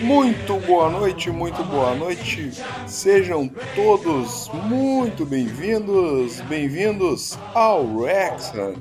[0.00, 2.50] Muito boa noite, muito boa noite.
[2.86, 8.74] Sejam todos muito bem-vindos, bem-vindos ao Rexham,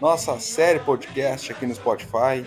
[0.00, 2.44] nossa série podcast aqui no Spotify,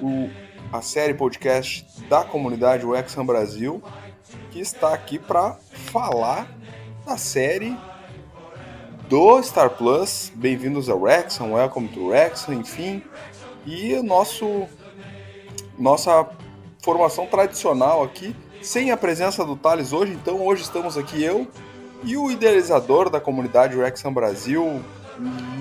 [0.00, 0.28] o,
[0.70, 3.82] a série podcast da comunidade Wexham Brasil,
[4.50, 6.46] que está aqui para falar
[7.06, 7.74] da série
[9.08, 10.30] do Star Plus.
[10.34, 13.02] Bem-vindos ao Wrexham, welcome to Wrexham, enfim.
[13.64, 14.66] E o nosso
[15.78, 16.28] nossa
[16.86, 18.32] formação tradicional aqui,
[18.62, 21.44] sem a presença do Thales hoje, então hoje estamos aqui eu
[22.04, 24.80] e o idealizador da comunidade Wrexham Brasil,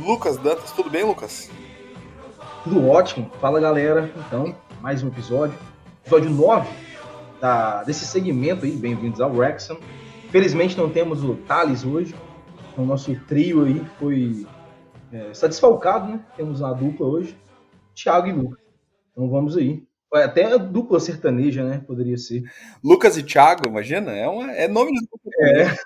[0.06, 0.72] Lucas Dantas.
[0.72, 1.50] Tudo bem, Lucas?
[2.64, 3.32] Tudo ótimo.
[3.42, 4.14] Fala, galera.
[4.16, 5.58] Então, mais um episódio.
[6.04, 6.70] Episódio 9
[7.42, 8.74] da, desse segmento aí.
[8.74, 9.80] Bem-vindos ao Wrexham.
[10.30, 12.14] Felizmente não temos o Thales hoje,
[12.78, 14.46] o nosso trio aí foi
[15.12, 16.20] é, está desfalcado, né?
[16.38, 17.36] Temos uma dupla hoje,
[17.96, 18.64] Thiago e Lucas.
[19.12, 19.84] Então vamos aí.
[20.24, 21.84] Até a dupla sertaneja, né?
[21.86, 22.44] Poderia ser.
[22.84, 24.12] Lucas e Thiago, imagina?
[24.12, 25.32] É, uma, é nome de dupla.
[25.42, 25.78] É.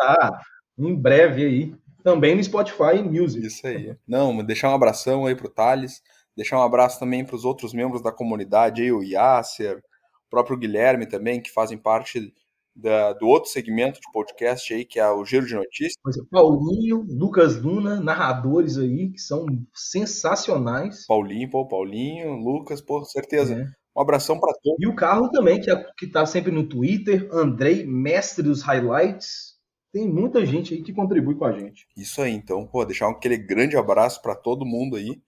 [0.00, 0.40] ah,
[0.78, 1.74] em breve aí.
[2.02, 3.44] Também no Spotify Music.
[3.44, 3.96] Isso aí.
[4.06, 6.00] Não, deixar um abração aí pro Thales.
[6.36, 10.56] Deixar um abraço também para os outros membros da comunidade, aí, o Yasser, o próprio
[10.56, 12.32] Guilherme também, que fazem parte
[12.76, 15.94] da, do outro segmento de podcast aí, que é o Giro de Notícias.
[16.06, 21.06] É, Paulinho, Lucas Luna, narradores aí, que são sensacionais.
[21.06, 23.54] Paulinho, pô, Paulinho, Lucas, pô, certeza.
[23.54, 23.66] É.
[23.96, 24.78] Um abração para todos.
[24.78, 29.56] E o Carlos também, que, é, que tá sempre no Twitter, Andrei, mestre dos highlights.
[29.90, 31.86] Tem muita gente aí que contribui com a gente.
[31.96, 35.18] Isso aí, então, pô, deixar aquele grande abraço para todo mundo aí.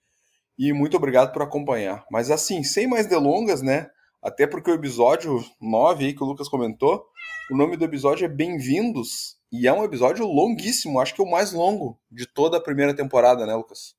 [0.59, 2.05] E muito obrigado por acompanhar.
[2.11, 3.89] Mas assim, sem mais delongas, né?
[4.23, 7.07] Até porque o episódio 9 aí que o Lucas comentou,
[7.51, 9.39] o nome do episódio é Bem-vindos.
[9.51, 12.95] E é um episódio longuíssimo, acho que é o mais longo de toda a primeira
[12.95, 13.95] temporada, né, Lucas?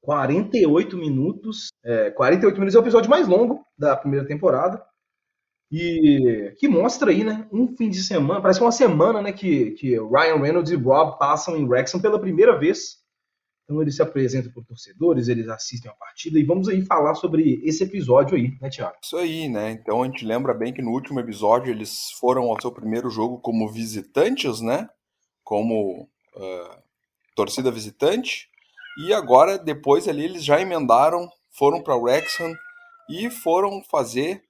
[0.00, 1.68] 48 minutos.
[1.84, 4.84] É, 48 minutos é o episódio mais longo da primeira temporada.
[5.70, 7.48] E que mostra aí, né?
[7.52, 9.32] Um fim de semana, parece uma semana, né?
[9.32, 13.01] Que, que Ryan Reynolds e Rob passam em Wrexham pela primeira vez
[13.64, 17.60] então eles se apresentam para torcedores, eles assistem a partida e vamos aí falar sobre
[17.64, 18.96] esse episódio aí, né, Thiago?
[19.02, 19.70] Isso aí, né?
[19.70, 23.38] Então a gente lembra bem que no último episódio eles foram ao seu primeiro jogo
[23.38, 24.88] como visitantes, né?
[25.44, 26.02] Como
[26.36, 26.82] uh,
[27.34, 28.48] torcida visitante.
[28.98, 32.54] E agora, depois ali, eles já emendaram, foram para Wrexham
[33.08, 34.42] e foram fazer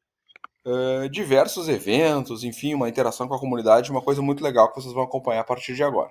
[0.67, 4.93] uh, diversos eventos, enfim, uma interação com a comunidade, uma coisa muito legal que vocês
[4.93, 6.11] vão acompanhar a partir de agora.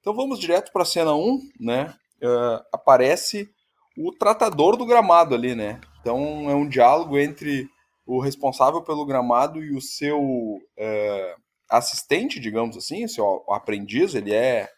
[0.00, 1.94] Então vamos direto para a cena 1, né?
[2.22, 3.48] Uh, aparece
[3.96, 5.80] o tratador do gramado ali, né?
[6.00, 7.68] Então é um diálogo entre
[8.06, 14.14] o responsável pelo gramado e o seu uh, assistente, digamos assim, seu aprendiz.
[14.14, 14.68] Ele é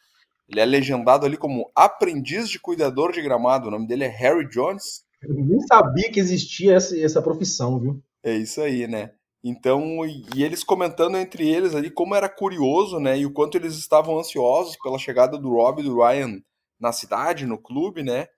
[0.49, 3.67] ele é legendado ali como aprendiz de cuidador de gramado.
[3.67, 5.05] O nome dele é Harry Jones.
[5.21, 8.01] Eu nem sabia que existia essa, essa profissão, viu?
[8.23, 9.11] É isso aí, né?
[9.43, 13.19] Então, e eles comentando entre eles ali como era curioso, né?
[13.19, 16.41] E o quanto eles estavam ansiosos pela chegada do Rob e do Ryan
[16.78, 18.28] na cidade, no clube, né?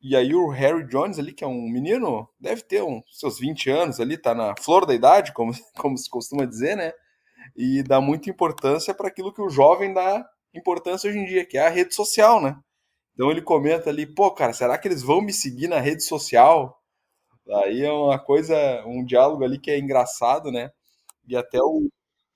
[0.00, 3.70] E aí o Harry Jones ali, que é um menino, deve ter uns seus 20
[3.70, 6.92] anos ali, tá na flor da idade, como, como se costuma dizer, né?
[7.56, 10.24] E dá muita importância para aquilo que o jovem dá
[10.54, 12.56] importância hoje em dia, que é a rede social, né?
[13.14, 16.78] Então ele comenta ali, pô, cara, será que eles vão me seguir na rede social?
[17.64, 18.56] Aí é uma coisa,
[18.86, 20.70] um diálogo ali que é engraçado, né?
[21.26, 21.88] E até o.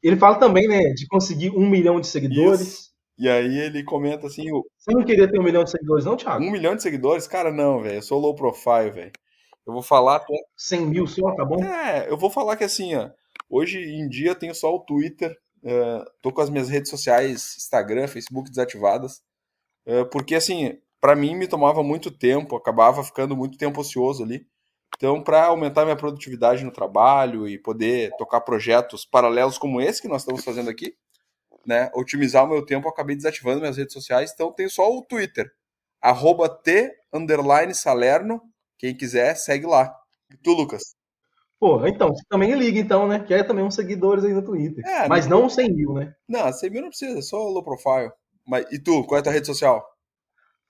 [0.03, 2.60] Ele fala também, né, de conseguir um milhão de seguidores.
[2.60, 2.88] Isso.
[3.19, 4.45] E aí ele comenta assim.
[4.79, 6.45] Você não queria ter um milhão de seguidores, não, Thiago?
[6.45, 7.27] Um milhão de seguidores?
[7.27, 7.97] Cara, não, velho.
[7.97, 9.12] Eu sou low profile, velho.
[9.67, 10.17] Eu vou falar.
[10.17, 10.34] Até...
[10.56, 11.62] 100 mil só, tá bom?
[11.65, 13.11] É, eu vou falar que assim, ó.
[13.51, 15.37] Hoje em dia tenho só o Twitter.
[15.65, 19.21] Uh, tô com as minhas redes sociais, Instagram, Facebook desativadas.
[19.84, 24.47] Uh, porque assim, para mim me tomava muito tempo, acabava ficando muito tempo ocioso ali.
[24.97, 30.09] Então, para aumentar minha produtividade no trabalho e poder tocar projetos paralelos como esse que
[30.09, 30.95] nós estamos fazendo aqui,
[31.67, 35.03] né, otimizar o meu tempo, eu acabei desativando minhas redes sociais, então tem só o
[35.03, 35.51] Twitter,
[36.01, 38.41] arroba T, underline Salerno,
[38.78, 39.95] quem quiser, segue lá.
[40.31, 40.97] E tu, Lucas?
[41.60, 43.19] Pô, então, você também liga, então, né?
[43.19, 44.87] Quer também uns seguidores aí no Twitter.
[44.87, 46.15] É, Mas não, não 100 mil, né?
[46.28, 48.13] Não, 100 mil não precisa, é só low profile.
[48.47, 49.84] Mas, e tu, qual é a tua rede social?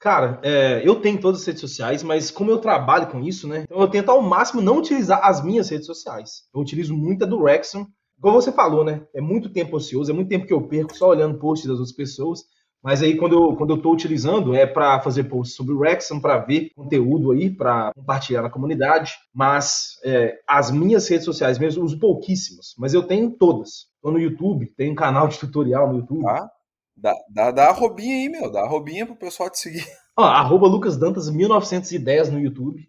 [0.00, 3.64] Cara, é, eu tenho todas as redes sociais, mas como eu trabalho com isso, né?
[3.64, 6.44] Então eu tento ao máximo não utilizar as minhas redes sociais.
[6.54, 7.84] Eu utilizo muita do Rexon,
[8.20, 9.06] como você falou, né?
[9.14, 11.94] É muito tempo ocioso, é muito tempo que eu perco só olhando posts das outras
[11.94, 12.44] pessoas.
[12.82, 16.20] Mas aí, quando eu, quando eu tô utilizando, é para fazer posts sobre o Wrexham,
[16.20, 19.12] para ver conteúdo aí, para compartilhar na comunidade.
[19.34, 22.74] Mas é, as minhas redes sociais mesmo, uso pouquíssimas.
[22.78, 23.88] Mas eu tenho todas.
[24.00, 26.24] Tô no YouTube, tenho um canal de tutorial no YouTube.
[26.28, 26.48] Ah,
[26.96, 28.50] dá, dá, dá a robinha aí, meu.
[28.50, 29.84] Dá a robinha pro pessoal te seguir.
[30.16, 32.88] Ó, arroba Lucas Dantas 1910 no YouTube.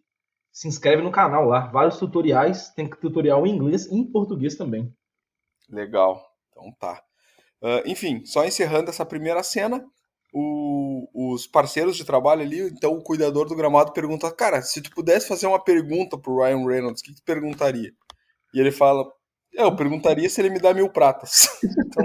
[0.52, 1.68] se inscreve no canal lá.
[1.68, 4.94] Vários tutoriais, tem tutorial em inglês e em português também.
[5.70, 6.22] Legal,
[6.52, 7.02] então tá.
[7.62, 9.84] Uh, enfim, só encerrando essa primeira cena,
[10.34, 14.92] o, os parceiros de trabalho ali, então o cuidador do gramado pergunta, cara, se tu
[14.92, 17.92] pudesse fazer uma pergunta pro Ryan Reynolds, o que, que tu perguntaria?
[18.54, 19.06] E ele fala,
[19.56, 21.48] é, eu perguntaria se ele me dá mil pratas.
[21.64, 22.04] então,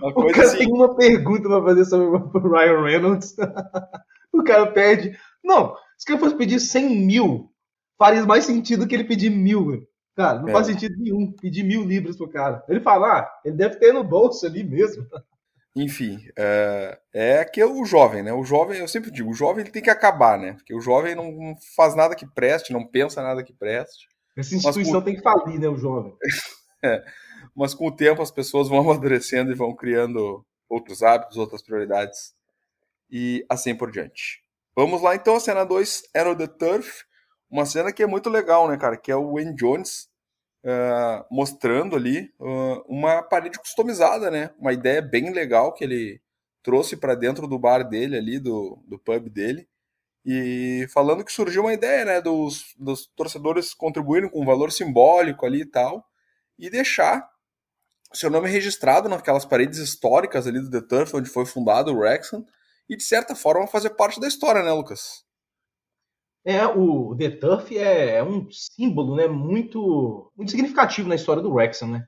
[0.00, 0.58] uma coisa o cara assim...
[0.58, 3.36] tem uma pergunta pra fazer sobre o Ryan Reynolds.
[4.32, 5.16] o cara pede.
[5.44, 7.50] Não, se ele fosse pedir 100 mil,
[7.98, 9.86] faria mais sentido que ele pedir mil.
[10.20, 10.52] Cara, não é.
[10.52, 12.62] faz sentido nenhum pedir mil libras pro cara.
[12.68, 15.06] Ele fala, ah, ele deve ter no bolso ali mesmo.
[15.74, 18.30] Enfim, é, é que o jovem, né?
[18.30, 20.52] O jovem, eu sempre digo, o jovem ele tem que acabar, né?
[20.52, 24.08] Porque o jovem não faz nada que preste, não pensa nada que preste.
[24.36, 25.06] Essa instituição com...
[25.06, 26.14] tem que falir, né, o jovem.
[26.84, 27.02] é,
[27.56, 32.34] mas com o tempo as pessoas vão amadurecendo e vão criando outros hábitos, outras prioridades
[33.10, 34.44] e assim por diante.
[34.76, 37.04] Vamos lá então, a cena 2, Arrow the Turf,
[37.50, 38.98] uma cena que é muito legal, né, cara?
[38.98, 40.09] Que é o Wayne Jones
[40.64, 44.50] uh, mostrando ali uh, uma parede customizada, né?
[44.58, 46.20] Uma ideia bem legal que ele
[46.62, 49.68] trouxe para dentro do bar dele ali, do, do pub dele.
[50.24, 55.46] E falando que surgiu uma ideia, né, dos, dos torcedores contribuírem com um valor simbólico
[55.46, 56.04] ali e tal,
[56.58, 57.26] e deixar
[58.12, 62.44] seu nome registrado naquelas paredes históricas ali do The Turf, onde foi fundado o Wrexham,
[62.88, 65.24] e de certa forma fazer parte da história, né, Lucas?
[66.44, 71.52] É, o The Turf é, é um símbolo, né, muito, muito significativo na história do
[71.52, 72.06] Wrexham, né?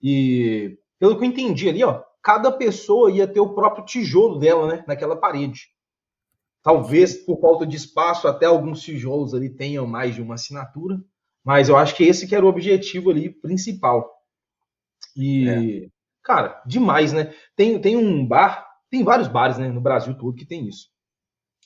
[0.00, 4.68] E pelo que eu entendi ali, ó, cada pessoa ia ter o próprio tijolo dela,
[4.68, 5.68] né, naquela parede.
[6.62, 11.02] Talvez por falta de espaço, até alguns tijolos ali tenham mais de uma assinatura,
[11.44, 14.08] mas eu acho que esse que era o objetivo ali principal.
[15.16, 15.88] E, é.
[16.22, 17.34] cara, demais, né?
[17.56, 20.91] Tem, tem um bar, tem vários bares né, no Brasil todo que tem isso.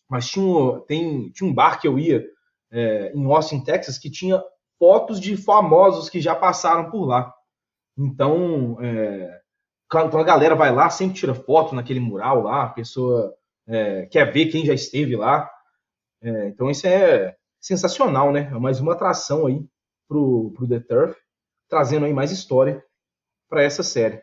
[0.09, 2.25] Mas tinha tem, tinha um bar que eu ia
[2.71, 4.43] é, em Austin, Texas, que tinha
[4.79, 7.33] fotos de famosos que já passaram por lá.
[7.97, 9.41] Então, é,
[9.91, 13.35] quando a galera vai lá, sempre tira foto naquele mural lá, a pessoa
[13.67, 15.51] é, quer ver quem já esteve lá.
[16.23, 18.51] É, então isso é sensacional, né?
[18.53, 19.65] É mais uma atração aí
[20.09, 21.17] pro, pro The Turf,
[21.69, 22.85] trazendo aí mais história
[23.49, 24.23] para essa série.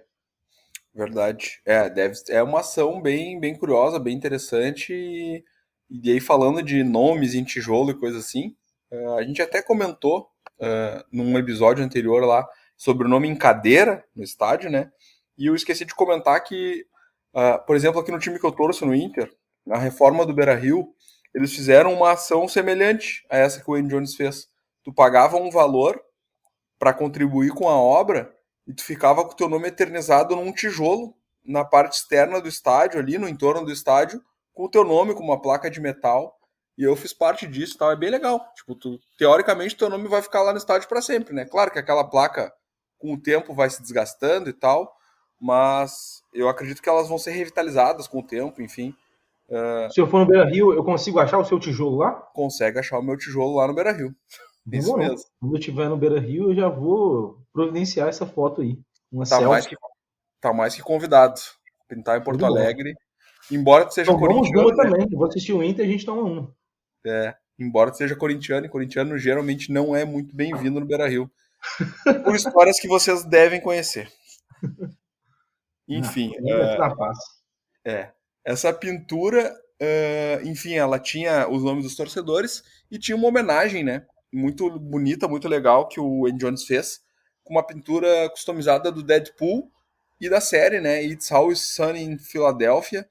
[0.94, 1.59] Verdade.
[1.65, 4.94] É, deve, é uma ação bem, bem curiosa, bem interessante.
[4.94, 5.44] E,
[6.01, 8.56] e aí, falando de nomes em tijolo e coisa assim,
[8.92, 10.30] uh, a gente até comentou
[10.60, 14.92] uh, num episódio anterior lá sobre o nome em cadeira no estádio, né?
[15.38, 16.86] E eu esqueci de comentar que
[17.34, 19.34] Uh, por exemplo, aqui no time que eu torço, no Inter,
[19.66, 20.94] na reforma do Beira Rio,
[21.34, 24.48] eles fizeram uma ação semelhante a essa que o Wayne Jones fez.
[24.84, 26.00] Tu pagava um valor
[26.78, 28.31] para contribuir com a obra
[28.68, 33.00] e tu ficava com o teu nome eternizado num tijolo na parte externa do estádio,
[33.00, 34.22] ali no entorno do estádio,
[34.53, 36.38] com o teu nome, com uma placa de metal.
[36.77, 38.39] E eu fiz parte disso, tal, é bem legal.
[38.55, 41.45] Tipo, tu, teoricamente teu nome vai ficar lá no estádio para sempre, né?
[41.45, 42.51] Claro que aquela placa
[42.97, 44.91] com o tempo vai se desgastando e tal,
[45.39, 48.95] mas eu acredito que elas vão ser revitalizadas com o tempo, enfim.
[49.50, 49.91] Uh...
[49.91, 52.11] Se eu for no Beira Rio, eu consigo achar o seu tijolo lá?
[52.11, 54.15] Consegue achar o meu tijolo lá no Beira Rio.
[54.71, 55.17] Isso mesmo.
[55.39, 58.79] Quando eu estiver no Beira Rio, eu já vou providenciar essa foto aí.
[59.11, 59.75] Uma tá, mais que,
[60.39, 61.39] tá mais que convidado.
[61.88, 62.95] Pintar em Porto Tudo Alegre.
[63.51, 64.63] Embora seja então, corintiano.
[64.63, 64.84] Vamos né?
[64.84, 65.10] também.
[65.10, 66.56] Vou assistir o Inter e a gente toma uma.
[67.06, 71.29] É, embora seja corintiano, e corintiano geralmente não é muito bem-vindo no Beira Rio.
[72.24, 74.12] Por histórias que vocês devem conhecer.
[75.88, 76.32] Enfim.
[77.86, 78.12] é, é,
[78.46, 84.06] essa pintura, uh, enfim, ela tinha os nomes dos torcedores e tinha uma homenagem, né?
[84.32, 87.01] Muito bonita, muito legal que o Andy Jones fez,
[87.44, 89.70] com uma pintura customizada do Deadpool
[90.20, 91.03] e da série, né?
[91.03, 93.08] It's Always Sunny in Philadelphia.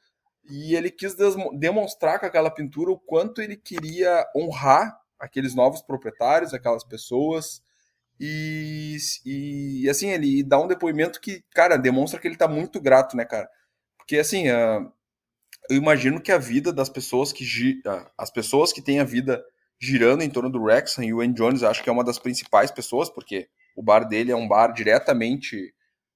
[0.49, 1.15] E ele quis
[1.55, 7.63] demonstrar com aquela pintura o quanto ele queria honrar aqueles novos proprietários, aquelas pessoas,
[8.25, 13.17] e, e, assim, ele dá um depoimento que, cara, demonstra que ele tá muito grato,
[13.17, 13.49] né, cara?
[13.99, 14.93] Porque, assim, uh,
[15.69, 17.45] eu imagino que a vida das pessoas que.
[17.85, 19.45] Uh, as pessoas que têm a vida
[19.81, 22.71] girando em torno do Wrexham e o Wayne Jones, acho que é uma das principais
[22.71, 25.75] pessoas, porque o bar dele é um bar diretamente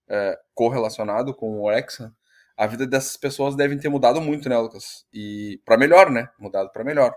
[0.09, 2.15] uh, correlacionado com o Wrexham.
[2.57, 5.05] A vida dessas pessoas devem ter mudado muito, né, Lucas?
[5.13, 6.29] E para melhor, né?
[6.39, 7.13] Mudado para melhor.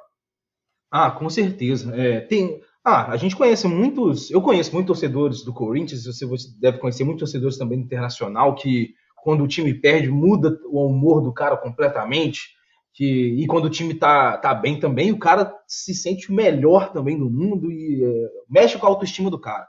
[0.92, 1.96] Ah, com certeza.
[1.96, 4.30] É, tem, ah, a gente conhece muitos.
[4.32, 6.26] Eu conheço muitos torcedores do Corinthians, você
[6.60, 8.94] deve conhecer muitos torcedores também do Internacional, que
[9.24, 12.58] quando o time perde, muda o humor do cara completamente.
[12.94, 16.92] Que, e quando o time tá, tá bem também, o cara se sente o melhor
[16.92, 19.68] também do mundo e é, mexe com a autoestima do cara.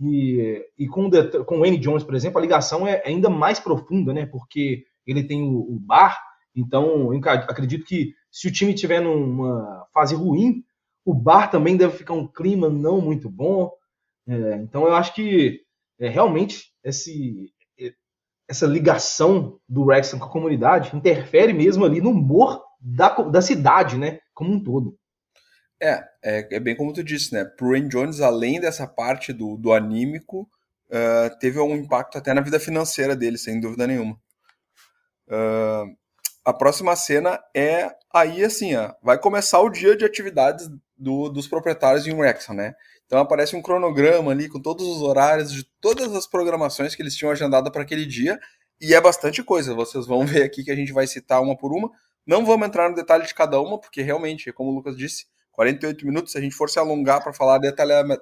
[0.00, 1.76] E, e com, o, com o N.
[1.78, 4.26] Jones, por exemplo, a ligação é ainda mais profunda, né?
[4.26, 6.20] Porque ele tem o, o bar,
[6.54, 7.10] então
[7.48, 10.64] acredito que se o time estiver numa fase ruim,
[11.04, 13.70] O bar também deve ficar um clima não muito bom.
[14.26, 15.60] É, então eu acho que
[16.00, 17.52] é, realmente esse,
[18.48, 23.98] essa ligação do Wrexham com a comunidade interfere mesmo ali no humor da, da cidade,
[23.98, 24.18] né?
[24.32, 24.96] Como um todo.
[25.80, 27.44] É, é, é bem como tu disse, né?
[27.44, 30.48] Pro Wayne Jones, além dessa parte do, do anímico,
[30.88, 34.18] uh, teve um impacto até na vida financeira dele, sem dúvida nenhuma.
[35.28, 35.96] Uh,
[36.44, 41.48] a próxima cena é aí assim, ó, vai começar o dia de atividades do, dos
[41.48, 42.74] proprietários em Wrexham, né?
[43.06, 47.16] Então aparece um cronograma ali com todos os horários de todas as programações que eles
[47.16, 48.38] tinham agendado para aquele dia,
[48.80, 49.74] e é bastante coisa.
[49.74, 51.90] Vocês vão ver aqui que a gente vai citar uma por uma.
[52.26, 56.06] Não vamos entrar no detalhe de cada uma, porque realmente, como o Lucas disse, 48
[56.06, 57.60] minutos, se a gente for se alongar para falar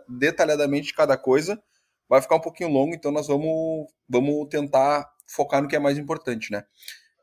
[0.09, 1.61] detalhadamente de cada coisa,
[2.09, 5.99] vai ficar um pouquinho longo, então nós vamos, vamos tentar focar no que é mais
[5.99, 6.65] importante, né?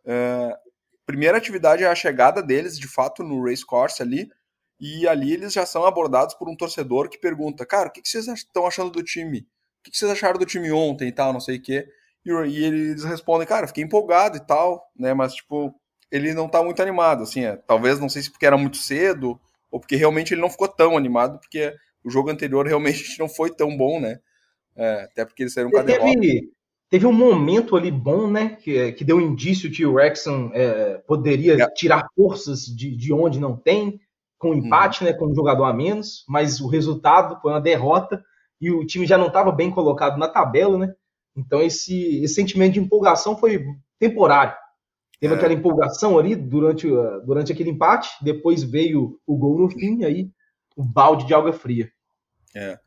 [0.06, 0.56] Uh,
[1.06, 4.30] primeira atividade é a chegada deles, de fato, no race course ali,
[4.80, 8.10] e ali eles já são abordados por um torcedor que pergunta, cara, o que, que
[8.10, 9.39] vocês estão achando do time?
[9.80, 11.88] O que, vocês acharam do time ontem e tal, não sei o quê.
[12.25, 15.13] E, e eles respondem, cara, fiquei empolgado e tal, né?
[15.13, 15.74] Mas, tipo,
[16.12, 19.39] ele não tá muito animado, assim, é, talvez, não sei se porque era muito cedo,
[19.70, 23.50] ou porque realmente ele não ficou tão animado, porque o jogo anterior realmente não foi
[23.50, 24.20] tão bom, né?
[24.75, 26.51] É, até porque eles saíram com a teve,
[26.89, 28.55] teve um momento ali bom, né?
[28.55, 31.69] Que, que deu um indício que o Wrexham é, poderia é.
[31.72, 34.00] tirar forças de, de onde não tem
[34.38, 35.10] com empate, uhum.
[35.10, 38.24] né, com um jogador a menos, mas o resultado foi uma derrota
[38.60, 40.93] e o time já não estava bem colocado na tabela, né?
[41.36, 43.65] Então esse, esse sentimento de empolgação foi
[44.00, 44.55] temporário.
[45.19, 45.38] Teve é.
[45.38, 50.29] aquela empolgação ali durante, uh, durante aquele empate, depois veio o gol no fim, aí
[50.75, 51.91] o balde de água fria.
[52.55, 52.79] É.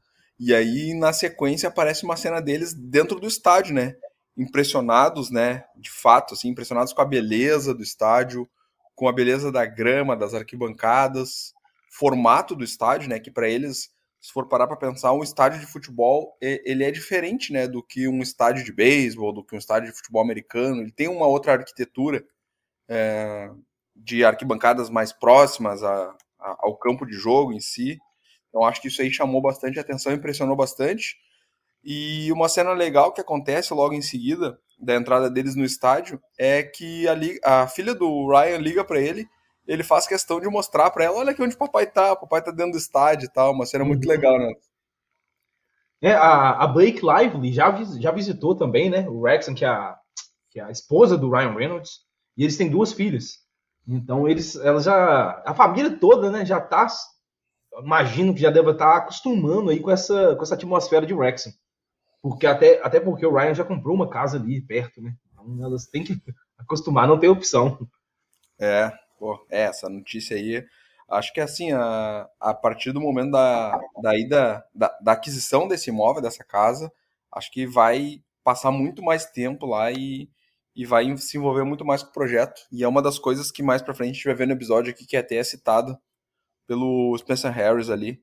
[0.44, 3.94] E aí, na sequência, aparece uma cena deles dentro do estádio, né?
[4.37, 5.62] Impressionados, né?
[5.76, 8.50] De fato, assim, impressionados com a beleza do estádio,
[8.96, 11.54] com a beleza da grama, das arquibancadas,
[11.92, 13.20] formato do estádio, né?
[13.20, 17.52] Que para eles, se for parar para pensar, um estádio de futebol ele é diferente,
[17.52, 17.68] né?
[17.68, 20.80] Do que um estádio de beisebol, do que um estádio de futebol americano.
[20.82, 22.25] Ele tem uma outra arquitetura
[22.88, 23.49] é,
[23.94, 27.96] de arquibancadas mais próximas a, a, ao campo de jogo em si.
[28.52, 31.16] Então acho que isso aí chamou bastante atenção, impressionou bastante.
[31.82, 36.62] E uma cena legal que acontece logo em seguida da entrada deles no estádio é
[36.62, 39.26] que a, a filha do Ryan liga para ele,
[39.66, 42.42] ele faz questão de mostrar para ela, olha aqui onde o papai tá, o papai
[42.42, 44.11] tá dentro do estádio e tal, uma cena muito uhum.
[44.11, 44.52] legal, né?
[46.00, 49.97] É, a, a Blake Lively já, já visitou também, né, o Wrexham, que é, a,
[50.50, 52.00] que é a esposa do Ryan Reynolds,
[52.37, 53.38] e eles têm duas filhas.
[53.87, 56.88] Então eles, ela já, a família toda, né, já tá,
[57.81, 61.52] imagino que já deve estar tá acostumando aí com essa, com essa atmosfera de Wrexham.
[62.21, 65.14] Porque até, até porque o Ryan já comprou uma casa ali perto, né?
[65.33, 66.14] Então elas têm que
[66.59, 67.79] acostumar, não tem opção.
[68.59, 70.64] É, pô, é, essa notícia aí.
[71.11, 75.91] Acho que assim, a, a partir do momento da, da ida, da, da aquisição desse
[75.91, 76.91] imóvel, dessa casa,
[77.31, 80.31] acho que vai passar muito mais tempo lá e,
[80.75, 82.62] e vai se envolver muito mais com o projeto.
[82.71, 84.91] E é uma das coisas que mais pra frente a gente vai ver no episódio
[84.91, 85.99] aqui, que é até é citado
[86.73, 88.19] pelo Spencer Harris ali,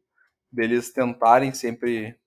[0.52, 2.18] deles tentarem sempre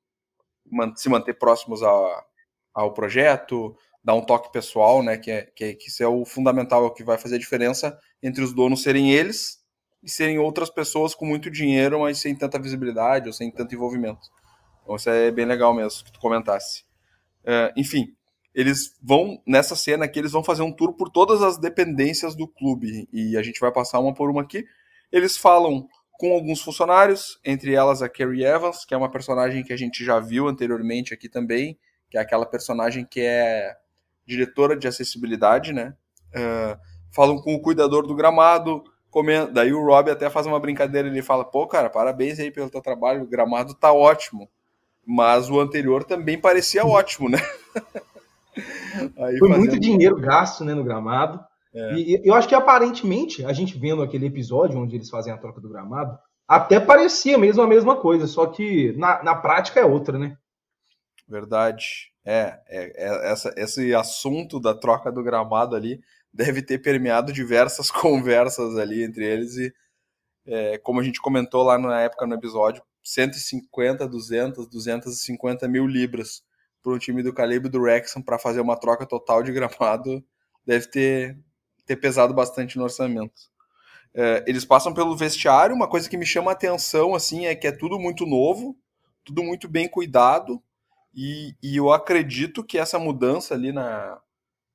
[0.95, 2.25] se manter próximos a,
[2.73, 5.17] ao projeto, dar um toque pessoal, né?
[5.19, 7.41] Que, é, que, é, que isso é o fundamental, é o que vai fazer a
[7.41, 9.59] diferença entre os donos serem eles
[10.01, 14.29] e serem outras pessoas com muito dinheiro, mas sem tanta visibilidade ou sem tanto envolvimento.
[14.85, 16.85] Então isso é bem legal mesmo que tu comentasse.
[17.43, 18.15] Uh, enfim,
[18.55, 22.47] eles vão, nessa cena aqui, eles vão fazer um tour por todas as dependências do
[22.47, 24.65] clube, e a gente vai passar uma por uma aqui.
[25.11, 29.73] Eles falam com alguns funcionários, entre elas a Carrie Evans, que é uma personagem que
[29.73, 31.79] a gente já viu anteriormente aqui também,
[32.11, 33.77] que é aquela personagem que é
[34.27, 35.95] diretora de acessibilidade, né?
[36.29, 36.79] Uh,
[37.11, 41.23] falam com o cuidador do gramado, comenta, daí o Rob até faz uma brincadeira, ele
[41.23, 44.49] fala, pô, cara, parabéns aí pelo teu trabalho, o gramado tá ótimo,
[45.05, 47.39] mas o anterior também parecia ótimo, né?
[49.15, 49.59] Foi fazendo...
[49.59, 51.43] muito dinheiro gasto né, no gramado.
[51.75, 51.95] É.
[51.95, 55.61] E eu acho que aparentemente, a gente vendo aquele episódio onde eles fazem a troca
[55.61, 60.19] do gramado, até parecia mesmo a mesma coisa, só que na, na prática é outra,
[60.19, 60.37] né?
[61.27, 62.13] Verdade.
[62.25, 66.01] É, é, é essa, esse assunto da troca do gramado ali
[66.33, 69.73] deve ter permeado diversas conversas ali entre eles e
[70.45, 76.43] é, como a gente comentou lá na época no episódio, 150, 200, 250 mil libras
[76.83, 80.23] para um time do calibre do Wrexham para fazer uma troca total de gramado
[80.67, 81.39] deve ter
[81.95, 83.51] ter pesado bastante no orçamento.
[84.15, 87.67] É, eles passam pelo vestiário, uma coisa que me chama a atenção assim é que
[87.67, 88.77] é tudo muito novo,
[89.25, 90.63] tudo muito bem cuidado,
[91.15, 94.19] e, e eu acredito que essa mudança ali na,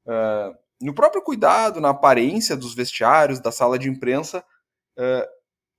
[0.05, 4.43] uh, no próprio cuidado, na aparência dos vestiários, da sala de imprensa,
[4.97, 5.38] uh,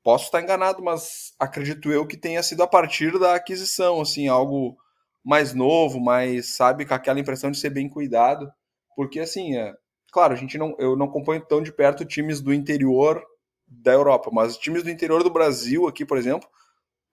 [0.08, 4.74] Posso estar enganado, mas acredito eu que tenha sido a partir da aquisição, assim, algo
[5.22, 8.50] mais novo, mais, sabe, com aquela impressão de ser bem cuidado.
[8.96, 9.74] Porque, assim, é,
[10.18, 13.24] claro, a gente não, eu não acompanho tão de perto times do interior
[13.68, 16.48] da Europa, mas times do interior do Brasil aqui, por exemplo,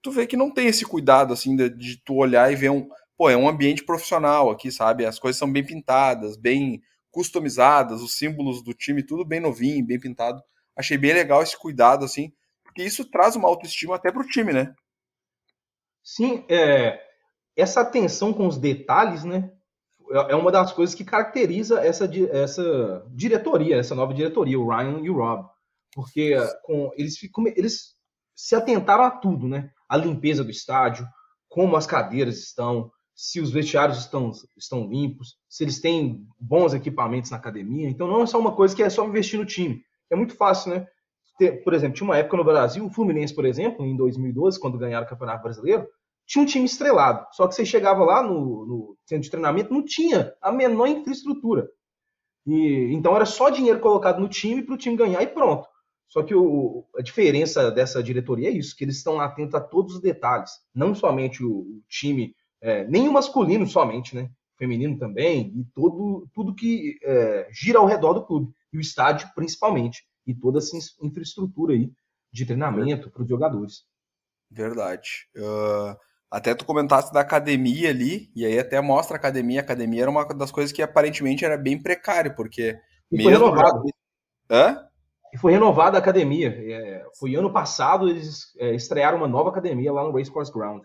[0.02, 2.88] tu vê que não tem esse cuidado, assim, de, de tu olhar e ver um,
[3.16, 5.06] pô, é um ambiente profissional aqui, sabe?
[5.06, 6.82] As coisas são bem pintadas, bem
[7.12, 10.42] customizadas, os símbolos do time, tudo bem novinho, bem pintado.
[10.74, 12.32] Achei bem legal esse cuidado, assim,
[12.76, 14.74] e isso traz uma autoestima até pro time, né?
[16.02, 17.00] Sim, é,
[17.54, 19.52] essa atenção com os detalhes, né?
[20.10, 25.00] É, é uma das coisas que caracteriza essa, essa diretoria, essa nova diretoria, o Ryan
[25.00, 25.46] e o Rob.
[25.94, 27.18] Porque com, eles,
[27.56, 27.96] eles
[28.34, 29.70] se atentaram a tudo, né?
[29.88, 31.06] A limpeza do estádio,
[31.48, 37.30] como as cadeiras estão, se os vestiários estão, estão limpos, se eles têm bons equipamentos
[37.30, 37.88] na academia.
[37.88, 39.82] Então não é só uma coisa que é só investir no time.
[40.10, 40.86] É muito fácil, né?
[41.38, 44.78] Ter, por exemplo, tinha uma época no Brasil, o Fluminense, por exemplo, em 2012, quando
[44.78, 45.86] ganharam o Campeonato Brasileiro,
[46.26, 47.26] tinha um time estrelado.
[47.32, 51.68] Só que você chegava lá no, no centro de treinamento, não tinha a menor infraestrutura.
[52.46, 55.68] E, então era só dinheiro colocado no time para o time ganhar e pronto.
[56.08, 59.94] Só que o, a diferença dessa diretoria é isso, que eles estão atentos a todos
[59.94, 60.50] os detalhes.
[60.74, 64.30] Não somente o, o time é, nem o masculino somente, né?
[64.58, 68.52] Feminino também, e todo, tudo que é, gira ao redor do clube.
[68.72, 70.06] E o estádio, principalmente.
[70.26, 71.92] E toda essa infraestrutura aí
[72.32, 73.84] de treinamento para os jogadores.
[74.50, 75.28] Verdade.
[75.36, 75.96] Uh,
[76.36, 79.60] até tu comentaste da academia ali, e aí até mostra a academia.
[79.60, 82.78] A academia era uma das coisas que aparentemente era bem precário, porque.
[83.10, 83.82] E foi renovado.
[84.50, 84.86] Hã?
[85.32, 86.48] E foi renovada a academia.
[86.48, 90.82] É, foi ano passado, eles é, estrearam uma nova academia lá no Racecourse Ground.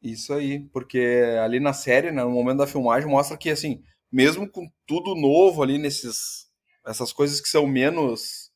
[0.00, 3.82] Isso aí, porque ali na série, né, no momento da filmagem, mostra que, assim,
[4.12, 6.46] mesmo com tudo novo ali nesses.
[6.86, 8.52] essas coisas que são menos.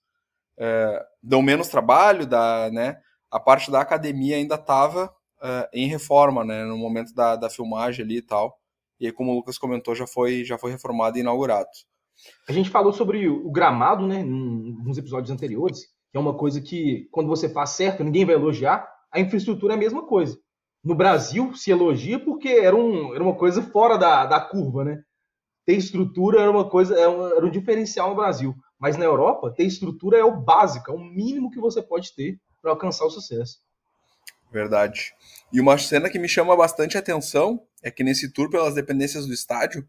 [0.57, 6.45] É, dão menos trabalho, da, né, a parte da academia ainda estava é, em reforma,
[6.45, 8.59] né, no momento da, da filmagem ali e tal.
[9.01, 11.69] E aí, como o Lucas comentou, já foi, já foi reformado e inaugurado.
[12.49, 17.09] A gente falou sobre o gramado, né, nos episódios anteriores, que é uma coisa que,
[17.13, 18.89] quando você faz certo, ninguém vai elogiar.
[19.13, 20.37] A infraestrutura é a mesma coisa
[20.85, 25.03] no Brasil se elogia porque era, um, era uma coisa fora da, da curva, né?
[25.67, 28.55] Ter estrutura era uma coisa, era um, era um diferencial no Brasil.
[28.79, 32.41] Mas na Europa, ter estrutura é o básico, é o mínimo que você pode ter
[32.63, 33.59] para alcançar o sucesso.
[34.51, 35.15] Verdade.
[35.53, 39.33] E uma cena que me chama bastante atenção é que nesse tour pelas dependências do
[39.33, 39.87] estádio,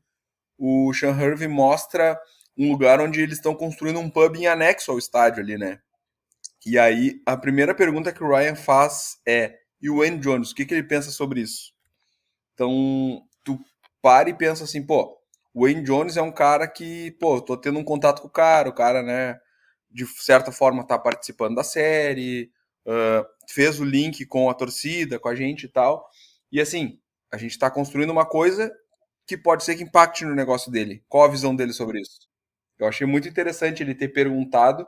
[0.57, 2.19] o Sean Hervey mostra
[2.57, 5.79] um lugar onde eles estão construindo um pub em anexo ao estádio ali, né?
[6.65, 10.55] E aí, a primeira pergunta que o Ryan faz é: e o Wayne Jones, o
[10.55, 11.73] que, que ele pensa sobre isso?
[12.53, 13.57] Então, tu
[14.01, 15.17] para e pensa assim, pô,
[15.53, 18.69] o Wayne Jones é um cara que, pô, tô tendo um contato com o cara,
[18.69, 19.39] o cara, né,
[19.89, 22.51] de certa forma tá participando da série,
[23.47, 26.07] fez o link com a torcida, com a gente e tal.
[26.51, 26.99] E assim,
[27.31, 28.71] a gente tá construindo uma coisa
[29.27, 31.03] que pode ser que impacte no negócio dele.
[31.07, 32.27] Qual a visão dele sobre isso?
[32.79, 34.87] Eu achei muito interessante ele ter perguntado.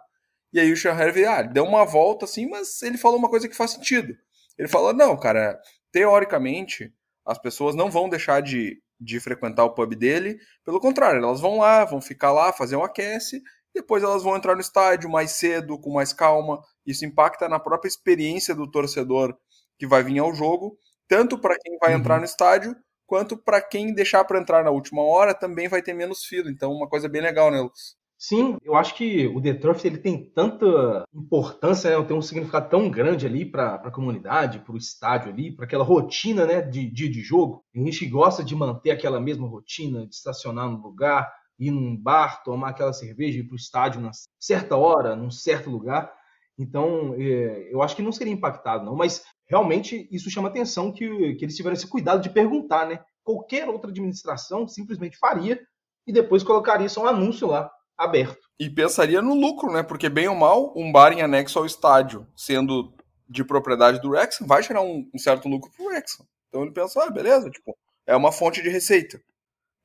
[0.54, 3.48] E aí o Sean Harvey, ah, deu uma volta assim, mas ele falou uma coisa
[3.48, 4.18] que faz sentido.
[4.58, 5.60] Ele falou: não, cara,
[5.92, 6.94] teoricamente,
[7.26, 11.58] as pessoas não vão deixar de, de frequentar o pub dele, pelo contrário, elas vão
[11.58, 13.42] lá, vão ficar lá, fazer um aquece,
[13.74, 16.62] depois elas vão entrar no estádio mais cedo, com mais calma.
[16.86, 19.36] Isso impacta na própria experiência do torcedor
[19.78, 22.00] que vai vir ao jogo, tanto para quem vai uhum.
[22.00, 25.94] entrar no estádio, quanto para quem deixar para entrar na última hora também vai ter
[25.94, 26.50] menos fila.
[26.50, 27.96] Então, uma coisa bem legal, né, Lucas?
[28.24, 32.06] Sim, eu acho que o The Turf ele tem tanta importância, né?
[32.06, 35.84] tem um significado tão grande ali para a comunidade, para o estádio ali, para aquela
[35.84, 37.66] rotina né, de dia de, de jogo.
[37.76, 42.44] A gente gosta de manter aquela mesma rotina, de estacionar no lugar, ir num bar,
[42.44, 46.12] tomar aquela cerveja, ir para o estádio na certa hora, num certo lugar.
[46.58, 48.96] Então, é, eu acho que não seria impactado, não.
[48.96, 53.00] Mas realmente isso chama atenção que, que eles tiveram esse cuidado de perguntar, né?
[53.24, 55.60] Qualquer outra administração simplesmente faria
[56.06, 58.40] e depois colocaria só um anúncio lá aberto.
[58.60, 59.84] E pensaria no lucro, né?
[59.84, 62.94] Porque, bem ou mal, um bar em anexo ao estádio, sendo
[63.30, 66.26] de propriedade do Wrexham, vai gerar um, um certo lucro pro Wrexham.
[66.50, 69.22] Então ele pensou, ah, beleza, tipo, é uma fonte de receita.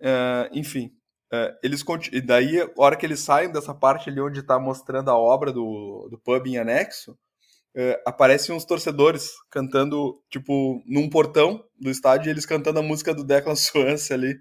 [0.00, 0.90] É, enfim,
[1.36, 5.10] é, eles e daí, a hora que eles saem dessa parte ali onde está mostrando
[5.10, 7.16] a obra do, do pub em anexo,
[7.74, 13.14] é, aparecem uns torcedores cantando, tipo, num portão do estádio, e eles cantando a música
[13.14, 14.34] do Declan Swance ali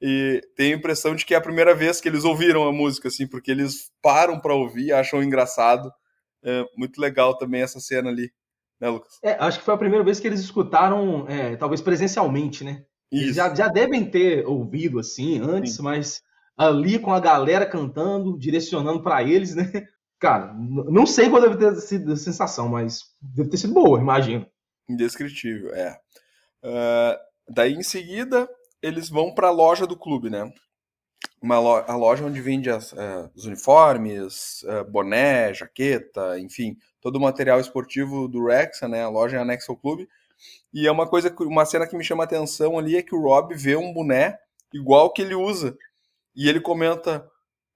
[0.00, 3.06] e tenho a impressão de que é a primeira vez que eles ouviram a música,
[3.06, 5.92] assim, porque eles param para ouvir, acham engraçado.
[6.44, 8.32] É muito legal também essa cena ali,
[8.80, 9.20] né, Lucas?
[9.22, 12.84] É, acho que foi a primeira vez que eles escutaram, é, talvez presencialmente, né?
[13.12, 15.82] Eles já, já devem ter ouvido assim antes, Sim.
[15.82, 16.22] mas
[16.56, 19.70] ali com a galera cantando, direcionando para eles, né?
[20.18, 24.46] Cara, não sei qual deve ter sido a sensação, mas deve ter sido boa, imagino.
[24.88, 25.98] Indescritível, é.
[26.62, 28.48] Uh, daí em seguida,
[28.80, 30.52] eles vão para a loja do clube, né?
[31.40, 37.20] Uma a loja onde vende as, uh, os uniformes, uh, boné, jaqueta, enfim, todo o
[37.20, 39.02] material esportivo do Rexa, né?
[39.02, 40.08] A loja é anexa ao clube.
[40.72, 43.22] E é uma coisa, uma cena que me chama a atenção ali é que o
[43.22, 44.38] Rob vê um boné
[44.72, 45.76] igual que ele usa.
[46.34, 47.26] E ele comenta: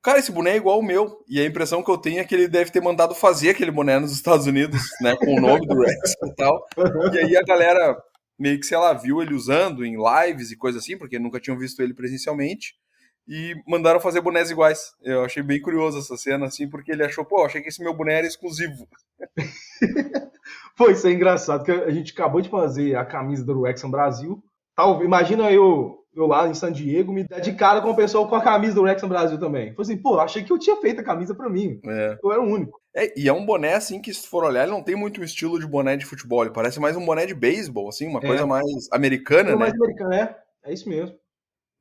[0.06, 1.18] Cara, esse boné é igual o meu.
[1.28, 3.98] E a impressão que eu tenho é que ele deve ter mandado fazer aquele boné
[3.98, 5.16] nos Estados Unidos, né?
[5.16, 6.64] Com o nome do Rex e tal.
[7.12, 7.96] E aí a galera
[8.38, 11.58] meio que, sei lá, viu ele usando em lives e coisa assim, porque nunca tinham
[11.58, 12.74] visto ele presencialmente.
[13.26, 14.92] E mandaram fazer bonés iguais.
[15.02, 17.92] Eu achei bem curioso essa cena, assim, porque ele achou, pô, achei que esse meu
[17.92, 18.86] boné era exclusivo.
[20.78, 24.40] Foi, isso é engraçado, que a gente acabou de fazer a camisa do Rexon Brasil.
[24.76, 28.26] Talvez, imagina eu eu lá em San Diego, me dar de cara com o pessoal
[28.28, 29.74] com a camisa do Rex no Brasil também.
[29.74, 31.80] Falei assim, pô, achei que eu tinha feito a camisa para mim.
[31.84, 32.18] É.
[32.22, 32.80] Eu era o único.
[32.94, 35.60] É, e é um boné, assim, que se for olhar, ele não tem muito estilo
[35.60, 36.42] de boné de futebol.
[36.42, 38.26] Ele parece mais um boné de beisebol, assim, uma é.
[38.26, 39.56] coisa mais americana, né?
[39.56, 40.36] mais americana, é.
[40.64, 41.14] É isso mesmo.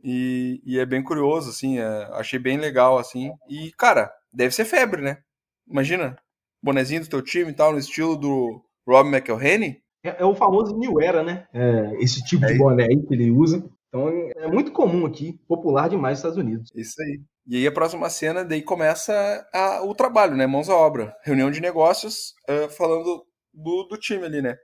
[0.03, 3.31] E, e é bem curioso, assim, é, achei bem legal, assim.
[3.49, 5.19] E, cara, deve ser febre, né?
[5.67, 6.15] Imagina,
[6.61, 9.81] bonezinho do teu time e tal, no estilo do Rob McElhenney.
[10.03, 11.47] É, é, o famoso New Era, né?
[11.51, 13.67] É, esse tipo de é boné aí que ele usa.
[13.95, 16.69] Então é muito comum aqui, popular demais nos Estados Unidos.
[16.75, 17.21] Isso aí.
[17.47, 19.13] E aí a próxima cena, daí começa
[19.53, 20.45] a, o trabalho, né?
[20.45, 21.15] Mãos à obra.
[21.23, 24.57] Reunião de negócios, uh, falando do, do, time ali, né?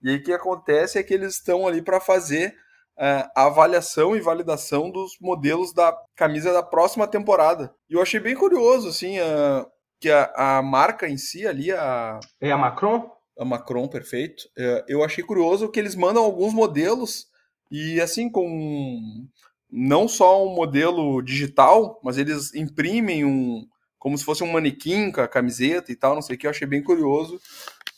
[0.00, 2.54] E aí o que acontece é que eles estão ali para fazer
[2.96, 7.74] uh, a avaliação e validação dos modelos da camisa da próxima temporada.
[7.90, 9.66] E eu achei bem curioso, assim, uh,
[10.00, 12.20] que a, a marca em si ali, a...
[12.40, 13.10] É a Macron?
[13.36, 14.44] A Macron, perfeito.
[14.88, 17.28] eu achei curioso que eles mandam alguns modelos
[17.70, 19.26] e assim, com
[19.70, 23.66] não só um modelo digital, mas eles imprimem um
[23.98, 26.50] como se fosse um manequim com a camiseta e tal, não sei o que, eu
[26.50, 27.40] achei bem curioso.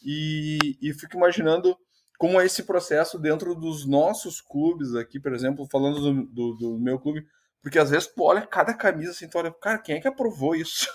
[0.02, 1.76] E, e fico imaginando
[2.18, 6.78] como é esse processo dentro dos nossos clubes aqui, por exemplo, falando do, do, do
[6.78, 7.24] meu clube,
[7.62, 10.54] porque às vezes tu olha cada camisa assim, tu olha, cara, quem é que aprovou
[10.54, 10.87] isso?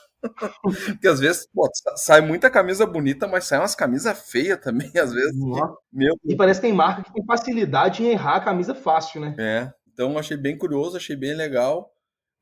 [0.61, 5.13] Porque às vezes pô, sai muita camisa bonita, mas sai umas camisas feias também, às
[5.13, 5.35] vezes.
[5.91, 6.17] Meu...
[6.25, 9.35] E parece que tem marca que tem facilidade em errar a camisa fácil, né?
[9.37, 9.71] É.
[9.91, 11.91] Então achei bem curioso, achei bem legal.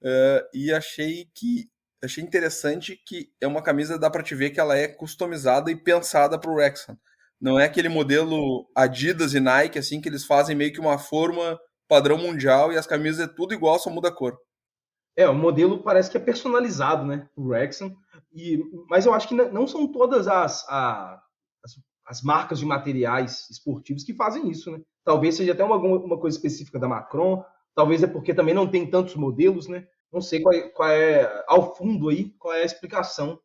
[0.02, 1.69] Uh, e achei que
[2.04, 5.76] achei interessante que é uma camisa dá para te ver que ela é customizada e
[5.76, 6.98] pensada para o Wrexham.
[7.39, 11.58] Não é aquele modelo Adidas e Nike assim que eles fazem meio que uma forma
[11.88, 14.38] padrão mundial e as camisas é tudo igual, só muda a cor.
[15.15, 17.30] É, o modelo parece que é personalizado, né?
[17.36, 17.95] O Rexon.
[18.34, 21.21] E, mas eu acho que não são todas as, as,
[22.06, 24.82] as, marcas de materiais esportivos que fazem isso, né?
[25.04, 27.43] Talvez seja até uma, uma coisa específica da Macron,
[27.76, 29.88] talvez é porque também não tem tantos modelos, né?
[30.12, 33.39] Não sei qual é, qual é ao fundo aí, qual é a explicação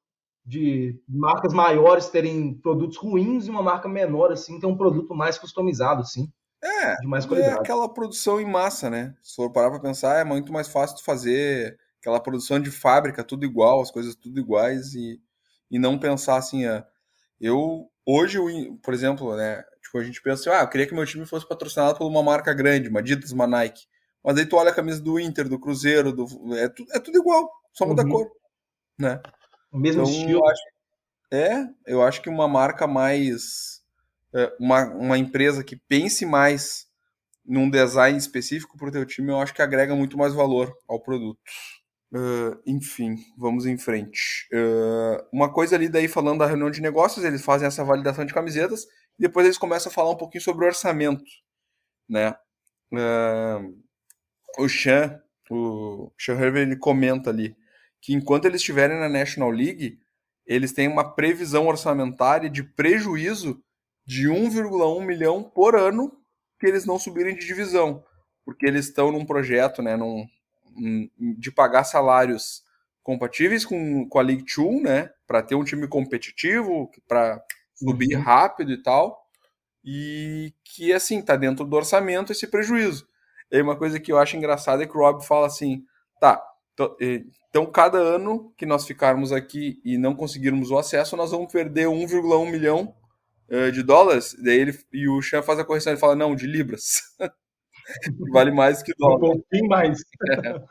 [0.45, 5.37] de marcas maiores terem produtos ruins e uma marca menor, assim, ter um produto mais
[5.39, 6.33] customizado, assim.
[6.63, 7.57] É, de mais é qualidade.
[7.57, 9.15] é aquela produção em massa, né?
[9.23, 13.25] Se for parar para pensar, é muito mais fácil de fazer aquela produção de fábrica,
[13.25, 15.21] tudo igual, as coisas tudo iguais e,
[15.71, 16.87] e não pensar assim, ah,
[17.41, 18.39] eu hoje,
[18.83, 21.47] por exemplo, né, tipo, a gente pensa assim, ah, eu queria que meu time fosse
[21.47, 23.87] patrocinado por uma marca grande, uma Adidas, uma Nike.
[24.25, 27.19] Mas aí tu olha a camisa do Inter, do Cruzeiro, do, é, tudo, é tudo
[27.19, 28.09] igual, só muda uhum.
[28.09, 28.31] a cor,
[28.99, 29.23] né?
[29.71, 30.41] O mesmo então, estilo.
[30.41, 30.63] Eu acho,
[31.31, 33.78] é, eu acho que uma marca mais
[34.61, 36.89] uma, uma empresa que pense mais
[37.49, 41.01] num design específico para o teu time, eu acho que agrega muito mais valor ao
[41.01, 41.41] produto.
[42.13, 44.47] Uh, enfim, vamos em frente.
[44.53, 48.35] Uh, uma coisa ali daí falando da reunião de negócios, eles fazem essa validação de
[48.35, 48.85] camisetas
[49.19, 51.25] e depois eles começam a falar um pouquinho sobre o orçamento,
[52.09, 52.35] né?
[52.93, 53.77] Uh,
[54.59, 57.57] o Sean, o Sean Hervey, ele comenta ali
[58.01, 59.99] que enquanto eles estiverem na National League,
[60.47, 63.63] eles têm uma previsão orçamentária de prejuízo
[64.09, 66.11] de 1,1 milhão por ano
[66.59, 68.03] que eles não subirem de divisão,
[68.43, 70.27] porque eles estão num projeto, né, num,
[71.39, 72.63] de pagar salários
[73.03, 77.39] compatíveis com, com a League Two, né, para ter um time competitivo, para
[77.75, 78.23] subir uhum.
[78.23, 79.23] rápido e tal,
[79.85, 83.07] e que assim tá dentro do orçamento esse prejuízo.
[83.51, 85.85] E uma coisa que eu acho engraçada é que o Rob fala assim,
[86.19, 86.43] tá,
[87.51, 91.89] então cada ano que nós ficarmos aqui e não conseguirmos o acesso, nós vamos perder
[91.89, 92.95] 1,1 milhão
[93.51, 96.47] uh, de dólares, daí ele, e o Chan faz a correção, ele fala, não, de
[96.47, 97.03] libras.
[98.33, 99.17] vale mais que dólar.
[99.17, 99.99] Um pouquinho mais.
[100.31, 100.63] É.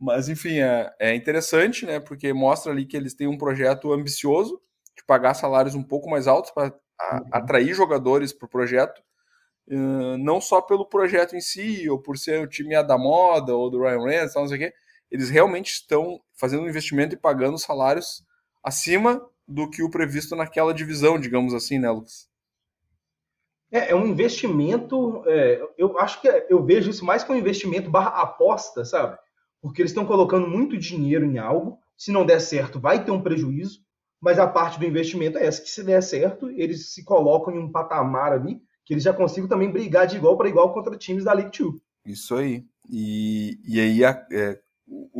[0.00, 4.58] Mas, enfim, é, é interessante, né, porque mostra ali que eles têm um projeto ambicioso
[4.96, 7.28] de pagar salários um pouco mais altos para uhum.
[7.30, 9.02] atrair jogadores para o projeto,
[9.68, 13.70] uh, não só pelo projeto em si, ou por ser o time da moda, ou
[13.70, 14.74] do Ryan Reynolds, não sei o quê,
[15.10, 18.24] eles realmente estão fazendo um investimento e pagando salários
[18.62, 19.20] acima
[19.50, 22.28] do que o previsto naquela divisão, digamos assim, né, Lucas?
[23.70, 27.90] É, é um investimento, é, eu acho que é, eu vejo isso mais como investimento
[27.90, 29.18] barra aposta, sabe?
[29.60, 33.22] Porque eles estão colocando muito dinheiro em algo, se não der certo vai ter um
[33.22, 33.80] prejuízo,
[34.20, 37.58] mas a parte do investimento é essa, que se der certo, eles se colocam em
[37.58, 41.24] um patamar ali, que eles já consigam também brigar de igual para igual contra times
[41.24, 41.74] da League 2.
[42.06, 42.64] Isso aí.
[42.88, 44.60] E, e aí a, é,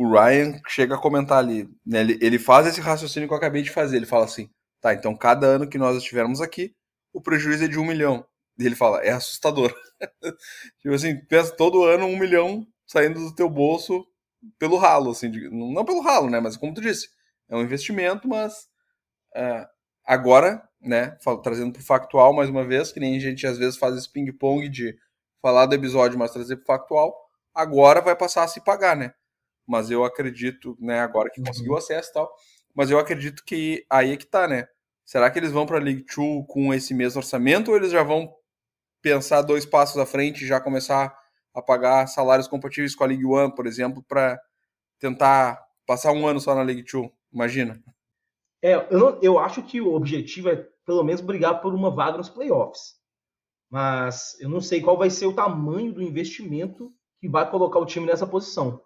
[0.01, 3.61] o Ryan chega a comentar ali, né, ele, ele faz esse raciocínio que eu acabei
[3.61, 4.49] de fazer, ele fala assim,
[4.81, 6.73] tá, então cada ano que nós estivermos aqui,
[7.13, 8.25] o prejuízo é de um milhão.
[8.57, 9.71] E ele fala, é assustador.
[10.81, 14.03] tipo assim, pensa todo ano um milhão saindo do teu bolso
[14.57, 17.07] pelo ralo, assim, de, não pelo ralo, né, mas como tu disse,
[17.47, 18.67] é um investimento, mas
[19.35, 19.67] é,
[20.03, 23.95] agora, né, trazendo pro factual mais uma vez, que nem a gente às vezes faz
[23.95, 24.97] esse ping-pong de
[25.43, 27.15] falar do episódio, mas trazer pro factual,
[27.53, 29.13] agora vai passar a se pagar, né?
[29.67, 31.77] Mas eu acredito, né, agora que conseguiu uhum.
[31.77, 32.33] acesso e tal,
[32.75, 34.67] mas eu acredito que aí é que tá, né?
[35.05, 38.03] Será que eles vão para a League 2 com esse mesmo orçamento ou eles já
[38.03, 38.33] vão
[39.01, 41.13] pensar dois passos à frente e já começar
[41.53, 44.39] a pagar salários compatíveis com a League One, por exemplo, para
[44.99, 47.09] tentar passar um ano só na League 2?
[47.33, 47.81] Imagina.
[48.61, 52.17] É, eu, não, eu acho que o objetivo é pelo menos brigar por uma vaga
[52.17, 52.95] nos playoffs.
[53.69, 57.85] Mas eu não sei qual vai ser o tamanho do investimento que vai colocar o
[57.85, 58.81] time nessa posição.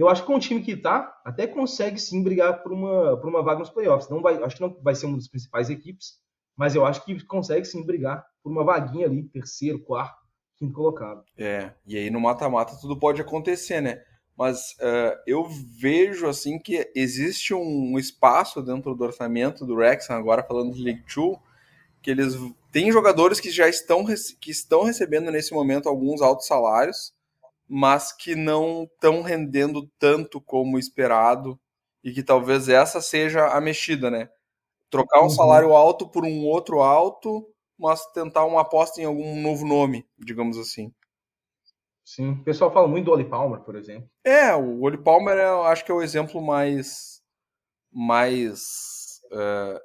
[0.00, 3.28] Eu acho que com o time que tá, até consegue sim brigar por uma, por
[3.28, 4.08] uma vaga nos playoffs.
[4.08, 6.18] Não vai, acho que não vai ser uma das principais equipes,
[6.56, 11.22] mas eu acho que consegue sim brigar por uma vaguinha ali, terceiro, quarto, quinto colocado.
[11.36, 14.02] É, e aí no mata-mata tudo pode acontecer, né?
[14.40, 15.46] mas uh, eu
[15.78, 21.04] vejo assim que existe um espaço dentro do orçamento do Wrexham, agora falando de League
[21.12, 21.38] Two,
[22.00, 22.38] que eles
[22.72, 24.02] têm jogadores que já estão,
[24.40, 27.12] que estão recebendo nesse momento alguns altos salários,
[27.72, 31.56] mas que não estão rendendo tanto como esperado
[32.02, 34.28] e que talvez essa seja a mexida, né?
[34.90, 35.30] Trocar um uhum.
[35.30, 37.46] salário alto por um outro alto,
[37.78, 40.92] mas tentar uma aposta em algum novo nome, digamos assim.
[42.04, 44.10] Sim, o pessoal fala muito do Oli Palmer, por exemplo.
[44.24, 47.22] É, o Oli Palmer é, acho que é o exemplo mais
[47.92, 49.80] mais uh,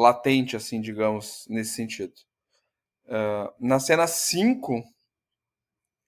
[0.00, 2.12] latente, assim, digamos, nesse sentido.
[3.06, 4.84] Uh, na cena 5,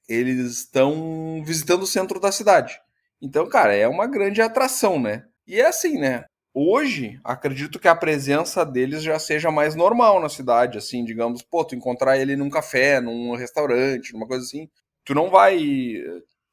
[0.09, 2.79] eles estão visitando o centro da cidade.
[3.21, 5.25] Então, cara, é uma grande atração, né?
[5.47, 6.25] E é assim, né?
[6.55, 11.65] Hoje, acredito que a presença deles já seja mais normal na cidade, assim, digamos, pô,
[11.65, 14.69] tu encontrar ele num café, num restaurante, numa coisa assim,
[15.05, 15.59] tu não vai.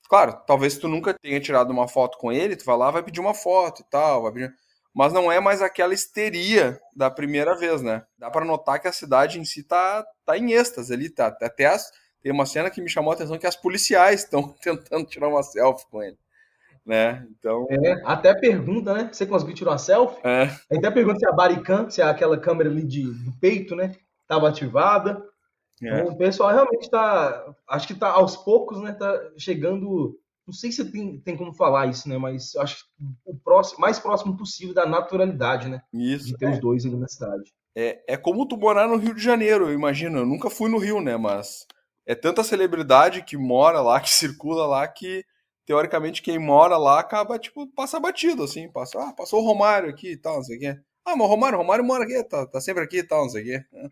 [0.09, 3.19] Claro, talvez tu nunca tenha tirado uma foto com ele, tu vai lá, vai pedir
[3.21, 4.53] uma foto e tal, vai pedir...
[4.93, 8.03] mas não é mais aquela histeria da primeira vez, né?
[8.17, 11.27] Dá para notar que a cidade em si tá, tá em êxtase ali, tá?
[11.41, 11.89] Até as...
[12.23, 15.43] tem uma cena que me chamou a atenção que as policiais estão tentando tirar uma
[15.43, 16.17] selfie com ele.
[16.85, 17.25] Né?
[17.37, 17.67] Então.
[17.69, 19.09] É, até pergunta, né?
[19.11, 20.19] Você conseguiu tirar uma selfie?
[20.23, 20.49] É.
[20.75, 23.95] Até pergunta se a Baricam, se aquela câmera ali de, do peito, né?
[24.21, 25.23] Estava ativada.
[25.81, 25.99] É.
[25.99, 28.93] Então, o pessoal realmente está, acho que está aos poucos, né?
[28.93, 32.17] Tá chegando, não sei se tem, tem como falar isso, né?
[32.17, 35.81] Mas acho que o próximo, mais próximo possível da naturalidade, né?
[35.93, 36.27] Isso.
[36.27, 36.49] De ter é.
[36.51, 37.53] os dois ali na cidade.
[37.75, 40.19] É, é como tu morar no Rio de Janeiro, eu imagino.
[40.19, 41.15] Eu nunca fui no Rio, né?
[41.15, 41.65] Mas
[42.05, 45.25] é tanta celebridade que mora lá, que circula lá, que
[45.65, 48.69] teoricamente quem mora lá acaba, tipo, passa batido, assim.
[48.71, 50.79] Passa, ah, passou o Romário aqui e tal, não sei o quê.
[51.05, 53.41] Ah, mas o Romário, Romário mora aqui, tá, tá sempre aqui e tal, não sei
[53.41, 53.65] o quê.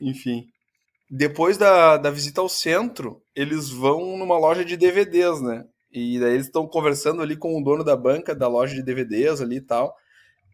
[0.00, 0.46] Enfim.
[1.10, 5.64] Depois da, da visita ao centro, eles vão numa loja de DVDs, né?
[5.90, 9.40] E daí eles estão conversando ali com o dono da banca da loja de DVDs
[9.40, 9.96] ali e tal.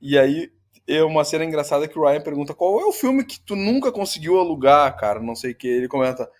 [0.00, 0.52] E aí
[0.86, 3.90] é uma cena engraçada que o Ryan pergunta qual é o filme que tu nunca
[3.90, 5.66] conseguiu alugar, cara, não sei o que.
[5.66, 6.30] Ele comenta,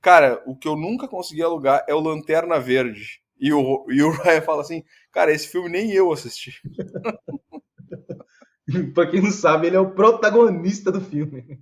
[0.00, 3.20] cara, o que eu nunca consegui alugar é o Lanterna Verde.
[3.38, 4.82] E o, e o Ryan fala assim,
[5.12, 6.52] cara, esse filme nem eu assisti.
[8.94, 11.44] pra quem não sabe, ele é o protagonista do filme.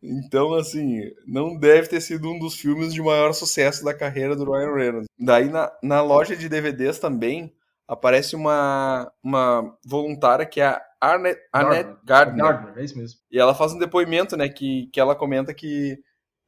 [0.00, 4.50] Então, assim, não deve ter sido um dos filmes de maior sucesso da carreira do
[4.50, 5.08] Ryan Reynolds.
[5.18, 7.52] Daí, na, na loja de DVDs também,
[7.88, 12.44] aparece uma, uma voluntária que é a Arnett, Arnett Gardner.
[12.44, 12.78] Gardner.
[12.78, 13.18] É isso mesmo.
[13.30, 15.98] E ela faz um depoimento, né, que, que ela comenta que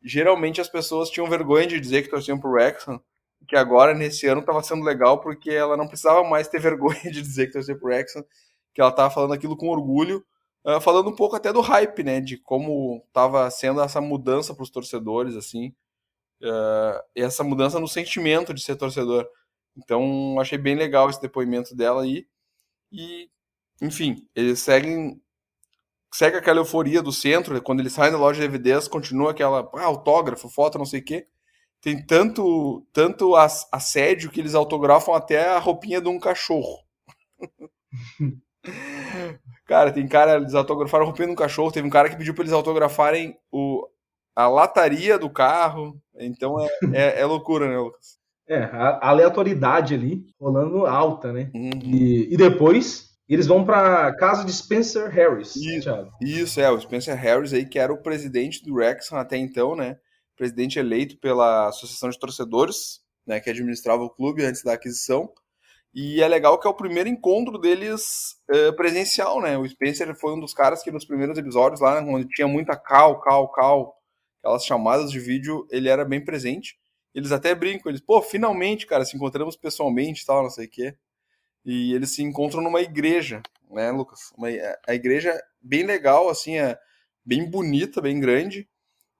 [0.02, 3.00] geralmente as pessoas tinham vergonha de dizer que torciam pro Wrexham,
[3.48, 7.22] que agora, nesse ano, estava sendo legal porque ela não precisava mais ter vergonha de
[7.22, 8.24] dizer que torcia pro Wrexham,
[8.74, 10.24] que ela estava falando aquilo com orgulho,
[10.64, 12.20] Uh, falando um pouco até do hype, né?
[12.20, 15.74] De como estava sendo essa mudança para os torcedores, assim.
[16.42, 19.26] Uh, essa mudança no sentimento de ser torcedor.
[19.76, 22.26] Então, achei bem legal esse depoimento dela aí.
[22.92, 23.30] E,
[23.82, 25.20] enfim, eles seguem.
[26.12, 29.84] Segue aquela euforia do centro, quando eles saem da loja de DVDs, continua aquela ah,
[29.84, 31.26] autógrafo, foto, não sei o quê.
[31.80, 36.78] Tem tanto, tanto assédio que eles autografam até a roupinha de um cachorro.
[39.68, 41.70] Cara, tem cara, eles autografaram rompendo um cachorro.
[41.70, 43.86] Teve um cara que pediu pra eles autografarem o,
[44.34, 46.00] a lataria do carro.
[46.18, 48.18] Então é, é, é loucura, né, Lucas?
[48.48, 51.50] É, a aleatoriedade ali rolando alta, né?
[51.54, 51.70] Uhum.
[51.82, 55.54] E, e depois eles vão para casa de Spencer Harris.
[55.54, 59.76] Isso, isso, é, o Spencer Harris aí, que era o presidente do Wrexham até então,
[59.76, 59.98] né?
[60.36, 63.38] Presidente eleito pela Associação de Torcedores, né?
[63.38, 65.30] Que administrava o clube antes da aquisição.
[65.94, 69.58] E é legal que é o primeiro encontro deles uh, presencial, né?
[69.58, 73.20] O Spencer foi um dos caras que nos primeiros episódios lá, onde tinha muita cal,
[73.20, 73.96] cal, cal,
[74.38, 76.76] aquelas chamadas de vídeo, ele era bem presente.
[77.14, 80.70] Eles até brincam, eles, pô, finalmente, cara, se encontramos pessoalmente e tal, não sei o
[80.70, 80.94] quê.
[81.68, 84.32] E eles se encontram numa igreja, né, Lucas?
[84.36, 84.48] Uma,
[84.86, 86.76] a igreja bem legal, assim, é
[87.24, 88.68] bem bonita, bem grande.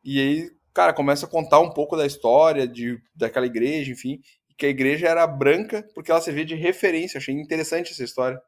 [0.02, 4.20] E aí, cara, começa a contar um pouco da história de, daquela igreja, enfim
[4.58, 7.18] que a igreja era branca porque ela servia de referência.
[7.18, 8.38] Achei interessante essa história.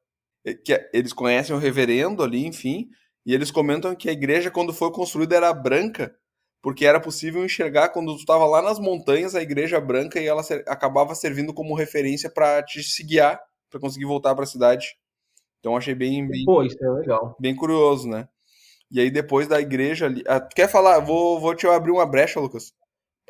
[0.65, 2.89] Que é, eles conhecem o reverendo ali, enfim,
[3.25, 6.15] e eles comentam que a igreja, quando foi construída, era branca,
[6.63, 10.43] porque era possível enxergar quando tu estava lá nas montanhas a igreja branca e ela
[10.67, 13.39] acabava servindo como referência para te se guiar,
[13.71, 14.97] para conseguir voltar para a cidade.
[15.61, 17.37] Então achei bem, bem, Pô, isso é legal.
[17.39, 18.29] bem curioso, né?
[18.91, 20.99] E aí depois da igreja ali, ah, quer falar?
[21.01, 22.75] Vou, vou te abrir uma brecha, Lucas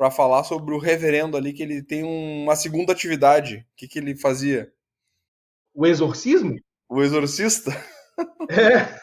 [0.01, 3.57] para falar sobre o reverendo ali, que ele tem uma segunda atividade.
[3.57, 4.73] O que, que ele fazia?
[5.75, 6.55] O exorcismo?
[6.89, 7.71] O exorcista?
[8.49, 8.99] É.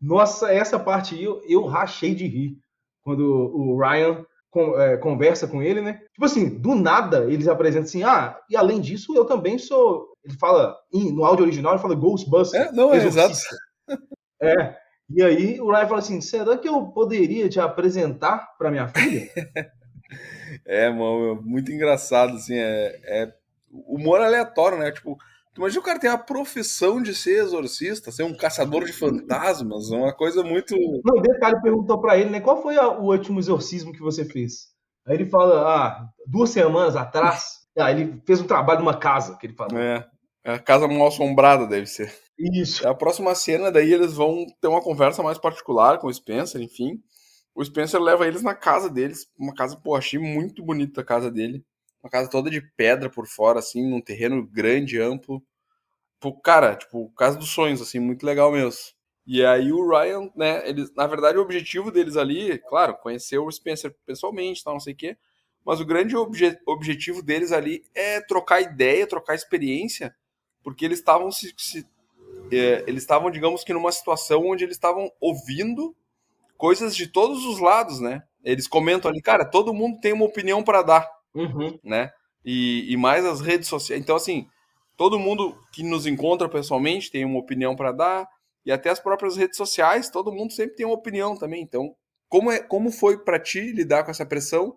[0.00, 2.58] Nossa, essa parte aí eu, eu rachei de rir.
[3.02, 6.00] Quando o Ryan com, é, conversa com ele, né?
[6.12, 10.08] Tipo assim, do nada eles apresentam assim, ah, e além disso eu também sou.
[10.24, 12.60] Ele fala, no áudio original, ele fala Ghostbuster.
[12.60, 13.34] É, não, é exato.
[14.42, 14.76] É.
[15.08, 19.28] E aí o Ryan fala assim: será que eu poderia te apresentar para minha filha?
[20.66, 23.32] É, mano, muito engraçado, assim, é, é
[23.70, 24.90] humor aleatório, né?
[24.90, 25.16] Tipo,
[25.56, 30.12] imagina o cara tem a profissão de ser exorcista, ser um caçador de fantasmas, uma
[30.14, 30.74] coisa muito...
[31.04, 34.68] Não, detalhe, perguntou para ele, né, qual foi a, o último exorcismo que você fez?
[35.06, 39.46] Aí ele fala, ah, duas semanas atrás, ah, ele fez um trabalho numa casa, que
[39.46, 39.78] ele falou.
[39.78, 40.06] É,
[40.44, 42.12] é a casa mal assombrada deve ser.
[42.38, 42.86] Isso.
[42.86, 47.00] A próxima cena, daí eles vão ter uma conversa mais particular com o Spencer, enfim,
[47.54, 51.30] o Spencer leva eles na casa deles, uma casa, pô, achei muito bonita a casa
[51.30, 51.64] dele.
[52.02, 55.42] Uma casa toda de pedra por fora, assim, num terreno grande, amplo.
[56.20, 58.80] Pô, cara, tipo, casa dos sonhos, assim, muito legal mesmo.
[59.26, 63.50] E aí o Ryan, né, eles, na verdade o objetivo deles ali, claro, conhecer o
[63.50, 65.16] Spencer pessoalmente, tal, não sei o quê,
[65.64, 70.14] mas o grande obje objetivo deles ali é trocar ideia, trocar experiência,
[70.62, 71.86] porque eles estavam se, se
[72.52, 75.94] é, eles estavam, digamos que numa situação onde eles estavam ouvindo
[76.56, 78.22] coisas de todos os lados, né?
[78.44, 81.78] Eles comentam ali, cara, todo mundo tem uma opinião para dar, uhum.
[81.84, 82.10] né?
[82.44, 84.00] E, e, mais as redes sociais.
[84.00, 84.46] Então, assim,
[84.96, 88.28] todo mundo que nos encontra pessoalmente tem uma opinião para dar,
[88.64, 91.62] e até as próprias redes sociais, todo mundo sempre tem uma opinião também.
[91.62, 91.94] Então,
[92.28, 94.76] como, é, como foi para ti lidar com essa pressão?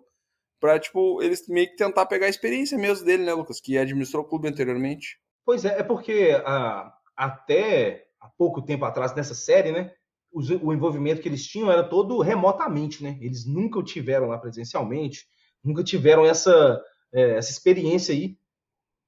[0.60, 3.60] Pra, tipo, eles meio que tentar pegar a experiência mesmo dele, né, Lucas?
[3.60, 5.18] Que administrou o clube anteriormente.
[5.44, 9.92] Pois é, é porque ah, até há pouco tempo atrás, nessa série, né?
[10.34, 13.16] o envolvimento que eles tinham era todo remotamente, né?
[13.20, 15.28] Eles nunca o tiveram lá presencialmente,
[15.64, 18.36] nunca tiveram essa, é, essa experiência aí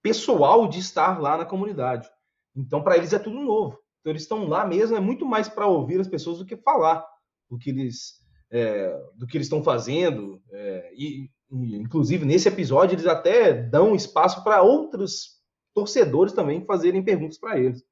[0.02, 2.08] pessoal de estar lá na comunidade.
[2.54, 3.78] Então, para eles é tudo novo.
[4.00, 7.04] Então, eles estão lá mesmo, é muito mais para ouvir as pessoas do que falar
[7.50, 10.40] do que eles, é, do que eles estão fazendo.
[10.50, 15.40] É, e, e, inclusive, nesse episódio, eles até dão espaço para outros
[15.74, 17.84] torcedores também fazerem perguntas para eles.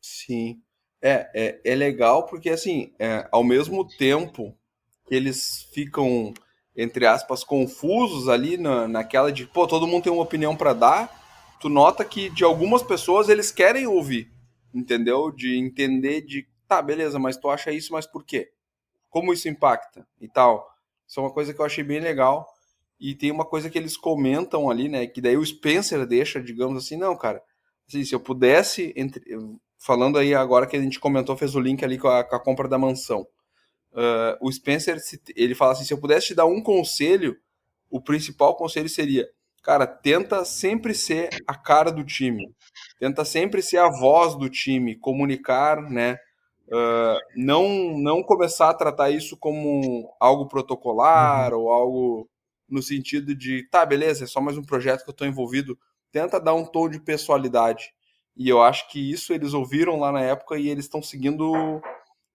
[0.00, 0.62] Sim.
[1.00, 4.56] É, é, é legal porque, assim, é, ao mesmo tempo
[5.06, 6.32] que eles ficam,
[6.76, 11.22] entre aspas, confusos ali na, naquela de, pô, todo mundo tem uma opinião para dar,
[11.60, 14.30] tu nota que de algumas pessoas eles querem ouvir,
[14.74, 15.30] entendeu?
[15.30, 18.50] De entender de, tá, beleza, mas tu acha isso, mas por quê?
[19.10, 20.66] Como isso impacta e tal.
[21.06, 22.46] Isso é uma coisa que eu achei bem legal.
[22.98, 25.06] E tem uma coisa que eles comentam ali, né?
[25.06, 27.42] Que daí o Spencer deixa, digamos assim, não, cara.
[27.86, 29.22] Assim, se eu pudesse entre,
[29.76, 32.40] falando aí agora que a gente comentou, fez o link ali com a, com a
[32.40, 33.26] compra da mansão.
[33.92, 34.98] Uh, o Spencer,
[35.36, 37.36] ele fala assim: se eu pudesse te dar um conselho,
[37.90, 39.28] o principal conselho seria,
[39.62, 42.54] cara, tenta sempre ser a cara do time,
[42.98, 46.16] tenta sempre ser a voz do time, comunicar, né?
[46.68, 51.60] Uh, não, não começar a tratar isso como algo protocolar uhum.
[51.60, 52.30] ou algo
[52.66, 55.78] no sentido de, tá, beleza, é só mais um projeto que eu estou envolvido.
[56.10, 57.92] Tenta dar um tom de pessoalidade.
[58.34, 61.82] E eu acho que isso eles ouviram lá na época e eles estão seguindo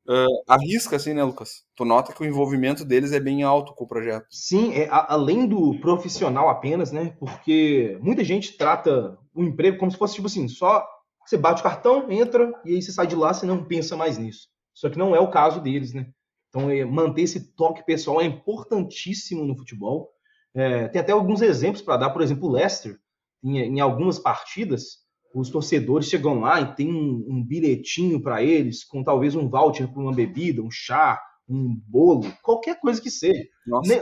[0.09, 1.63] uh, a risca, assim, né, Lucas?
[1.75, 4.25] Tu nota que o envolvimento deles é bem alto com o projeto.
[4.29, 7.15] Sim, é, a, além do profissional apenas, né?
[7.19, 10.85] Porque muita gente trata o emprego como se fosse, tipo assim, só
[11.25, 14.17] você bate o cartão, entra, e aí você sai de lá, você não pensa mais
[14.17, 14.47] nisso.
[14.73, 16.07] Só que não é o caso deles, né?
[16.49, 20.09] Então, é, manter esse toque pessoal é importantíssimo no futebol.
[20.55, 22.97] É, tem até alguns exemplos para dar, por exemplo, o Leicester,
[23.43, 24.99] em, em, algumas partidas,
[25.39, 29.87] os torcedores chegam lá e tem um, um bilhetinho para eles, com talvez um voucher
[29.87, 33.43] para uma bebida, um chá, um bolo, qualquer coisa que seja.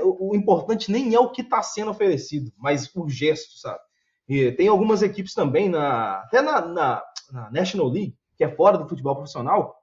[0.04, 3.80] O, importante nem é o que está sendo oferecido, mas o gesto, sabe?
[4.28, 8.78] E tem algumas equipes também, na, até na, na, na National League, que é fora
[8.78, 9.76] do futebol profissional,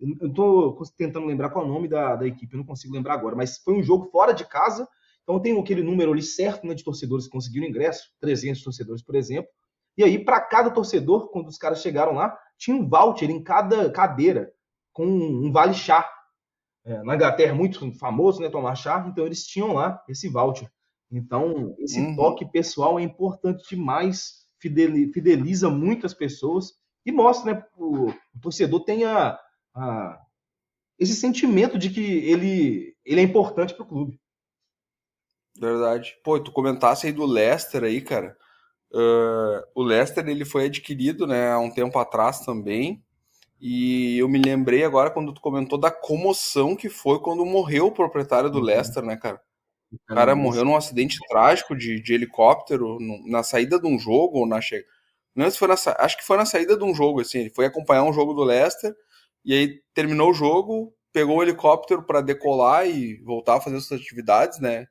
[0.00, 3.14] eu estou tentando lembrar qual é o nome da, da equipe, eu não consigo lembrar
[3.14, 4.88] agora, mas foi um jogo fora de casa,
[5.22, 9.14] então tem aquele número ali certo né, de torcedores que conseguiram ingresso, 300 torcedores, por
[9.14, 9.50] exemplo,
[9.96, 13.90] e aí para cada torcedor, quando os caras chegaram lá, tinha um voucher em cada
[13.90, 14.52] cadeira,
[14.92, 16.08] com um vale chá.
[16.84, 20.70] É, na Inglaterra, muito famoso, né, tomar chá, então eles tinham lá esse voucher.
[21.10, 22.16] Então, esse uhum.
[22.16, 26.72] toque pessoal é importante demais, fideliza muito as pessoas
[27.04, 29.38] e mostra, né, o, o torcedor tem a,
[29.74, 30.20] a,
[30.98, 34.20] esse sentimento de que ele, ele é importante para o clube.
[35.58, 36.16] Verdade.
[36.22, 38.36] Pô, tu comentasse aí do Leicester aí, cara.
[38.92, 43.02] Uh, o Leicester ele foi adquirido, né, há um tempo atrás também.
[43.60, 47.92] E eu me lembrei agora quando tu comentou da comoção que foi quando morreu o
[47.92, 48.64] proprietário do uhum.
[48.64, 49.40] Leicester, né, cara?
[49.92, 54.38] O cara morreu num acidente trágico de, de helicóptero no, na saída de um jogo
[54.38, 54.88] ou na chegada.
[55.34, 57.40] Não foi na, acho que foi na saída de um jogo, assim.
[57.40, 58.94] Ele foi acompanhar um jogo do Leicester
[59.44, 64.00] e aí terminou o jogo, pegou o helicóptero para decolar e voltar a fazer suas
[64.00, 64.86] atividades, né?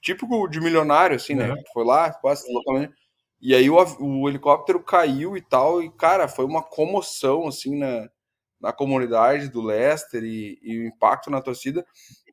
[0.00, 1.52] Típico de milionário, assim, né?
[1.72, 2.92] Foi lá, quase localmente.
[3.44, 8.08] E aí o, o, helicóptero caiu e tal, e, cara, foi uma comoção, assim, na,
[8.58, 11.84] na comunidade do Leicester e, e o impacto na torcida.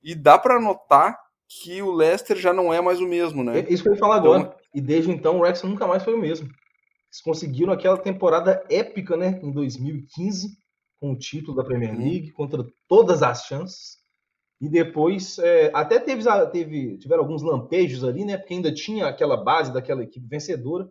[0.01, 3.59] E dá para notar que o Leicester já não é mais o mesmo, né?
[3.59, 4.55] É isso que eu ia falar então, agora.
[4.73, 6.47] E desde então o Rex nunca mais foi o mesmo.
[6.47, 10.47] Eles conseguiram aquela temporada épica, né, em 2015,
[10.97, 12.35] com o título da Premier League, uhum.
[12.35, 13.97] contra todas as chances.
[14.61, 18.37] E depois, é, até teve, teve, tiveram alguns lampejos ali, né?
[18.37, 20.89] Porque ainda tinha aquela base daquela equipe vencedora,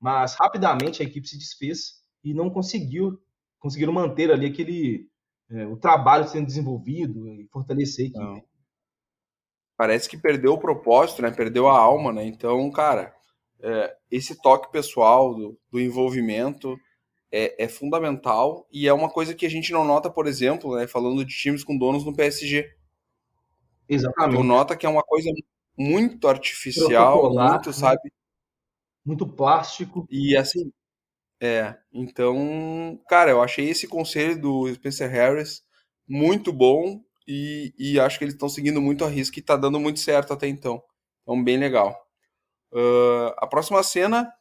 [0.00, 3.20] mas rapidamente a equipe se desfez e não conseguiu,
[3.58, 5.08] conseguiram manter ali aquele
[5.50, 8.24] é, o trabalho sendo desenvolvido e fortalecer a equipe.
[8.24, 8.42] Não.
[9.76, 11.30] Parece que perdeu o propósito, né?
[11.30, 12.24] Perdeu a alma, né?
[12.24, 13.14] Então, cara,
[13.60, 16.78] é, esse toque pessoal do, do envolvimento
[17.32, 20.86] é, é, fundamental e é uma coisa que a gente não nota, por exemplo, né,
[20.86, 22.70] falando de times com donos no PSG.
[23.88, 24.36] Exatamente.
[24.36, 25.30] Tu nota que é uma coisa
[25.76, 28.12] muito artificial, muito, sabe?
[29.04, 30.06] Muito plástico.
[30.10, 30.72] E assim,
[31.42, 31.76] é.
[31.92, 35.62] Então, cara, eu achei esse conselho do Spencer Harris
[36.08, 39.80] muito bom e, e acho que eles estão seguindo muito a risca e tá dando
[39.80, 40.82] muito certo até então.
[41.22, 41.96] Então, bem legal.
[42.72, 44.32] Uh, a próxima cena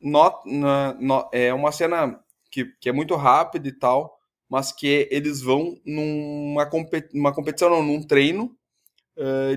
[0.00, 0.96] not, na,
[1.32, 2.20] é uma cena
[2.50, 4.18] que, que é muito rápida e tal,
[4.48, 8.56] mas que eles vão numa competi uma competição, não, num treino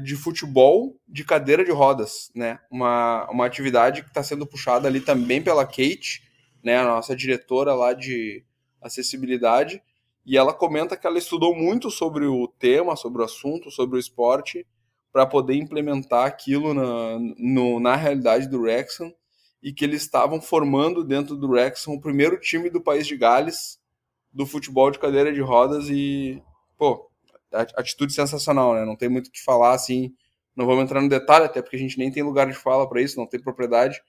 [0.02, 2.60] de futebol de cadeira de rodas, né?
[2.72, 6.24] Uma, uma atividade que está sendo puxada ali também pela Kate,
[6.64, 6.78] né?
[6.78, 8.44] A nossa diretora lá de
[8.82, 9.82] acessibilidade,
[10.26, 14.00] e ela comenta que ela estudou muito sobre o tema, sobre o assunto, sobre o
[14.00, 14.66] esporte,
[15.12, 19.14] para poder implementar aquilo na, no, na realidade do Wrexham
[19.62, 23.80] e que eles estavam formando dentro do Wrexham o primeiro time do país de Gales
[24.34, 26.42] do futebol de cadeira de rodas e,
[26.78, 27.11] pô,
[27.54, 28.86] atitude sensacional, né?
[28.86, 30.14] Não tem muito o que falar, assim,
[30.56, 33.02] não vamos entrar no detalhe, até porque a gente nem tem lugar de fala para
[33.02, 34.02] isso, não tem propriedade,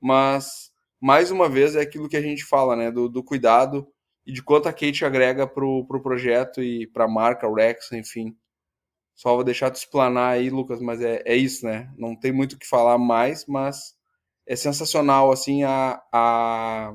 [0.00, 0.70] mas,
[1.00, 2.90] mais uma vez, é aquilo que a gente fala, né?
[2.90, 3.86] Do, do cuidado
[4.26, 8.36] e de quanto a Kate agrega pro, pro projeto e pra marca, o Rex, enfim.
[9.14, 11.92] Só vou deixar tu explanar aí, Lucas, mas é, é isso, né?
[11.98, 13.94] Não tem muito o que falar mais, mas
[14.46, 16.94] é sensacional, assim, a, a,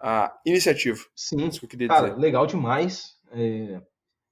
[0.00, 0.98] a iniciativa.
[1.14, 2.20] Sim, isso que eu queria cara, dizer.
[2.20, 3.16] legal demais.
[3.30, 3.80] É...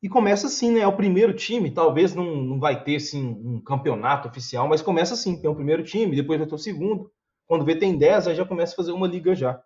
[0.03, 0.81] E começa assim, né?
[0.81, 5.15] É o primeiro time, talvez não, não vai ter assim, um campeonato oficial, mas começa
[5.15, 7.11] assim, tem o primeiro time, depois vai ter o segundo.
[7.47, 9.63] Quando vê tem 10, aí já começa a fazer uma liga já.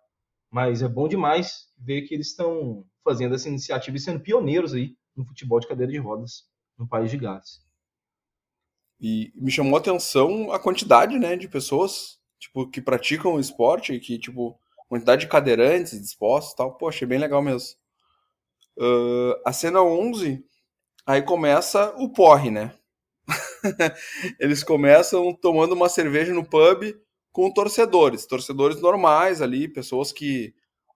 [0.51, 4.95] Mas é bom demais ver que eles estão fazendo essa iniciativa e sendo pioneiros aí
[5.15, 6.43] no futebol de cadeira de rodas
[6.77, 7.65] no país de Gales.
[8.99, 13.99] E me chamou a atenção a quantidade, né, de pessoas tipo, que praticam o esporte
[13.99, 16.77] que, tipo, quantidade de cadeirantes dispostos e tal.
[16.77, 17.75] Pô, achei bem legal mesmo.
[18.77, 20.43] Uh, a cena 11,
[21.05, 22.73] aí começa o porre, né?
[24.39, 26.93] Eles começam tomando uma cerveja no pub
[27.31, 30.53] com torcedores, torcedores normais ali, pessoas que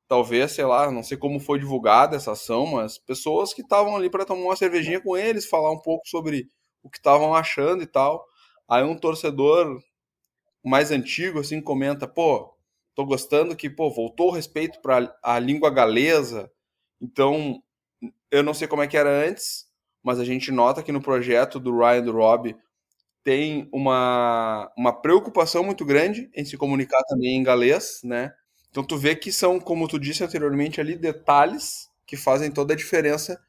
[0.08, 4.10] talvez, sei lá, não sei como foi divulgada essa ação, mas pessoas que estavam ali
[4.10, 6.48] para tomar uma cervejinha com eles, falar um pouco sobre
[6.84, 8.26] o que estavam achando e tal.
[8.68, 9.80] Aí um torcedor
[10.64, 12.54] mais antigo, assim, comenta, pô,
[12.96, 16.52] tô gostando que, pô, voltou o respeito para a língua galesa.
[17.02, 17.62] Então,
[18.32, 19.66] eu não sei como é que era antes,
[20.02, 22.56] mas a gente nota que no projeto do Ryan e do Rob
[23.24, 28.34] tem uma, uma preocupação muito grande em se comunicar também em galês, né?
[28.70, 32.78] Então tu vê que são, como tu disse anteriormente ali, detalhes que fazem toda a
[32.78, 33.40] diferença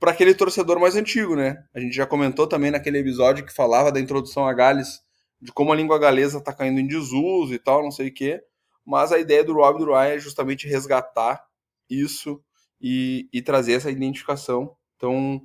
[0.00, 1.64] para aquele torcedor mais antigo, né?
[1.74, 5.00] A gente já comentou também naquele episódio que falava da introdução a Gales,
[5.40, 8.42] de como a língua galesa está caindo em desuso e tal, não sei o quê.
[8.84, 11.44] Mas a ideia do Rob do Ryan é justamente resgatar
[11.88, 12.42] isso
[12.86, 14.76] e, e trazer essa identificação.
[14.96, 15.42] Então,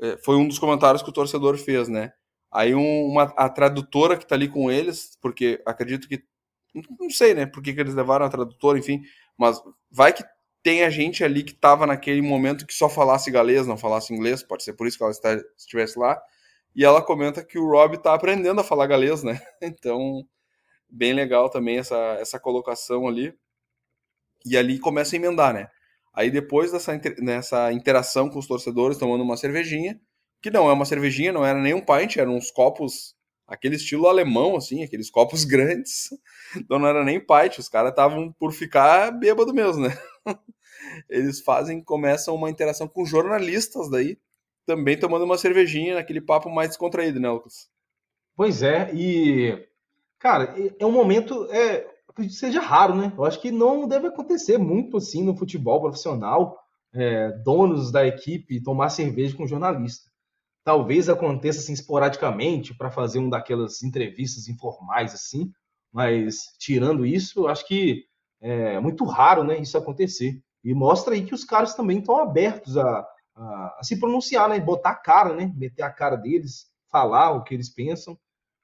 [0.00, 2.14] é, foi um dos comentários que o torcedor fez, né?
[2.50, 6.24] Aí um, uma, a tradutora que está ali com eles, porque acredito que.
[6.98, 7.44] Não sei, né?
[7.44, 9.02] Por que, que eles levaram a tradutora, enfim.
[9.36, 10.24] Mas vai que
[10.62, 14.42] tem a gente ali que estava naquele momento que só falasse galês, não falasse inglês,
[14.42, 16.18] pode ser por isso que ela está, estivesse lá.
[16.74, 19.38] E ela comenta que o Rob está aprendendo a falar galês, né?
[19.60, 20.26] Então,
[20.88, 23.34] bem legal também essa, essa colocação ali.
[24.46, 25.68] E ali começa a emendar, né?
[26.14, 30.00] Aí depois dessa nessa interação com os torcedores, tomando uma cervejinha,
[30.42, 33.14] que não é uma cervejinha, não era nem um pint, eram uns copos,
[33.46, 36.08] aquele estilo alemão, assim, aqueles copos grandes.
[36.56, 39.98] Então não era nem pint, os caras estavam por ficar bêbado mesmo, né?
[41.08, 44.18] Eles fazem, começam uma interação com jornalistas daí,
[44.64, 47.68] também tomando uma cervejinha, naquele papo mais descontraído, né, Lucas?
[48.36, 49.66] Pois é, e
[50.18, 51.86] cara, é um momento, é,
[52.28, 53.12] seja raro, né?
[53.16, 56.58] Eu acho que não deve acontecer muito assim no futebol profissional,
[56.92, 60.10] é, donos da equipe tomar cerveja com jornalista.
[60.64, 65.50] Talvez aconteça assim esporadicamente para fazer um daquelas entrevistas informais assim,
[65.92, 68.04] mas tirando isso, eu acho que
[68.40, 70.40] é muito raro, né, isso acontecer.
[70.62, 74.60] E mostra aí que os caras também estão abertos a, a, a, se pronunciar, né,
[74.60, 78.18] botar a cara, né, meter a cara deles, falar o que eles pensam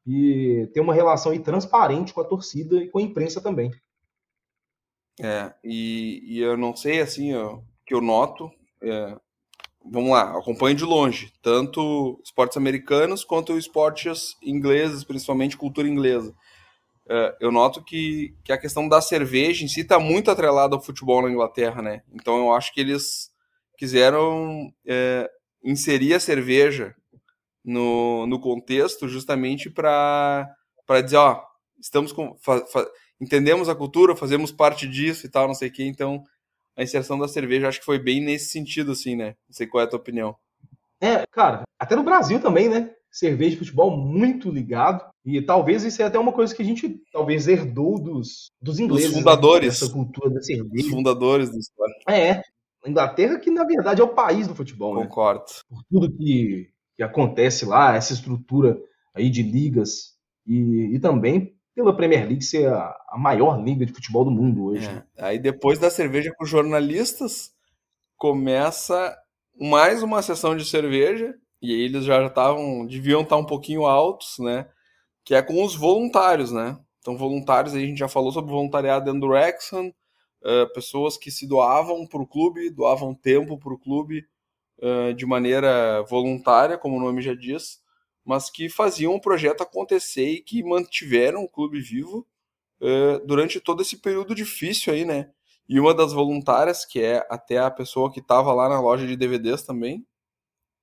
[0.07, 3.71] e ter uma relação transparente com a torcida e com a imprensa também.
[5.21, 8.51] É, e, e eu não sei, assim, ó, que eu noto,
[8.83, 9.17] é,
[9.85, 16.35] vamos lá, acompanho de longe, tanto esportes americanos quanto esportes ingleses, principalmente cultura inglesa.
[17.09, 20.83] É, eu noto que, que a questão da cerveja em si está muito atrelada ao
[20.83, 22.03] futebol na Inglaterra, né?
[22.13, 23.31] Então eu acho que eles
[23.77, 25.31] quiseram é,
[25.63, 26.95] inserir a cerveja
[27.65, 30.47] no, no contexto justamente para
[31.03, 31.43] dizer, ó,
[31.81, 32.37] estamos com.
[32.41, 32.87] Fa, fa,
[33.21, 35.85] entendemos a cultura, fazemos parte disso e tal, não sei o quê.
[35.85, 36.23] Então,
[36.77, 39.37] a inserção da cerveja acho que foi bem nesse sentido, assim, né?
[39.49, 40.37] Não sei qual é a tua opinião.
[41.01, 42.91] É, cara, até no Brasil também, né?
[43.11, 45.09] Cerveja e futebol muito ligado.
[45.25, 49.07] E talvez isso é até uma coisa que a gente talvez herdou dos, dos ingleses.
[49.07, 49.23] Dos né?
[49.23, 49.81] fundadores.
[49.81, 49.87] Né?
[49.87, 50.87] Essa cultura da cerveja.
[50.87, 51.95] Os fundadores da história.
[52.09, 52.43] É.
[52.85, 54.97] A Inglaterra, que na verdade é o país do futebol.
[54.97, 55.03] Né?
[55.05, 55.45] Concordo.
[55.71, 55.79] Né?
[55.79, 58.79] Por tudo que que acontece lá, essa estrutura
[59.15, 60.15] aí de ligas
[60.47, 64.67] e, e também pela Premier League ser a, a, maior liga de futebol do mundo
[64.67, 64.87] hoje.
[64.87, 65.25] É.
[65.25, 67.53] Aí depois da cerveja com jornalistas,
[68.17, 69.17] começa
[69.61, 74.37] mais uma sessão de cerveja, e aí eles já estavam, deviam estar um pouquinho altos,
[74.39, 74.69] né?
[75.25, 76.79] Que é com os voluntários, né?
[77.01, 81.31] Então, voluntários, aí a gente já falou sobre voluntariado dentro do Wrexham, uh, pessoas que
[81.31, 84.25] se doavam para o clube, doavam tempo para o clube,
[85.17, 87.81] de maneira voluntária, como o nome já diz,
[88.25, 92.27] mas que faziam o projeto acontecer e que mantiveram o clube vivo
[92.81, 95.31] uh, durante todo esse período difícil aí, né?
[95.69, 99.17] E uma das voluntárias, que é até a pessoa que estava lá na loja de
[99.17, 100.07] DVDs também,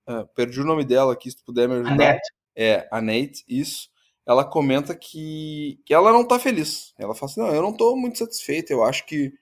[0.07, 1.93] uh, perdi o nome dela aqui, se tu puder me ajudar.
[1.93, 2.33] Annette.
[2.55, 3.89] É, a Nate, isso.
[4.25, 6.93] Ela comenta que, que ela não tá feliz.
[6.97, 9.33] Ela fala assim: não, eu não tô muito satisfeita, eu acho que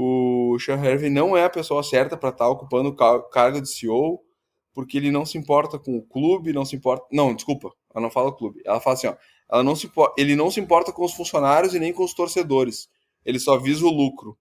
[0.00, 3.68] o Sean Hervey não é a pessoa certa para estar tá ocupando o cargo de
[3.68, 4.22] CEO,
[4.72, 7.04] porque ele não se importa com o clube, não se importa.
[7.10, 8.62] Não, desculpa, ela não fala clube.
[8.64, 9.16] Ela fala assim, ó,
[9.50, 12.88] ela não se, ele não se importa com os funcionários e nem com os torcedores.
[13.24, 14.38] Ele só visa o lucro.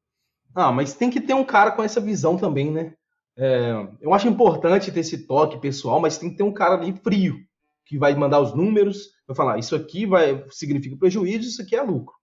[0.53, 2.93] Ah, mas tem que ter um cara com essa visão também, né?
[3.35, 6.93] É, eu acho importante ter esse toque pessoal, mas tem que ter um cara ali
[6.93, 7.35] frio,
[7.83, 11.81] que vai mandar os números, vai falar, isso aqui vai significa prejuízo, isso aqui é
[11.81, 12.13] lucro.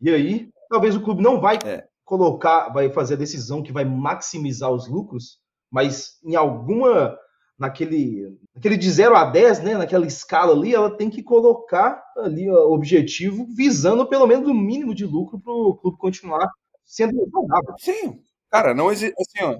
[0.00, 3.84] E aí, talvez o clube não vai é colocar, vai fazer a decisão que vai
[3.84, 5.38] maximizar os lucros,
[5.70, 7.16] mas em alguma
[7.58, 12.48] naquele, naquele de 0 a 10, né, naquela escala ali, ela tem que colocar ali
[12.48, 16.48] o objetivo visando pelo menos o mínimo de lucro para o clube continuar
[16.84, 17.74] sendo saudável.
[17.78, 19.58] Sim, cara, não existe assim, ó,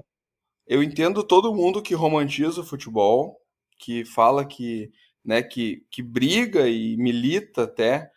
[0.65, 3.37] eu entendo todo mundo que romantiza o futebol,
[3.77, 4.89] que fala que,
[5.23, 8.09] né, que, que briga e milita até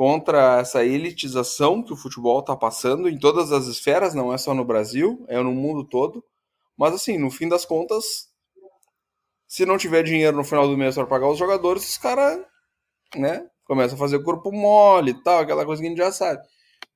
[0.00, 4.54] contra essa elitização que o futebol está passando em todas as esferas, não é só
[4.54, 6.24] no Brasil, é no mundo todo.
[6.74, 8.30] Mas assim, no fim das contas,
[9.46, 12.42] se não tiver dinheiro no final do mês para pagar os jogadores, os caras,
[13.14, 16.40] né, começam a fazer corpo mole e tal, aquela coisa que a gente já sabe.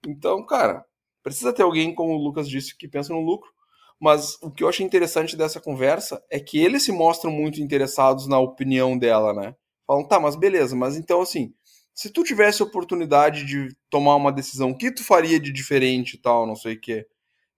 [0.07, 0.86] Então, cara,
[1.24, 3.50] Precisa ter alguém, como o Lucas disse, que pensa no lucro.
[3.98, 8.26] Mas o que eu achei interessante dessa conversa é que eles se mostram muito interessados
[8.26, 9.57] na opinião dela, né?
[9.86, 11.55] Falam, tá, mas beleza, mas então assim,
[11.95, 16.18] se tu tivesse oportunidade de tomar uma decisão, o que tu faria de diferente e
[16.18, 17.07] tal, não sei o quê.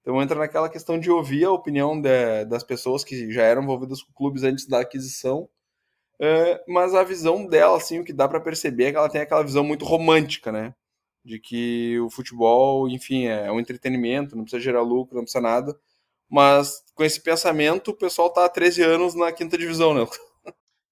[0.03, 4.03] Então entra naquela questão de ouvir a opinião de, das pessoas que já eram envolvidas
[4.03, 5.49] com clubes antes da aquisição,
[6.21, 9.21] é, mas a visão dela, assim, o que dá para perceber é que ela tem
[9.21, 10.75] aquela visão muito romântica, né?
[11.25, 15.79] De que o futebol, enfim, é um entretenimento, não precisa gerar lucro, não precisa nada.
[16.29, 20.07] Mas com esse pensamento, o pessoal tá há 13 anos na quinta divisão, né?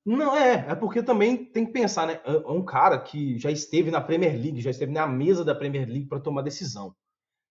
[0.04, 2.20] Não, é, é porque também tem que pensar, né?
[2.24, 5.88] É, um cara que já esteve na Premier League, já esteve na mesa da Premier
[5.88, 6.94] League para tomar decisão.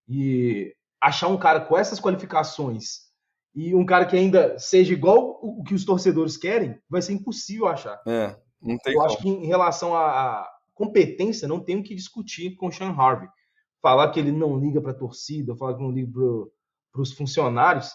[0.08, 3.14] E achar um cara com essas qualificações
[3.56, 7.68] e um cara que ainda seja igual o que os torcedores querem, vai ser impossível
[7.68, 8.02] achar.
[8.08, 9.06] É, não tem Eu como.
[9.06, 13.30] acho que em relação à competência, não tem o que discutir com o Sean Harvey.
[13.82, 16.12] Falar que ele não liga para a torcida, falar que não liga
[16.92, 17.92] para os funcionários,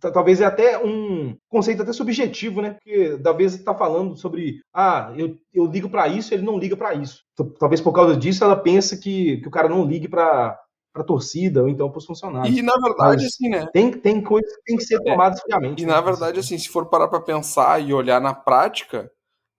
[0.00, 2.72] talvez é até um conceito até subjetivo, né?
[2.72, 6.94] Porque talvez está falando sobre, ah, eu, eu ligo para isso, ele não liga para
[6.94, 7.24] isso.
[7.58, 10.58] Talvez por causa disso ela pensa que, que o cara não ligue para
[10.92, 12.56] para torcida ou então para os funcionários.
[12.56, 13.68] E na verdade, Mas assim, né?
[13.72, 15.42] Tem, tem coisas que tem que ser tomadas é.
[15.42, 15.82] friamente.
[15.82, 15.92] E né?
[15.92, 19.08] na verdade, assim, se for parar para pensar e olhar na prática,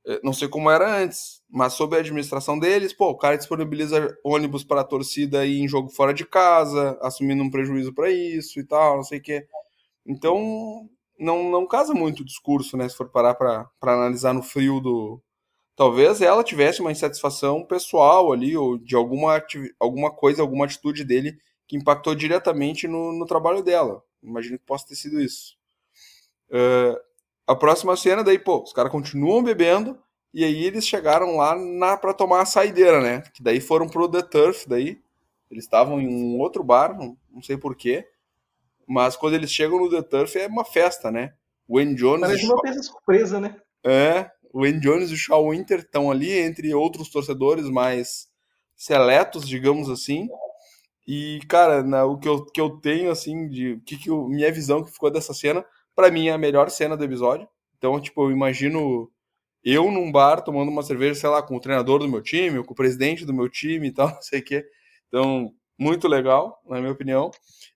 [0.06, 4.18] eh, não sei como era antes, mas sob a administração deles, pô, o cara disponibiliza
[4.24, 8.60] ônibus para a torcida ir em jogo fora de casa, assumindo um prejuízo para isso
[8.60, 9.46] e tal, não sei o quê.
[10.06, 10.90] Então,
[11.20, 12.88] não, não casa muito o discurso, né?
[12.88, 15.22] Se for parar para analisar no frio do.
[15.76, 19.42] Talvez ela tivesse uma insatisfação pessoal ali, ou de alguma,
[19.80, 21.38] alguma coisa, alguma atitude dele
[21.68, 24.04] que impactou diretamente no, no trabalho dela.
[24.22, 25.56] Imagino que possa ter sido isso.
[26.50, 27.00] Uh,
[27.48, 29.98] a próxima cena, daí, pô, os caras continuam bebendo,
[30.34, 33.24] e aí eles chegaram lá na para tomar a saideira, né?
[33.34, 35.02] Que daí foram pro The Turf, daí.
[35.50, 38.08] Eles estavam em um outro bar, não, não sei porquê.
[38.90, 41.34] Mas quando eles chegam no The Turf é uma festa, né?
[41.68, 42.22] O Wayne Jones.
[42.22, 43.56] Parece uma festa surpresa, né?
[43.86, 48.28] É, o Wayne Jones e o Shaw Winter estão ali entre outros torcedores mais
[48.76, 50.28] seletos, digamos assim.
[51.08, 54.52] E, cara, na, o que eu, que eu tenho, assim, de que, que eu, minha
[54.52, 55.64] visão que ficou dessa cena,
[55.96, 57.48] para mim é a melhor cena do episódio.
[57.78, 59.12] Então, tipo, eu imagino
[59.64, 62.74] eu num bar tomando uma cerveja, sei lá, com o treinador do meu time, com
[62.74, 64.66] o presidente do meu time e tal, não sei o quê.
[65.08, 67.32] Então, muito legal, na minha opinião.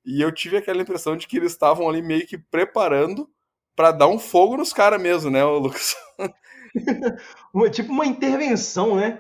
[0.06, 3.30] E eu tive aquela impressão de que eles estavam ali meio que preparando
[3.76, 5.96] para dar um fogo nos caras mesmo, né, Lucas?
[7.72, 9.18] tipo uma intervenção, né?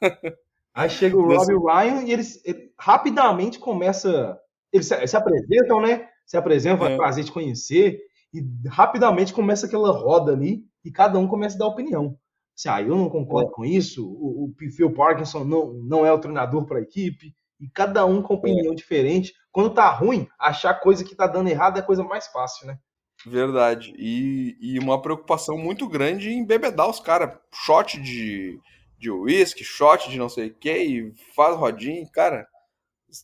[0.74, 4.38] Aí chega o Robbie Ryan e eles ele, rapidamente começa.
[4.72, 6.08] Eles se, se, apresentam, né?
[6.24, 6.96] Se apresentam, é.
[6.96, 7.98] prazer de conhecer,
[8.32, 12.16] e rapidamente começa aquela roda ali e cada um começa a dar opinião.
[12.54, 13.54] Se, ah, eu não concordo é.
[13.54, 17.68] com isso, o, o Phil Parkinson não, não é o treinador para a equipe, e
[17.68, 18.76] cada um com opinião é.
[18.76, 19.34] diferente.
[19.52, 22.78] Quando tá ruim, achar coisa que tá dando errado é a coisa mais fácil, né?
[23.26, 23.92] Verdade.
[23.98, 27.36] E, e uma preocupação muito grande em bebedar os caras.
[27.52, 28.58] Shot de,
[28.98, 32.08] de whisky, shot de não sei o que, e faz rodinha.
[32.12, 32.46] Cara,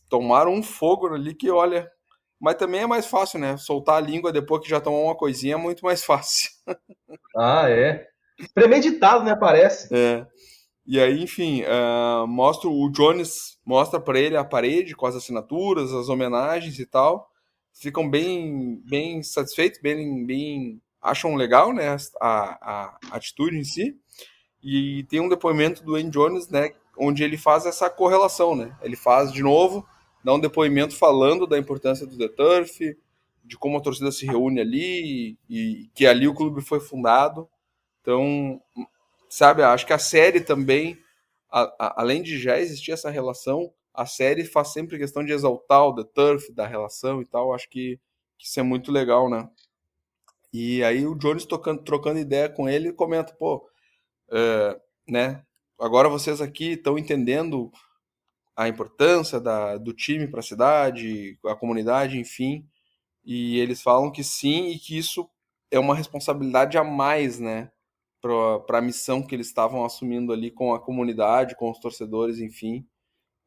[0.09, 1.89] tomaram um fogo ali que, olha.
[2.39, 3.57] Mas também é mais fácil, né?
[3.57, 6.51] Soltar a língua depois que já tomou uma coisinha é muito mais fácil.
[7.35, 8.05] ah, é.
[8.53, 9.35] Premeditado, né?
[9.35, 9.91] Parece.
[9.91, 10.27] É.
[10.87, 15.91] E aí, enfim, uh, mostra o Jones mostra para ele a parede com as assinaturas,
[15.91, 17.29] as homenagens e tal.
[17.73, 23.99] Ficam bem, bem satisfeitos, bem, bem acham legal, né, a, a atitude em si.
[24.63, 28.75] E tem um depoimento do Wayne Jones, né, onde ele faz essa correlação, né?
[28.81, 29.85] Ele faz de novo,
[30.23, 32.79] dá um depoimento falando da importância do The Turf,
[33.43, 37.47] de como a torcida se reúne ali e, e que ali o clube foi fundado.
[38.01, 38.61] Então,
[39.29, 40.97] sabe, acho que a série também,
[41.51, 45.83] a, a, além de já existir essa relação, a série faz sempre questão de exaltar
[45.85, 47.53] o The Turf, da relação e tal.
[47.53, 47.99] Acho que,
[48.37, 49.49] que isso é muito legal, né?
[50.53, 53.67] E aí o Jones tocando, trocando ideia com ele comenta, pô,
[54.31, 55.43] é, né?
[55.79, 57.71] Agora vocês aqui estão entendendo
[58.55, 62.67] a importância da, do time para a cidade, a comunidade, enfim.
[63.23, 65.29] E eles falam que sim e que isso
[65.69, 67.71] é uma responsabilidade a mais, né?
[68.21, 72.85] Para a missão que eles estavam assumindo ali com a comunidade, com os torcedores, enfim.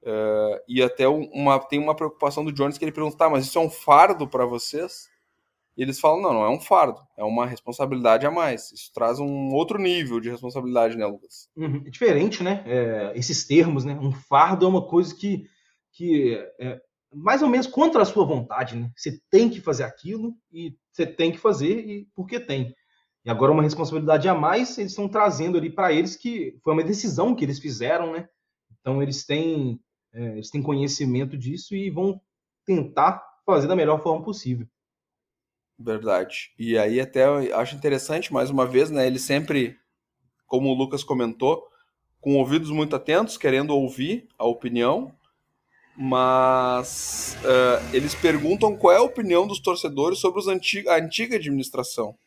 [0.02, 3.58] Uh, e até uma, tem uma preocupação do Jones que ele pergunta, tá, mas isso
[3.58, 5.08] é um fardo para vocês?
[5.76, 8.72] E eles falam, não, não é um fardo, é uma responsabilidade a mais.
[8.72, 11.48] Isso traz um outro nível de responsabilidade, né, Lucas?
[11.56, 11.82] Uhum.
[11.86, 12.62] É diferente, né?
[12.66, 13.94] É, esses termos, né?
[13.94, 15.48] Um fardo é uma coisa que,
[15.92, 16.80] que é
[17.12, 18.90] mais ou menos contra a sua vontade, né?
[18.96, 22.74] Você tem que fazer aquilo e você tem que fazer e porque tem.
[23.30, 27.32] Agora uma responsabilidade a mais, eles estão trazendo ali para eles que foi uma decisão
[27.32, 28.28] que eles fizeram, né?
[28.80, 29.80] Então eles têm,
[30.12, 32.20] é, eles têm conhecimento disso e vão
[32.66, 34.66] tentar fazer da melhor forma possível.
[35.78, 36.52] Verdade.
[36.58, 39.06] E aí até eu acho interessante, mais uma vez, né?
[39.06, 39.76] Ele sempre,
[40.44, 41.62] como o Lucas comentou,
[42.20, 45.14] com ouvidos muito atentos, querendo ouvir a opinião,
[45.96, 51.36] mas uh, eles perguntam qual é a opinião dos torcedores sobre os antig a antiga
[51.36, 52.18] administração.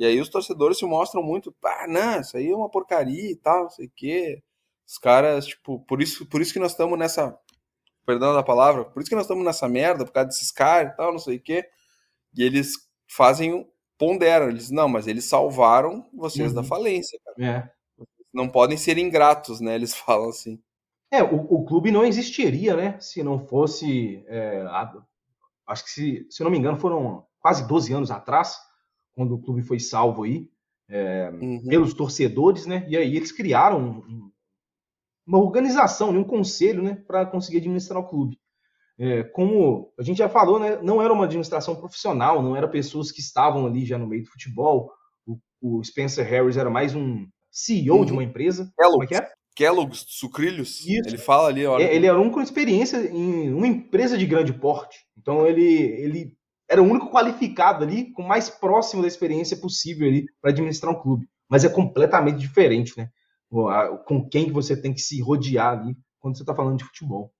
[0.00, 3.36] E aí os torcedores se mostram muito, ah, não, isso aí é uma porcaria e
[3.36, 4.42] tal, não sei o quê.
[4.88, 7.38] Os caras, tipo, por isso, por isso que nós estamos nessa,
[8.06, 10.96] perdão da palavra, por isso que nós estamos nessa merda, por causa desses caras e
[10.96, 11.68] tal, não sei o quê.
[12.34, 12.72] E eles
[13.06, 16.54] fazem, ponderam, eles, não, mas eles salvaram vocês uhum.
[16.54, 17.46] da falência, cara.
[17.46, 17.70] É.
[18.32, 19.74] Não podem ser ingratos, né?
[19.74, 20.58] Eles falam assim.
[21.12, 22.98] É, o, o clube não existiria, né?
[23.00, 24.24] Se não fosse.
[24.28, 24.90] É, a,
[25.66, 28.56] acho que, se, se não me engano, foram quase 12 anos atrás,
[29.14, 30.48] quando o clube foi salvo aí,
[30.88, 31.62] é, uhum.
[31.68, 32.84] pelos torcedores, né?
[32.88, 34.30] E aí eles criaram um,
[35.26, 37.02] uma organização, um conselho, né?
[37.06, 38.38] Para conseguir administrar o clube.
[38.98, 40.78] É, como a gente já falou, né?
[40.82, 44.28] Não era uma administração profissional, não era pessoas que estavam ali já no meio do
[44.28, 44.92] futebol.
[45.26, 48.04] O, o Spencer Harris era mais um CEO uhum.
[48.04, 48.70] de uma empresa.
[48.76, 48.92] Kellogg's.
[48.92, 49.30] Como é que é?
[49.54, 50.80] Kellogg's, sucrilhos.
[50.80, 51.08] Isso.
[51.08, 51.84] Ele fala ali, olha.
[51.84, 54.98] É, ele era um com experiência em uma empresa de grande porte.
[55.16, 56.36] Então ele, ele
[56.70, 61.00] era o único qualificado ali, com mais próximo da experiência possível ali para administrar um
[61.02, 61.28] clube.
[61.48, 63.10] Mas é completamente diferente, né?
[64.06, 67.34] Com quem que você tem que se rodear ali quando você está falando de futebol.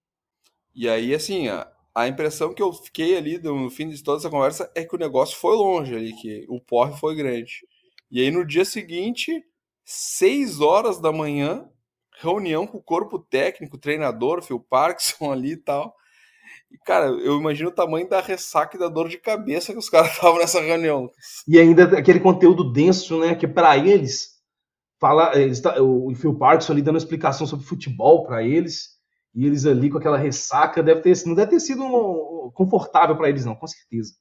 [0.74, 4.28] E aí, assim, a, a impressão que eu fiquei ali no fim de toda essa
[4.28, 7.64] conversa é que o negócio foi longe ali, que o porre foi grande.
[8.10, 9.44] E aí no dia seguinte,
[9.84, 11.68] 6 horas da manhã,
[12.18, 15.94] reunião com o corpo técnico, treinador, Phil Parkinson ali e tal.
[16.70, 19.90] E, cara, eu imagino o tamanho da ressaca e da dor de cabeça que os
[19.90, 21.10] caras estavam nessa reunião.
[21.46, 23.34] E ainda aquele conteúdo denso, né?
[23.34, 24.40] Que para eles,
[25.00, 29.00] fala, eles, o Phil Parkinson ali dando explicação sobre futebol para eles,
[29.34, 33.28] e eles ali com aquela ressaca, deve ter, não deve ter sido um, confortável para
[33.28, 34.14] eles, não, com certeza.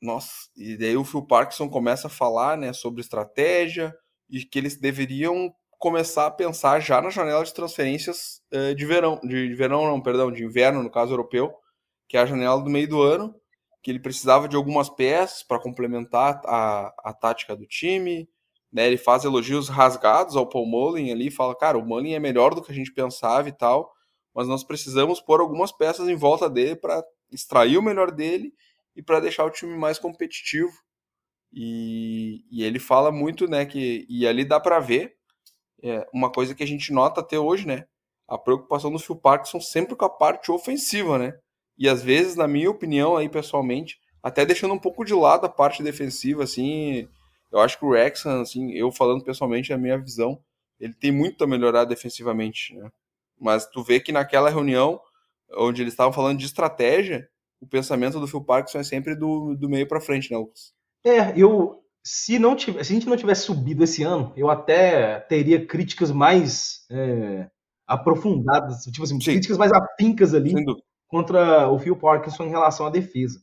[0.00, 3.94] Nossa, e daí o Phil Parkinson começa a falar, né, sobre estratégia,
[4.28, 9.20] e que eles deveriam começar a pensar já na janela de transferências uh, de verão,
[9.22, 11.54] de, verão não, perdão, de inverno no caso europeu,
[12.08, 13.34] que é a janela do meio do ano,
[13.82, 18.28] que ele precisava de algumas peças para complementar a, a tática do time,
[18.72, 18.86] né?
[18.86, 22.62] Ele faz elogios rasgados ao Paul Mullen ali, fala, cara, o Mullen é melhor do
[22.62, 23.92] que a gente pensava e tal,
[24.34, 28.52] mas nós precisamos pôr algumas peças em volta dele para extrair o melhor dele
[28.94, 30.72] e para deixar o time mais competitivo.
[31.52, 35.16] E, e ele fala muito, né, que e ali dá para ver
[35.82, 37.86] é, uma coisa que a gente nota até hoje, né,
[38.28, 41.38] a preocupação do Phil Parkinson sempre com a parte ofensiva, né,
[41.78, 45.48] e às vezes, na minha opinião aí pessoalmente, até deixando um pouco de lado a
[45.48, 47.08] parte defensiva, assim,
[47.52, 50.40] eu acho que o Rexham, assim, eu falando pessoalmente a minha visão,
[50.80, 52.90] ele tem muito a melhorar defensivamente, né,
[53.40, 55.00] mas tu vê que naquela reunião
[55.56, 57.28] onde eles estavam falando de estratégia,
[57.60, 60.74] o pensamento do Phil Parkinson é sempre do, do meio para frente, né, Lucas?
[61.04, 65.18] É, eu se não tivesse, se a gente não tivesse subido esse ano, eu até
[65.18, 67.50] teria críticas mais é,
[67.84, 69.32] aprofundadas, tipo assim, Sim.
[69.32, 70.54] críticas mais afincas ali
[71.06, 73.40] contra o Phil Parkinson em relação à defesa.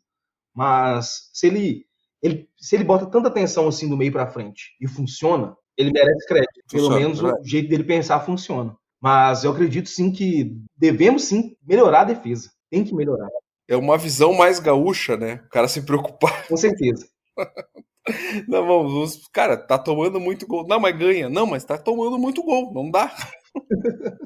[0.53, 1.86] Mas se ele,
[2.22, 6.28] ele se ele bota tanta atenção assim do meio para frente e funciona, ele merece
[6.28, 6.61] crédito.
[6.70, 8.76] Funciona, Pelo menos o jeito dele pensar funciona.
[9.01, 12.49] Mas eu acredito sim que devemos sim melhorar a defesa.
[12.70, 13.28] Tem que melhorar.
[13.68, 15.41] É uma visão mais gaúcha, né?
[15.45, 16.47] O cara se preocupar.
[16.47, 17.07] Com certeza.
[18.47, 20.68] Não, vamos, cara, tá tomando muito gol.
[20.68, 21.30] Não, mas ganha.
[21.30, 22.74] Não, mas tá tomando muito gol.
[22.74, 23.14] Não dá.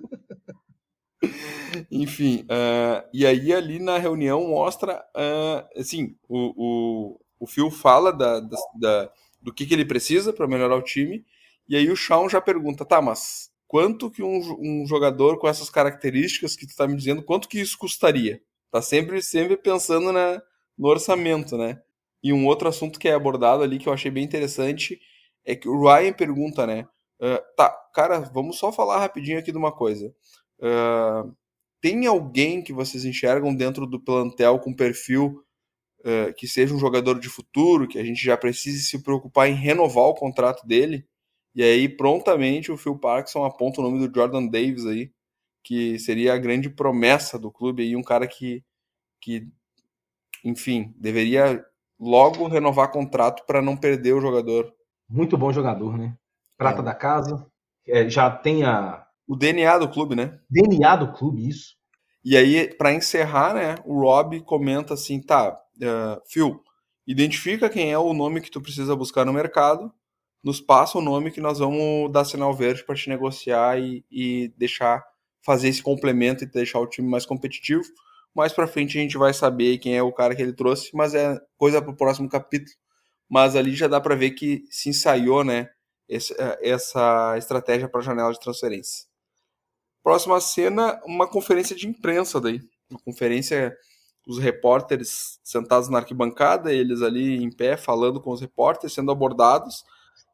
[1.91, 8.11] Enfim, uh, e aí ali na reunião mostra, uh, assim, o, o, o Phil fala
[8.11, 9.11] da, da, da
[9.41, 11.25] do que, que ele precisa para melhorar o time,
[11.67, 15.69] e aí o Shawn já pergunta, tá, mas quanto que um, um jogador com essas
[15.69, 18.41] características que tu tá me dizendo, quanto que isso custaria?
[18.71, 20.41] Tá sempre, sempre pensando na,
[20.77, 21.81] no orçamento, né?
[22.23, 24.99] E um outro assunto que é abordado ali que eu achei bem interessante
[25.45, 26.87] é que o Ryan pergunta, né?
[27.19, 30.13] Uh, tá, cara, vamos só falar rapidinho aqui de uma coisa.
[30.59, 31.35] Uh,
[31.81, 35.43] tem alguém que vocês enxergam dentro do plantel com perfil
[35.99, 39.53] uh, que seja um jogador de futuro, que a gente já precise se preocupar em
[39.53, 41.05] renovar o contrato dele?
[41.53, 45.11] E aí, prontamente, o Phil Parkinson aponta o nome do Jordan Davis aí,
[45.63, 48.63] que seria a grande promessa do clube aí, um cara que,
[49.19, 49.47] que
[50.43, 51.65] enfim, deveria
[51.99, 54.71] logo renovar contrato para não perder o jogador.
[55.09, 56.15] Muito bom jogador, né?
[56.57, 56.83] Prata é.
[56.85, 57.45] da casa,
[57.87, 59.06] é, já tem a...
[59.27, 60.39] O DNA do clube, né?
[60.49, 61.75] DNA do clube, isso.
[62.23, 66.61] E aí, para encerrar, né, o Rob comenta assim, tá, uh, Phil,
[67.05, 69.91] identifica quem é o nome que tu precisa buscar no mercado,
[70.43, 74.53] nos passa o nome que nós vamos dar sinal verde para te negociar e, e
[74.57, 75.03] deixar
[75.45, 77.83] fazer esse complemento e deixar o time mais competitivo.
[78.35, 81.15] Mais para frente a gente vai saber quem é o cara que ele trouxe, mas
[81.15, 82.75] é coisa para o próximo capítulo.
[83.29, 85.69] Mas ali já dá para ver que se ensaiou, né,
[86.61, 89.06] essa estratégia para a janela de transferência.
[90.07, 92.61] Próxima cena, uma conferência de imprensa daí.
[92.89, 93.75] Uma conferência,
[94.25, 99.83] os repórteres sentados na arquibancada, eles ali em pé falando com os repórteres, sendo abordados.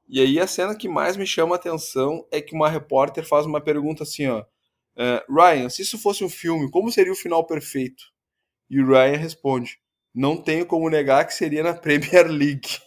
[0.07, 3.47] E aí a cena que mais me chama a atenção é que uma repórter faz
[3.47, 4.41] uma pergunta assim, ó.
[4.95, 8.03] Uh, Ryan, se isso fosse um filme, como seria o final perfeito?
[8.69, 9.80] E o Ryan responde:
[10.13, 12.78] Não tenho como negar que seria na Premier League.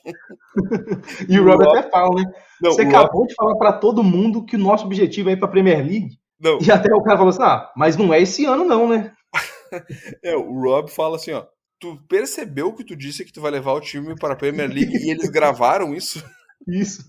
[1.29, 2.33] e o Rob até fala, né?
[2.63, 3.29] Não, Você acabou Rob...
[3.29, 6.17] de falar para todo mundo que o nosso objetivo é ir para Premier League.
[6.39, 6.59] Não.
[6.61, 9.13] E até o cara falou assim: Ah, mas não é esse ano, não, né?
[10.23, 11.45] é, o Rob fala assim: Ó,
[11.81, 14.97] tu percebeu que tu disse que tu vai levar o time para a Premier League
[14.97, 16.23] e eles gravaram isso?
[16.67, 17.05] Isso.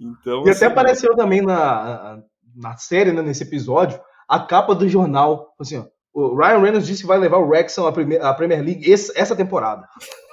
[0.00, 2.22] Então, e assim, até apareceu também na,
[2.56, 5.54] na série, né, nesse episódio, a capa do jornal.
[5.60, 5.84] Assim, ó,
[6.14, 9.86] o Ryan Reynolds disse que vai levar o Wrexham à Premier, League essa temporada.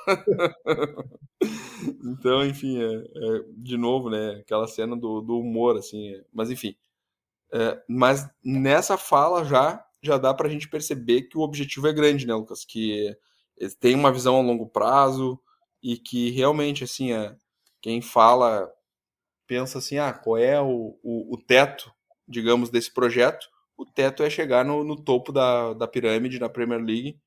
[2.03, 6.51] então, enfim, é, é, de novo, né, aquela cena do, do humor, assim, é, mas
[6.51, 6.76] enfim.
[7.53, 11.93] É, mas nessa fala já já dá para a gente perceber que o objetivo é
[11.93, 12.64] grande, né, Lucas?
[12.64, 13.18] Que
[13.80, 15.39] tem uma visão a longo prazo
[15.82, 17.36] e que realmente, assim, é,
[17.82, 18.72] quem fala
[19.47, 21.91] pensa assim, ah, qual é o, o, o teto,
[22.28, 23.47] digamos, desse projeto?
[23.78, 27.20] O teto é chegar no, no topo da, da pirâmide na Premier League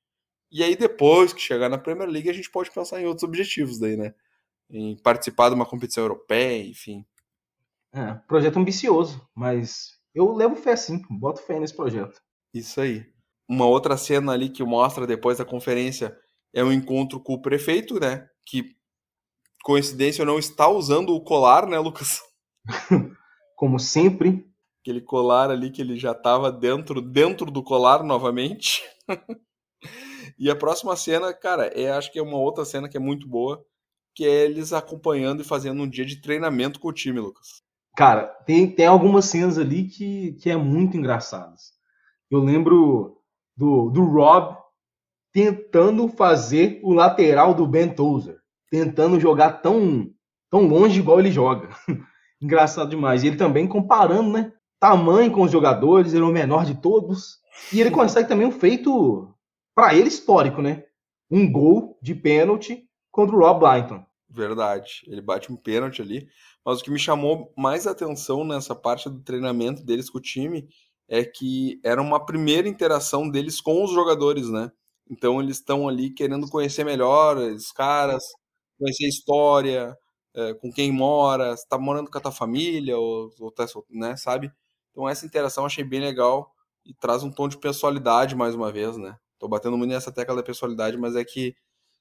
[0.51, 3.79] e aí, depois que chegar na Premier League, a gente pode pensar em outros objetivos
[3.79, 4.15] daí, né?
[4.71, 7.05] Em participar de uma competição europeia, enfim.
[7.93, 12.21] É, projeto ambicioso, mas eu levo fé sim, boto fé nesse projeto.
[12.53, 13.07] Isso aí.
[13.49, 16.17] Uma outra cena ali que mostra depois da conferência
[16.53, 18.27] é um encontro com o prefeito, né?
[18.45, 18.77] Que,
[19.63, 22.21] coincidência, não está usando o colar, né, Lucas?
[23.57, 24.47] Como sempre.
[24.81, 28.83] Aquele colar ali que ele já estava dentro, dentro do colar novamente.
[30.39, 33.27] E a próxima cena, cara, é, acho que é uma outra cena que é muito
[33.27, 33.65] boa,
[34.15, 37.63] que é eles acompanhando e fazendo um dia de treinamento com o time, Lucas.
[37.97, 41.73] Cara, tem, tem algumas cenas ali que, que é muito engraçadas.
[42.31, 43.17] Eu lembro
[43.57, 44.57] do, do Rob
[45.33, 48.39] tentando fazer o lateral do Ben Tozer,
[48.71, 50.09] tentando jogar tão,
[50.51, 51.69] tão longe igual ele joga.
[52.41, 53.25] Engraçado demais.
[53.25, 54.53] E ele também comparando, né?
[54.79, 57.39] Tamanho com os jogadores, ele é o menor de todos.
[57.73, 59.35] E ele consegue também um feito
[59.79, 60.83] para ele histórico, né?
[61.31, 64.05] Um gol de pênalti contra o Rob Blyton.
[64.29, 66.27] Verdade, ele bate um pênalti ali.
[66.65, 70.69] Mas o que me chamou mais atenção nessa parte do treinamento deles com o time
[71.09, 74.73] é que era uma primeira interação deles com os jogadores, né?
[75.09, 78.25] Então eles estão ali querendo conhecer melhor os caras,
[78.81, 79.97] conhecer a história,
[80.35, 84.17] é, com quem mora, se tá morando com a tua família, ou, ou tá, né,
[84.17, 84.51] sabe?
[84.91, 86.53] Então essa interação achei bem legal
[86.85, 89.17] e traz um tom de pessoalidade mais uma vez, né?
[89.39, 91.55] Tô batendo muito nessa tecla da personalidade, mas é que,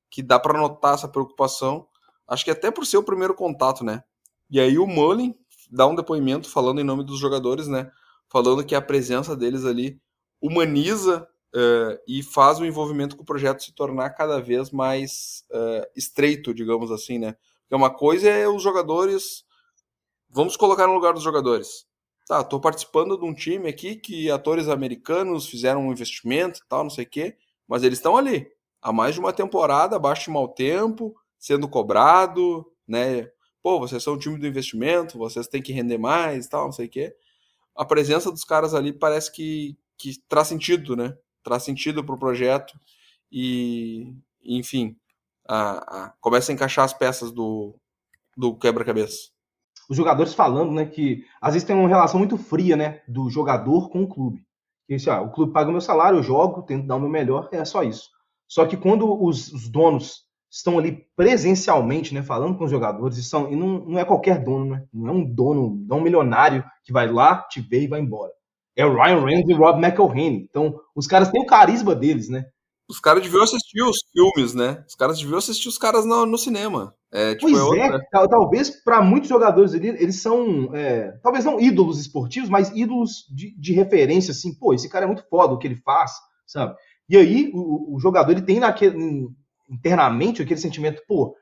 [0.10, 1.88] que dá para notar essa preocupação.
[2.28, 4.04] Acho que até por ser o primeiro contato, né?
[4.50, 5.36] E aí o Mullin
[5.70, 7.92] dá um depoimento falando em nome dos jogadores, né?
[8.30, 10.02] Falando que a presença deles ali
[10.42, 15.88] humaniza uh, e faz o envolvimento com o projeto se tornar cada vez mais uh,
[15.96, 17.36] estreito, digamos assim, né?
[17.62, 19.46] Porque uma coisa é os jogadores.
[20.30, 21.87] Vamos colocar no lugar dos jogadores
[22.28, 26.84] tá, tô participando de um time aqui que atores americanos fizeram um investimento e tal,
[26.84, 28.52] não sei o quê, mas eles estão ali
[28.82, 33.30] há mais de uma temporada, abaixo de mau tempo, sendo cobrado, né?
[33.64, 36.88] Pô, vocês são um time do investimento, vocês têm que render mais tal, não sei
[36.88, 37.16] o quê.
[37.76, 41.18] A presença dos caras ali parece que, que traz sentido, né?
[41.44, 42.74] Traz sentido pro projeto
[43.32, 44.14] e,
[44.44, 44.98] enfim,
[45.48, 47.76] a, a, começa a encaixar as peças do,
[48.36, 49.37] do quebra-cabeça
[49.90, 53.90] os jogadores falando, né, que às vezes tem uma relação muito fria, né, do jogador
[53.90, 54.46] com o clube.
[54.88, 57.10] Que assim, ah, o clube paga o meu salário, eu jogo, tento dar o meu
[57.10, 58.10] melhor, é só isso.
[58.48, 63.24] Só que quando os, os donos estão ali presencialmente, né, falando com os jogadores, e,
[63.24, 66.04] são, e não, não é qualquer dono, né, não é um dono, não é um
[66.04, 68.32] milionário que vai lá, te vê e vai embora.
[68.76, 70.48] É o Ryan Reynolds e Rob McElhenney.
[70.50, 72.46] Então, os caras têm o carisma deles, né?
[72.88, 74.84] Os caras deviam assistir os filmes, né?
[74.88, 76.94] Os caras deviam assistir os caras no, no cinema.
[77.12, 81.60] É, tipo, pois é, é talvez para muitos jogadores ali, eles são, é, talvez não
[81.60, 85.58] ídolos esportivos, mas ídolos de, de, referência, assim, pô, esse cara é muito foda o
[85.58, 86.12] que ele faz,
[86.46, 86.76] sabe?
[87.08, 89.30] E aí o, o jogador ele tem naquele,
[89.70, 91.34] internamente aquele sentimento, pô,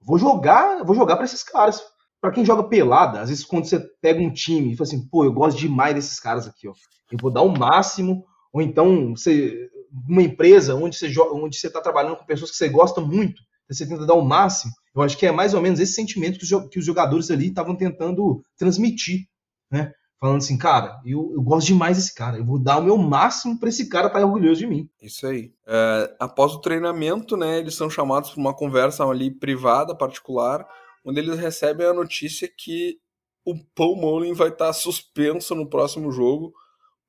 [0.00, 1.82] vou jogar, vou jogar para esses caras.
[2.20, 5.24] Para quem joga pelada, às vezes quando você pega um time e fala assim, pô,
[5.24, 6.72] eu gosto demais desses caras aqui, ó,
[7.10, 9.70] eu vou dar o máximo, ou então você
[10.08, 13.86] uma empresa onde você onde você está trabalhando com pessoas que você gosta muito, você
[13.86, 14.72] tenta dar o máximo.
[14.94, 16.38] Eu acho que é mais ou menos esse sentimento
[16.70, 19.26] que os jogadores ali estavam tentando transmitir,
[19.70, 19.92] né?
[20.24, 23.58] falando assim, cara, eu, eu gosto demais desse cara, eu vou dar o meu máximo
[23.58, 24.88] para esse cara estar tá orgulhoso de mim.
[25.02, 25.52] Isso aí.
[25.66, 30.66] É, após o treinamento, né, eles são chamados para uma conversa ali privada, particular,
[31.04, 32.98] onde eles recebem a notícia que
[33.44, 36.54] o Paul Mullen vai estar tá suspenso no próximo jogo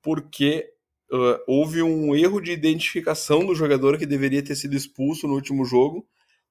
[0.01, 0.69] porque
[1.09, 5.63] uh, houve um erro de identificação do jogador que deveria ter sido expulso no último
[5.63, 6.05] jogo.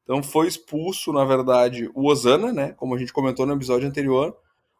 [0.05, 4.37] Então foi expulso, na verdade, o Osana, né, como a gente comentou no episódio anterior,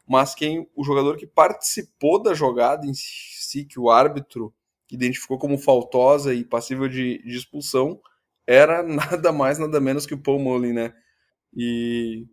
[0.07, 4.55] mas quem o jogador que participou da jogada em si, que o árbitro
[4.91, 7.99] identificou como faltosa e passível de, de expulsão,
[8.47, 10.95] era nada mais, nada menos que o Paul Mullen, né?
[11.57, 12.27] E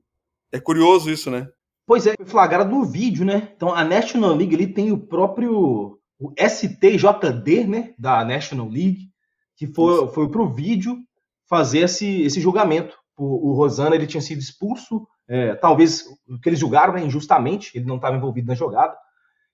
[0.51, 1.47] é curioso isso, né?
[1.85, 3.53] Pois é, flagrado no vídeo, né?
[3.55, 9.09] Então a National League ele tem o próprio o STJD, né, da National League,
[9.55, 10.95] que foi, foi para o vídeo
[11.51, 12.97] fazer esse, esse julgamento.
[13.17, 17.71] O, o Rosana ele tinha sido expulso é, talvez o que eles julgaram né, injustamente,
[17.73, 18.93] ele não estava envolvido na jogada.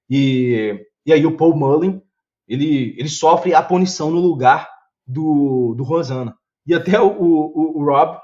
[0.10, 2.02] E, e aí o Paul Mullen,
[2.48, 4.68] ele, ele sofre a punição no lugar
[5.06, 6.36] do, do Rosana.
[6.66, 8.20] E até o, o, o Rob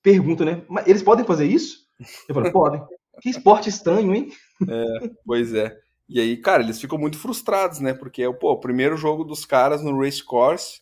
[0.00, 0.62] pergunta, né?
[0.68, 1.88] Mas eles podem fazer isso?
[2.28, 2.82] Eu falo, podem.
[3.20, 4.30] Que esporte estranho, hein?
[4.68, 5.76] É, pois é.
[6.08, 7.92] E aí, cara, eles ficam muito frustrados, né?
[7.92, 10.80] Porque é o primeiro jogo dos caras no race course,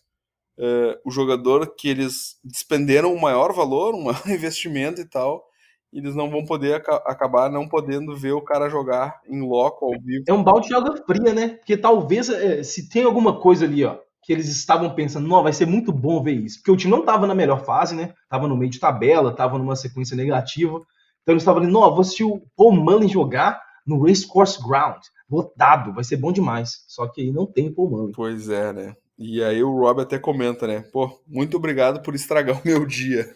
[0.57, 5.43] uh, o jogador que eles despenderam o maior valor, um maior investimento e tal,
[5.91, 10.25] eles não vão poder acabar não podendo ver o cara jogar em loco ao vivo.
[10.27, 11.49] É um balde de água fria, né?
[11.49, 15.53] Porque talvez é, se tem alguma coisa ali, ó, que eles estavam pensando, não, vai
[15.53, 18.13] ser muito bom ver isso, porque o time não estava na melhor fase, né?
[18.29, 20.81] Tava no meio de tabela, tava numa sequência negativa.
[21.23, 25.01] Então eles estavam ali, não, vou assistir o Paul Mullen jogar no Racecourse Ground,
[25.31, 26.83] lotado, vai ser bom demais.
[26.87, 28.11] Só que aí não tem Paul Mullen.
[28.13, 28.95] Pois é, né?
[29.17, 30.81] E aí o Rob até comenta, né?
[30.93, 33.33] Pô, muito obrigado por estragar o meu dia.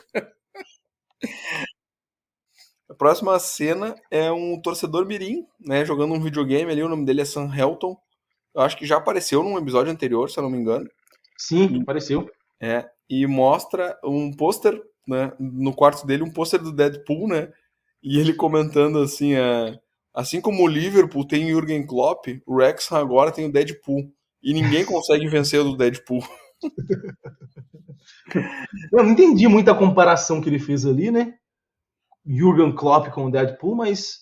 [2.90, 7.22] A próxima cena é um torcedor mirim, né, jogando um videogame ali, o nome dele
[7.22, 7.98] é Sam Helton.
[8.54, 10.90] Eu acho que já apareceu num episódio anterior, se eu não me engano.
[11.38, 12.30] Sim, e, apareceu.
[12.60, 17.52] É, e mostra um pôster, né, no quarto dele, um pôster do Deadpool, né,
[18.04, 19.80] e ele comentando assim, é,
[20.14, 24.12] assim como o Liverpool tem o Jürgen Klopp, o Wrexham agora tem o Deadpool.
[24.44, 26.24] E ninguém consegue vencer o do Deadpool.
[28.92, 31.36] Eu não entendi muita comparação que ele fez ali, né?
[32.26, 34.22] Jurgen Klopp com o Deadpool, mas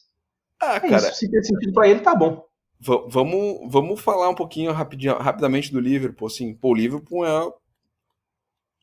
[0.62, 2.46] ah, é cara, isso, se tem sentido para ele, tá bom.
[2.80, 6.28] Vamos, vamos falar um pouquinho rapidamente do Liverpool.
[6.28, 7.52] Assim, pô, o Liverpool é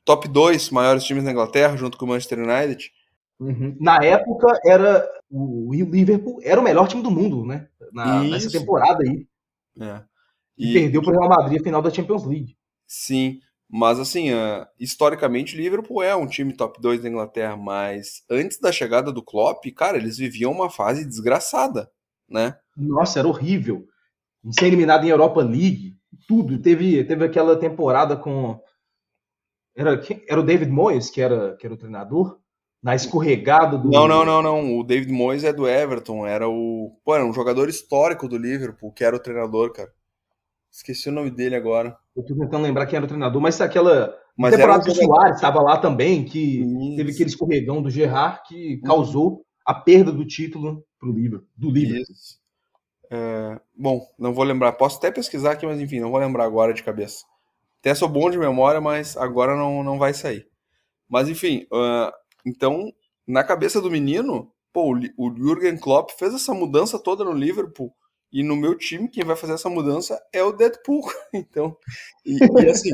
[0.05, 2.93] top 2 maiores times da Inglaterra, junto com o Manchester United.
[3.41, 3.77] Uhum.
[3.81, 7.69] Na época, era o Liverpool era o melhor time do mundo, né?
[7.93, 9.27] Na, nessa temporada aí.
[9.81, 10.03] É.
[10.57, 12.57] E, e perdeu para o Real Madrid a final da Champions League.
[12.87, 13.41] Sim.
[13.69, 18.61] Mas, assim, uh, historicamente, o Liverpool é um time top 2 da Inglaterra, mas antes
[18.61, 21.91] da chegada do Klopp, cara, eles viviam uma fase desgraçada,
[22.29, 22.57] né?
[22.77, 23.85] Nossa, era horrível.
[24.53, 25.97] Ser eliminado em Europa League,
[26.29, 26.61] tudo.
[26.61, 28.61] Teve, teve aquela temporada com.
[29.75, 32.39] Era, era o David Moyes que era, que era o treinador?
[32.81, 33.91] Na escorregada do.
[33.91, 34.79] Não, não, não, não.
[34.79, 36.25] O David Moyes é do Everton.
[36.25, 36.97] Era o.
[37.05, 39.93] Pô, era um jogador histórico do Liverpool, que era o treinador, cara.
[40.77, 41.97] Esqueci o nome dele agora.
[42.15, 45.63] Eu tô tentando lembrar quem era o treinador, mas aquela mas temporada do Soares estava
[45.63, 46.97] lá também, que Isso.
[46.97, 52.15] teve aquele escorregão do Gerrard que causou a perda do título pro Liverpool, do Liverpool.
[53.11, 54.73] É, bom, não vou lembrar.
[54.73, 57.25] Posso até pesquisar aqui, mas enfim, não vou lembrar agora de cabeça.
[57.81, 60.47] Até sou bom de memória, mas agora não, não vai sair.
[61.09, 62.13] Mas enfim, uh,
[62.45, 62.93] então,
[63.27, 67.91] na cabeça do menino, pô, o Jürgen Klopp fez essa mudança toda no Liverpool
[68.37, 71.03] e no meu time, quem vai fazer essa mudança é o Deadpool.
[71.33, 71.75] Então,
[72.23, 72.91] e, e assim,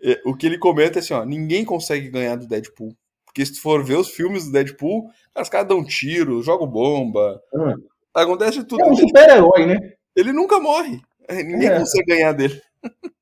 [0.00, 2.96] é, o que ele comenta é assim: ó, ninguém consegue ganhar do Deadpool.
[3.24, 7.42] Porque se tu for ver os filmes do Deadpool, os caras dão tiro, jogam bomba.
[7.52, 7.74] Hum.
[8.14, 8.84] Acontece tudo.
[8.84, 9.94] É um super-herói, né?
[10.14, 11.02] Ele nunca morre.
[11.26, 11.80] É, ninguém é.
[11.80, 12.62] consegue ganhar dele.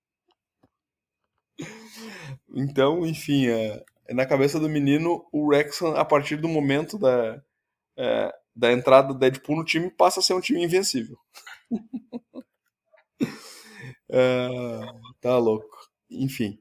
[2.54, 7.42] então, enfim, é, é, na cabeça do menino, o Rexon, a partir do momento da,
[7.96, 11.16] é, da entrada do Deadpool no time, passa a ser um time invencível.
[13.22, 15.88] Uh, tá louco.
[16.10, 16.58] Enfim.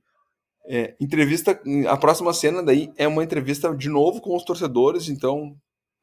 [0.65, 1.59] É, entrevista.
[1.89, 5.55] A próxima cena daí é uma entrevista de novo com os torcedores, então,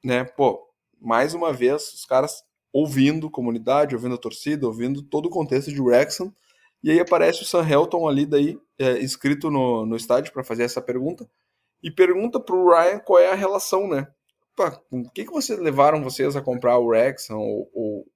[0.04, 0.68] né, pô,
[1.00, 2.42] mais uma vez, os caras
[2.72, 6.32] ouvindo comunidade, ouvindo a torcida, ouvindo todo o contexto de Wrexham.
[6.82, 10.64] E aí aparece o Sam Helton ali, daí, é, inscrito no, no estádio para fazer
[10.64, 11.28] essa pergunta.
[11.82, 14.06] E pergunta pro Ryan qual é a relação, né?
[14.56, 18.06] Pá, o que, que vocês levaram vocês a comprar o Wrexham ou, ou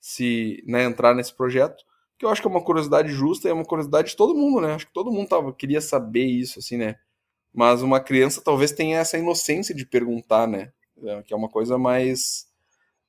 [0.00, 1.84] se né, entrar nesse projeto,
[2.18, 4.60] que eu acho que é uma curiosidade justa e é uma curiosidade de todo mundo,
[4.60, 4.74] né?
[4.74, 6.96] Acho que todo mundo tava, queria saber isso, assim, né?
[7.52, 10.72] Mas uma criança talvez tenha essa inocência de perguntar, né?
[11.02, 12.46] É, que é uma coisa mais.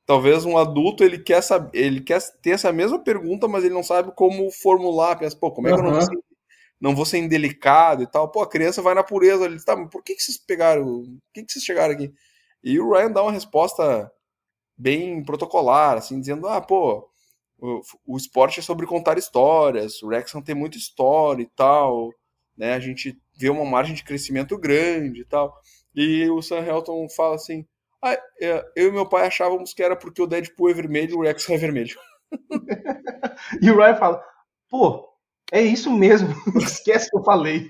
[0.06, 3.84] talvez um adulto ele quer saber, ele quer ter essa mesma pergunta, mas ele não
[3.84, 5.18] sabe como formular.
[5.18, 5.88] Pensa, pô, como é que uhum.
[5.88, 6.24] eu não vou, ser,
[6.80, 8.30] não vou ser indelicado e tal?
[8.30, 10.86] Pô, a criança vai na pureza, ele tá, por que, que vocês pegaram?
[10.86, 12.14] Por que, que vocês chegaram aqui?
[12.64, 14.10] E o Ryan dá uma resposta
[14.78, 17.08] bem protocolar, assim, dizendo, ah, pô,
[17.60, 22.10] o, o esporte é sobre contar histórias, o Wrexham tem muita história e tal,
[22.58, 22.74] né?
[22.74, 25.56] A gente vê uma margem de crescimento grande e tal.
[25.96, 27.66] E o Sam Helton fala assim:
[28.04, 31.16] ah, é, eu e meu pai achávamos que era porque o Deadpool é vermelho e
[31.16, 31.96] o Rex é vermelho.
[33.62, 34.24] e o Ryan fala:
[34.70, 35.08] pô,
[35.52, 37.70] é isso mesmo, esquece que eu falei.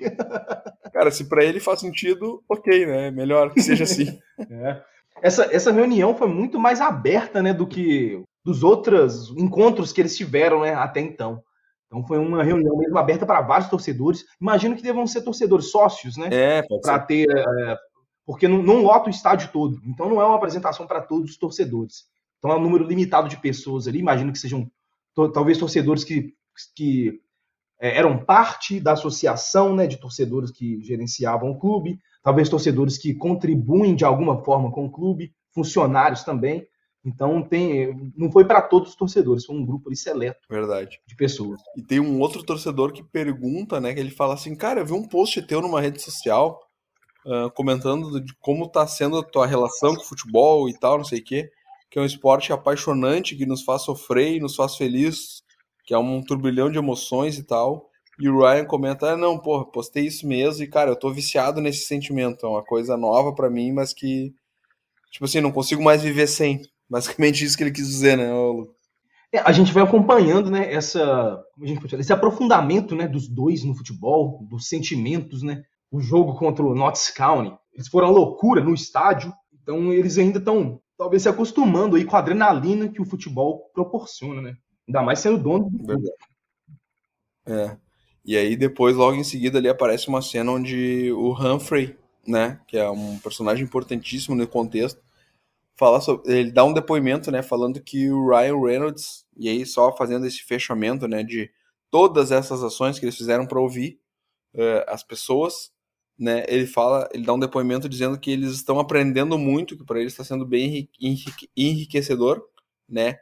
[0.94, 3.12] Cara, se para ele faz sentido, ok, né?
[3.12, 4.20] Melhor que seja assim.
[4.50, 4.91] É.
[5.22, 10.18] Essa, essa reunião foi muito mais aberta, né, do que dos outros encontros que eles
[10.18, 11.44] tiveram, né, até então.
[11.86, 14.24] Então foi uma reunião mesmo aberta para vários torcedores.
[14.40, 16.30] Imagino que devam ser torcedores sócios, né?
[16.32, 17.78] É, para ter é,
[18.26, 19.82] porque não, não lota o estádio todo.
[19.86, 22.06] Então não é uma apresentação para todos os torcedores.
[22.40, 24.00] Então é um número limitado de pessoas ali.
[24.00, 24.72] Imagino que sejam
[25.34, 26.34] talvez torcedores que,
[26.76, 27.20] que
[27.80, 33.14] é, eram parte da associação né, de torcedores que gerenciavam o clube, talvez torcedores que
[33.14, 36.66] contribuem de alguma forma com o clube, funcionários também.
[37.04, 41.00] Então tem, não foi para todos os torcedores, foi um grupo ali seleto Verdade.
[41.08, 41.60] de pessoas.
[41.76, 44.94] E tem um outro torcedor que pergunta, né, que ele fala assim, cara, eu vi
[44.94, 46.60] um post teu numa rede social
[47.26, 51.06] uh, comentando de como está sendo a tua relação com o futebol e tal, não
[51.06, 51.50] sei o quê,
[51.90, 55.44] que é um esporte apaixonante, que nos faz sofrer e nos faz feliz,
[55.84, 57.90] que é um turbilhão de emoções e tal.
[58.22, 61.60] E o Ryan comenta: ah, não, porra, postei isso mesmo e, cara, eu tô viciado
[61.60, 62.46] nesse sentimento.
[62.46, 64.32] É uma coisa nova para mim, mas que,
[65.12, 66.62] tipo assim, não consigo mais viver sem.
[66.88, 68.76] Basicamente isso que ele quis dizer, né, Lu?
[69.34, 71.42] É, a gente vai acompanhando, né, essa,
[71.98, 77.10] esse aprofundamento, né, dos dois no futebol, dos sentimentos, né, o jogo contra o Notts
[77.12, 77.58] County.
[77.74, 82.18] Eles foram a loucura no estádio, então eles ainda estão talvez se acostumando aí com
[82.18, 84.56] a adrenalina que o futebol proporciona, né?
[84.86, 86.10] Ainda mais sendo dono do clube.
[87.48, 87.78] É.
[88.24, 91.98] E aí depois, logo em seguida, ali aparece uma cena onde o Humphrey,
[92.28, 95.02] né, que é um personagem importantíssimo no contexto,
[95.76, 99.96] fala sobre, ele dá um depoimento, né, falando que o Ryan Reynolds, e aí só
[99.96, 101.50] fazendo esse fechamento, né, de
[101.90, 104.00] todas essas ações que eles fizeram para ouvir
[104.54, 105.72] uh, as pessoas,
[106.18, 110.00] né, ele fala, ele dá um depoimento dizendo que eles estão aprendendo muito, que para
[110.00, 110.88] eles está sendo bem
[111.58, 112.44] enriquecedor,
[112.88, 113.18] né,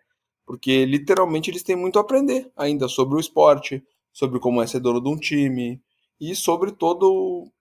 [0.45, 3.81] porque literalmente eles têm muito a aprender ainda sobre o esporte,
[4.11, 5.81] sobre como é ser dono de um time
[6.19, 7.51] e sobre todo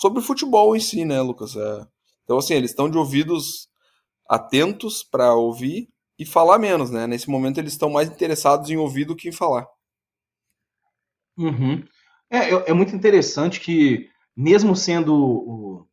[0.00, 1.56] sobre futebol em si, né, Lucas?
[1.56, 1.86] É,
[2.24, 3.68] então assim, eles estão de ouvidos
[4.28, 5.88] atentos para ouvir
[6.18, 7.06] e falar menos, né?
[7.06, 9.66] Nesse momento eles estão mais interessados em ouvir do que em falar.
[11.36, 11.82] Uhum.
[12.30, 15.86] É, é, muito interessante que mesmo sendo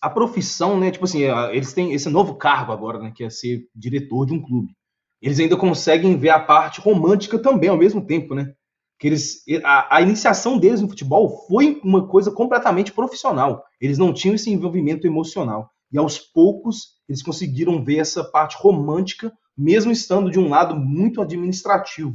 [0.00, 0.90] a profissão, né?
[0.90, 1.22] Tipo assim,
[1.52, 3.12] eles têm esse novo cargo agora, né?
[3.14, 4.74] Que é ser diretor de um clube.
[5.20, 8.54] Eles ainda conseguem ver a parte romântica também ao mesmo tempo, né?
[9.02, 13.64] Que eles, a, a iniciação deles no futebol foi uma coisa completamente profissional.
[13.80, 15.68] Eles não tinham esse envolvimento emocional.
[15.92, 21.20] E aos poucos eles conseguiram ver essa parte romântica, mesmo estando de um lado muito
[21.20, 22.14] administrativo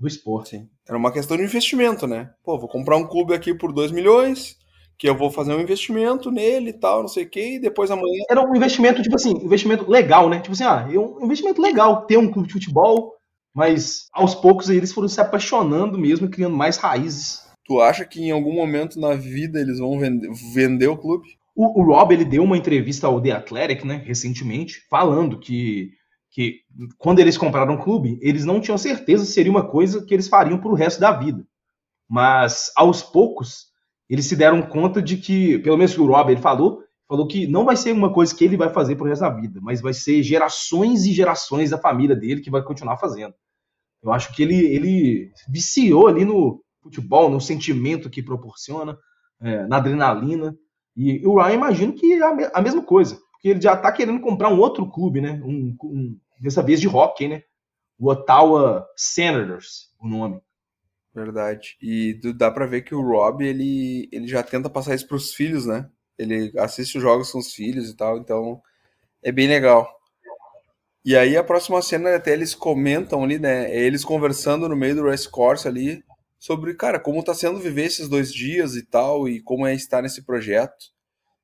[0.00, 0.56] do esporte.
[0.56, 0.68] Sim.
[0.88, 2.30] Era uma questão de investimento, né?
[2.42, 4.56] Pô, vou comprar um clube aqui por 2 milhões,
[4.96, 7.90] que eu vou fazer um investimento nele e tal, não sei o quê, e depois
[7.90, 8.24] amanhã.
[8.30, 10.40] Era um investimento, tipo assim, investimento legal, né?
[10.40, 13.13] Tipo assim, ah, é um investimento legal ter um clube de futebol,
[13.54, 17.44] mas aos poucos eles foram se apaixonando mesmo, criando mais raízes.
[17.64, 21.38] Tu acha que em algum momento na vida eles vão vender, vender o clube?
[21.54, 25.92] O, o Rob ele deu uma entrevista ao The Athletic, né, recentemente, falando que,
[26.30, 26.60] que
[26.98, 30.28] quando eles compraram o clube, eles não tinham certeza se seria uma coisa que eles
[30.28, 31.46] fariam para o resto da vida.
[32.10, 33.72] Mas aos poucos
[34.10, 37.64] eles se deram conta de que, pelo menos o Rob ele falou, falou que não
[37.64, 40.22] vai ser uma coisa que ele vai fazer pro resto da vida, mas vai ser
[40.22, 43.34] gerações e gerações da família dele que vai continuar fazendo.
[44.04, 48.98] Eu acho que ele, ele viciou ali no futebol, no sentimento que proporciona,
[49.40, 50.54] é, na adrenalina.
[50.94, 54.50] E, o Ryan imagino que é a, mesma coisa, porque ele já tá querendo comprar
[54.50, 55.40] um outro clube, né?
[55.42, 57.42] Um, um, dessa vez de hockey, né?
[57.98, 60.40] O Ottawa Senators, o nome.
[61.14, 61.76] Verdade.
[61.80, 65.64] E dá para ver que o Rob, ele, ele já tenta passar isso pros filhos,
[65.64, 65.88] né?
[66.18, 68.60] Ele assiste os jogos com os filhos e tal, então
[69.22, 69.88] é bem legal.
[71.04, 73.70] E aí a próxima cena até eles comentam ali, né?
[73.70, 76.02] É eles conversando no meio do race course ali
[76.38, 80.02] sobre, cara, como tá sendo viver esses dois dias e tal, e como é estar
[80.02, 80.92] nesse projeto.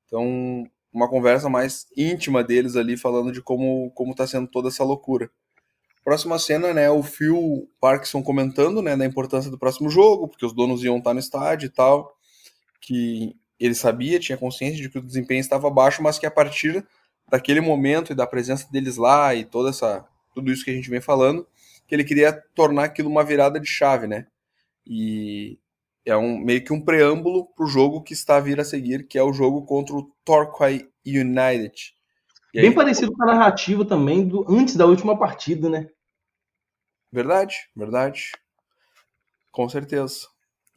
[0.05, 4.83] Então, uma conversa mais íntima deles ali, falando de como, como tá sendo toda essa
[4.83, 5.29] loucura.
[6.03, 10.53] Próxima cena, né, o Phil Parkinson comentando, né, da importância do próximo jogo, porque os
[10.53, 12.15] donos iam estar no estádio e tal,
[12.81, 16.83] que ele sabia, tinha consciência de que o desempenho estava baixo, mas que a partir
[17.31, 20.89] daquele momento e da presença deles lá e toda essa tudo isso que a gente
[20.89, 21.47] vem falando,
[21.87, 24.27] que ele queria tornar aquilo uma virada de chave, né?
[24.85, 25.57] E
[26.05, 29.07] é um meio que um preâmbulo para o jogo que está a vir a seguir,
[29.07, 31.93] que é o jogo contra o Torquay United.
[32.53, 35.89] E Bem aí, parecido com a narrativa também do antes da última partida, né?
[37.11, 38.31] Verdade, verdade.
[39.51, 40.27] Com certeza.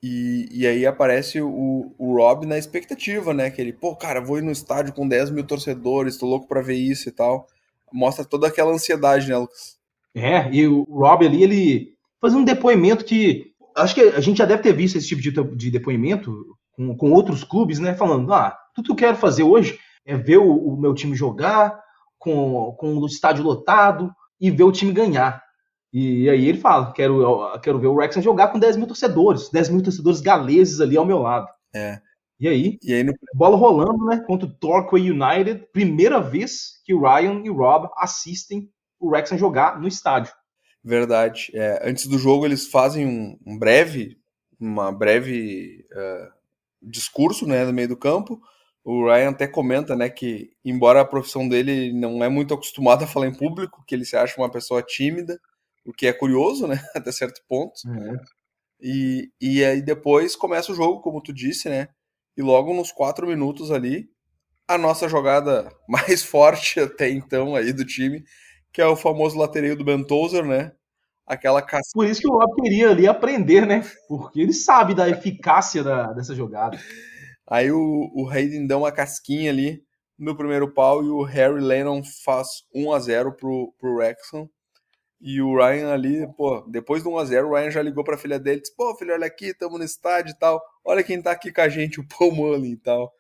[0.07, 3.51] E, e aí aparece o, o Rob na expectativa, né?
[3.51, 6.61] Que ele, pô, cara, vou ir no estádio com 10 mil torcedores, tô louco pra
[6.61, 7.47] ver isso e tal.
[7.91, 9.79] Mostra toda aquela ansiedade, né, Lucas?
[10.15, 13.55] É, e o Rob ali, ele faz um depoimento que.
[13.75, 17.11] Acho que a gente já deve ter visto esse tipo de, de depoimento com, com
[17.11, 17.95] outros clubes, né?
[17.95, 21.81] Falando, ah, tudo que eu quero fazer hoje é ver o, o meu time jogar
[22.19, 25.43] com, com o estádio lotado e ver o time ganhar.
[25.95, 29.69] E aí ele fala: quero, quero ver o Wrexham jogar com 10 mil torcedores, 10
[29.69, 31.47] mil torcedores galeses ali ao meu lado.
[31.73, 32.01] É.
[32.41, 33.15] E aí, e aí no...
[33.33, 34.21] bola rolando, né?
[34.27, 38.69] Contra o Torquay United, primeira vez que o Ryan e o Rob assistem
[38.99, 40.33] o Wrexham jogar no estádio.
[40.83, 41.53] Verdade.
[41.55, 44.19] É, antes do jogo, eles fazem um, um breve,
[44.59, 46.33] uma breve uh,
[46.83, 48.41] discurso né, no meio do campo.
[48.83, 53.07] O Ryan até comenta né, que, embora a profissão dele não é muito acostumado a
[53.07, 55.41] falar em público, que ele se acha uma pessoa tímida,
[55.85, 56.77] o que é curioso, né?
[56.95, 57.75] Até certo ponto.
[57.87, 58.17] Uhum.
[58.81, 61.89] E, e aí depois começa o jogo, como tu disse, né?
[62.37, 64.09] E logo nos quatro minutos ali,
[64.67, 68.25] a nossa jogada mais forte até então aí do time,
[68.73, 70.73] que é o famoso latereio do Bentoser, né?
[71.27, 71.91] Aquela caça.
[71.95, 73.83] Por isso que o Rob queria ali aprender, né?
[74.09, 76.79] Porque ele sabe da eficácia da, dessa jogada.
[77.47, 79.83] Aí o, o Hayden dá uma casquinha ali
[80.19, 84.49] no primeiro pau e o Harry Lennon faz 1 a 0 pro, pro Wrexham.
[85.27, 88.61] E o Ryan ali, pô, depois do 1x0, o Ryan já ligou pra filha dele,
[88.61, 91.63] disse, pô, filho, olha aqui, tamo no estádio e tal, olha quem tá aqui com
[91.63, 93.11] a gente, o Paul Mullen e tal.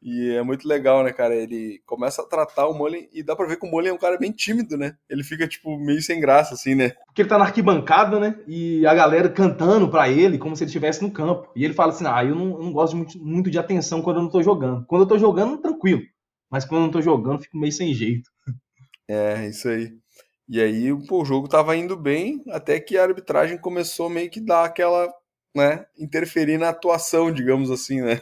[0.00, 1.34] E é muito legal, né, cara?
[1.34, 3.98] Ele começa a tratar o Mullen e dá pra ver que o Mullen é um
[3.98, 4.94] cara bem tímido, né?
[5.10, 6.90] Ele fica, tipo, meio sem graça, assim, né?
[7.06, 8.38] Porque ele tá na arquibancada, né?
[8.46, 11.50] E a galera cantando pra ele como se ele estivesse no campo.
[11.54, 14.18] E ele fala assim: ah, eu não, eu não gosto muito, muito de atenção quando
[14.18, 14.86] eu não tô jogando.
[14.86, 16.02] Quando eu tô jogando, tranquilo.
[16.48, 18.30] Mas quando eu não tô jogando, fico meio sem jeito.
[19.06, 19.92] É, isso aí.
[20.52, 24.40] E aí pô, o jogo estava indo bem, até que a arbitragem começou meio que
[24.40, 25.08] dar aquela,
[25.54, 28.20] né, interferir na atuação, digamos assim, né?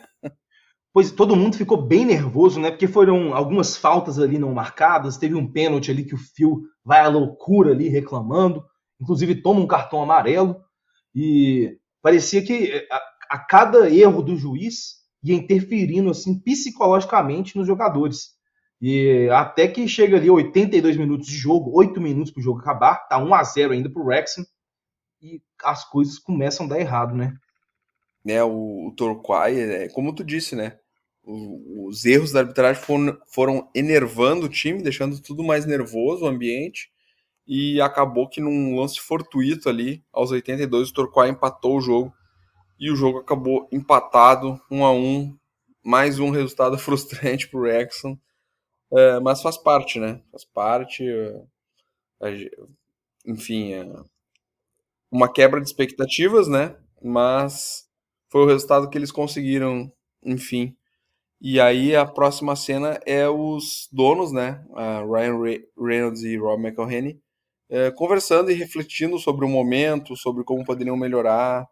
[0.92, 2.70] Pois todo mundo ficou bem nervoso, né?
[2.70, 7.00] Porque foram algumas faltas ali não marcadas, teve um pênalti ali que o Phil vai
[7.00, 8.64] à loucura ali reclamando,
[9.00, 10.56] inclusive toma um cartão amarelo
[11.14, 17.66] e parecia que eh, a, a cada erro do juiz ia interferindo assim psicologicamente nos
[17.66, 18.37] jogadores.
[18.80, 23.08] E até que chega ali 82 minutos de jogo, 8 minutos para o jogo acabar,
[23.08, 24.44] tá 1 a 0 ainda para o Wrexham,
[25.20, 27.34] e as coisas começam a dar errado, né?
[28.26, 30.78] É, o, o Torquay, é, como tu disse, né?
[31.24, 36.28] O, os erros da arbitragem foram, foram enervando o time, deixando tudo mais nervoso o
[36.28, 36.88] ambiente,
[37.46, 42.12] e acabou que num lance fortuito ali, aos 82, o Torquay empatou o jogo,
[42.78, 45.36] e o jogo acabou empatado, 1 a 1
[45.84, 48.16] mais um resultado frustrante para o Wrexham,
[48.92, 50.20] é, mas faz parte, né?
[50.30, 51.04] Faz parte.
[52.22, 52.50] É,
[53.26, 53.86] enfim, é
[55.10, 56.76] uma quebra de expectativas, né?
[57.02, 57.88] Mas
[58.28, 59.92] foi o resultado que eles conseguiram,
[60.22, 60.76] enfim.
[61.40, 64.64] E aí a próxima cena é os donos, né?
[65.08, 67.20] Ryan Reynolds e Rob McElhenney,
[67.70, 71.68] é, conversando e refletindo sobre o momento, sobre como poderiam melhorar.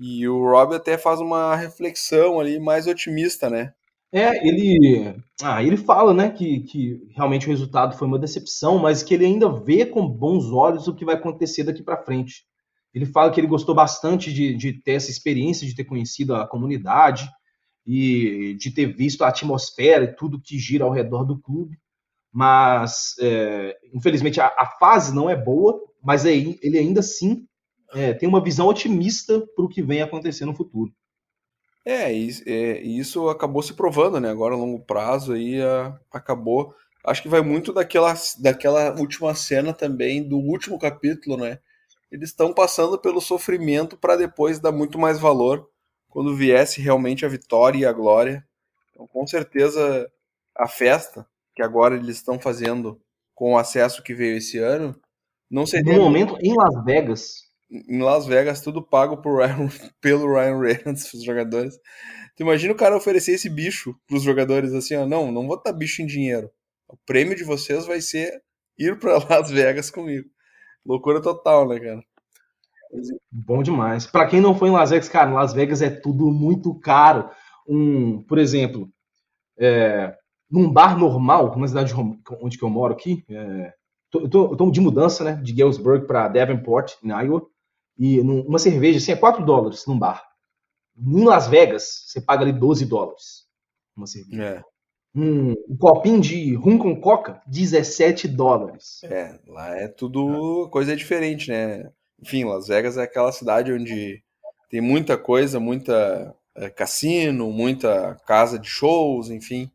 [0.00, 3.72] E o Rob até faz uma reflexão ali mais otimista, né?
[4.14, 9.02] É, ele, ah, ele fala, né, que, que realmente o resultado foi uma decepção, mas
[9.02, 12.44] que ele ainda vê com bons olhos o que vai acontecer daqui para frente.
[12.92, 16.46] Ele fala que ele gostou bastante de, de ter essa experiência, de ter conhecido a
[16.46, 17.26] comunidade
[17.86, 21.78] e de ter visto a atmosfera e tudo que gira ao redor do clube.
[22.30, 27.46] Mas, é, infelizmente, a, a, fase não é boa, mas ele ainda assim
[27.94, 30.92] é, tem uma visão otimista para o que vem acontecer no futuro.
[31.84, 34.30] É, é, isso acabou se provando, né?
[34.30, 36.74] Agora, a longo prazo, aí a, acabou.
[37.04, 41.58] Acho que vai muito daquela, daquela última cena também, do último capítulo, né?
[42.10, 45.68] Eles estão passando pelo sofrimento para depois dar muito mais valor
[46.08, 48.46] quando viesse realmente a vitória e a glória.
[48.90, 50.08] Então, com certeza,
[50.54, 53.00] a festa que agora eles estão fazendo
[53.34, 54.94] com o acesso que veio esse ano,
[55.50, 55.96] não seria.
[55.96, 59.68] No momento, em Las Vegas, em Las Vegas, tudo pago Ryan,
[60.00, 61.74] pelo Ryan Reynolds, os jogadores.
[62.36, 65.72] Tu imagina o cara oferecer esse bicho pros jogadores assim, ó, não, não vou dar
[65.72, 66.50] bicho em dinheiro.
[66.88, 68.42] O prêmio de vocês vai ser
[68.78, 70.28] ir para Las Vegas comigo.
[70.84, 72.02] Loucura total, né, cara?
[73.30, 74.06] Bom demais.
[74.06, 77.30] Para quem não foi em Las Vegas, cara, Las Vegas é tudo muito caro.
[77.66, 78.90] Um, por exemplo,
[79.58, 80.14] é,
[80.50, 83.72] num bar normal, na cidade onde eu moro aqui, é,
[84.10, 85.40] tô, tô de mudança, né?
[85.42, 87.46] De Galesburg para Davenport, em Iowa.
[87.98, 90.24] E uma cerveja, assim, é 4 dólares num bar.
[90.96, 93.46] Em Las Vegas, você paga ali 12 dólares.
[93.96, 94.42] Uma cerveja.
[94.42, 94.62] É.
[95.14, 99.00] Um, um, copinho de rum com coca, 17 dólares.
[99.04, 101.90] É, lá é tudo coisa diferente, né?
[102.20, 104.22] Enfim, Las Vegas é aquela cidade onde
[104.70, 109.70] tem muita coisa, muita é, cassino, muita casa de shows, enfim.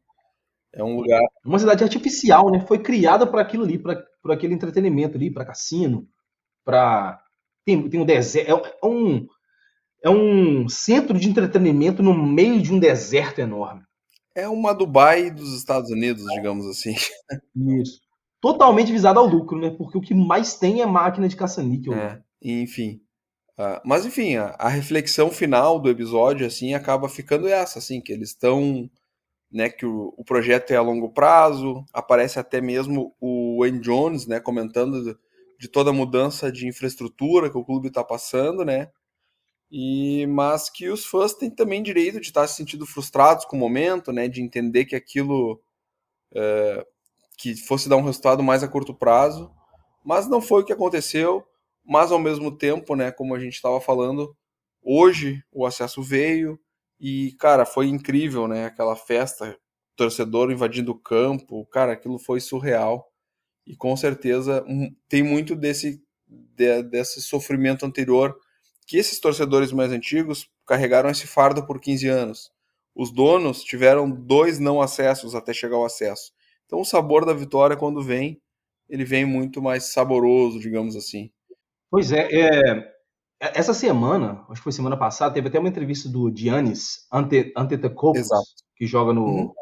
[0.73, 1.22] É um lugar.
[1.45, 2.65] Uma cidade artificial, né?
[2.68, 6.07] Foi criada para aquilo ali, para aquele entretenimento ali, para cassino,
[6.65, 7.22] para
[7.68, 9.27] tem, tem um deserto, é, é, um
[10.02, 13.81] é um centro de entretenimento no meio de um deserto enorme.
[14.34, 16.95] É uma Dubai dos Estados Unidos, digamos assim.
[17.81, 17.99] Isso.
[18.39, 19.72] Totalmente visado ao lucro, né?
[19.72, 21.94] Porque o que mais tem é máquina de caça-níquel.
[21.94, 23.02] É, enfim.
[23.57, 28.14] Uh, mas enfim, a, a, reflexão final do episódio assim acaba ficando essa, assim, que
[28.14, 28.88] eles estão,
[29.52, 31.84] né, que o, o, projeto é a longo prazo.
[31.91, 35.18] Aparece até mesmo o Wayne Jones, né, comentando
[35.57, 38.89] de, toda a mudança de infraestrutura que o clube está passando, né?
[39.71, 43.59] E mas que os fãs têm também direito de estar se sentindo frustrados com o
[43.59, 45.61] momento, né, de entender que aquilo
[46.34, 46.85] é,
[47.38, 49.51] que fosse dar um resultado mais a curto prazo,
[50.05, 51.45] mas não foi o que aconteceu.
[51.85, 54.35] Mas ao mesmo tempo, né, como a gente estava falando,
[54.81, 56.59] hoje o acesso veio.
[56.99, 59.57] E, cara, foi incrível, né, aquela festa,
[59.95, 63.09] torcedor invadindo o campo, cara, aquilo foi surreal.
[63.68, 64.65] E com certeza
[65.10, 68.35] tem muito desse, de, desse sofrimento anterior
[68.88, 72.52] que esses torcedores mais antigos carregaram esse fardo por 15 anos.
[72.95, 76.31] Os donos tiveram dois não acessos até chegar ao acesso.
[76.65, 78.41] Então o sabor da vitória, quando vem,
[78.89, 81.30] ele vem muito mais saboroso, digamos assim.
[81.91, 82.94] Pois é, é,
[83.39, 88.19] essa semana, acho que foi semana passada, teve até uma entrevista do Giannis Ante, Antetokounmpo,
[88.76, 89.53] que joga no, uhum.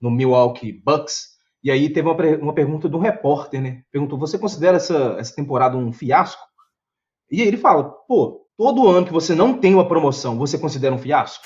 [0.00, 1.33] no Milwaukee Bucks,
[1.64, 3.82] e aí teve uma, uma pergunta de um repórter, né?
[3.90, 6.42] Perguntou: você considera essa, essa temporada um fiasco?
[7.30, 10.94] E aí ele fala: pô, todo ano que você não tem uma promoção, você considera
[10.94, 11.44] um fiasco?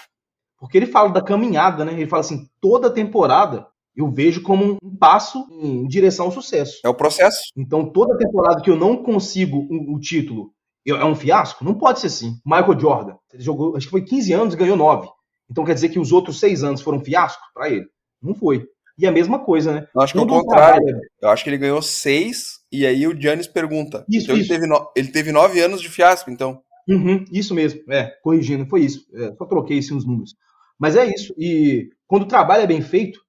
[0.59, 1.93] Porque ele fala da caminhada, né?
[1.93, 6.81] Ele fala assim: toda temporada eu vejo como um passo em direção ao sucesso.
[6.85, 7.39] É o processo.
[7.57, 10.53] Então, toda temporada que eu não consigo o, um, título
[10.87, 11.65] é um fiasco?
[11.65, 12.41] Não pode ser assim.
[12.45, 15.09] Michael Jordan, ele jogou, acho que foi 15 anos e ganhou 9.
[15.51, 17.87] Então quer dizer que os outros 6 anos foram fiasco para ele?
[18.23, 18.67] Não foi.
[18.99, 19.87] E a mesma coisa, né?
[19.95, 21.01] Eu acho que é o contrário.
[21.23, 24.05] Eu acho que ele ganhou 6 e aí o Giannis pergunta.
[24.09, 24.53] Isso, então isso.
[24.53, 24.91] Ele, teve no...
[24.97, 26.61] ele teve 9 anos de fiasco, então.
[26.89, 27.81] Uhum, isso mesmo.
[27.91, 29.07] É, corrigindo, foi isso.
[29.15, 30.35] É, só troquei assim, os números.
[30.79, 31.35] Mas é isso.
[31.39, 33.21] E quando o trabalho é bem feito,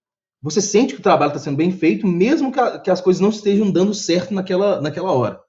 [0.41, 3.22] você sente que o trabalho está sendo bem feito, mesmo que, a, que, as coisas
[3.22, 5.40] não estejam dando certo naquela, naquela hora.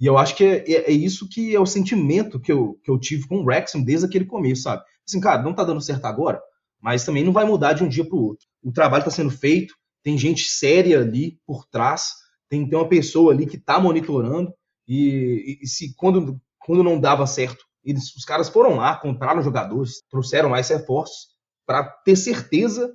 [0.00, 2.90] E eu acho que é, é, é, isso que é o sentimento que eu, que
[2.90, 4.82] eu tive com o Wrexham desde aquele começo, sabe?
[5.06, 6.40] Assim, cara, não está dando certo agora,
[6.86, 8.46] mas também não vai mudar de um dia para o outro.
[8.62, 12.12] O trabalho está sendo feito, tem gente séria ali por trás,
[12.48, 14.54] tem, tem uma pessoa ali que está monitorando,
[14.86, 19.94] e, e, se quando, quando não dava certo, eles, os caras foram lá, compraram jogadores,
[20.08, 21.34] trouxeram mais reforços,
[21.66, 22.94] para ter certeza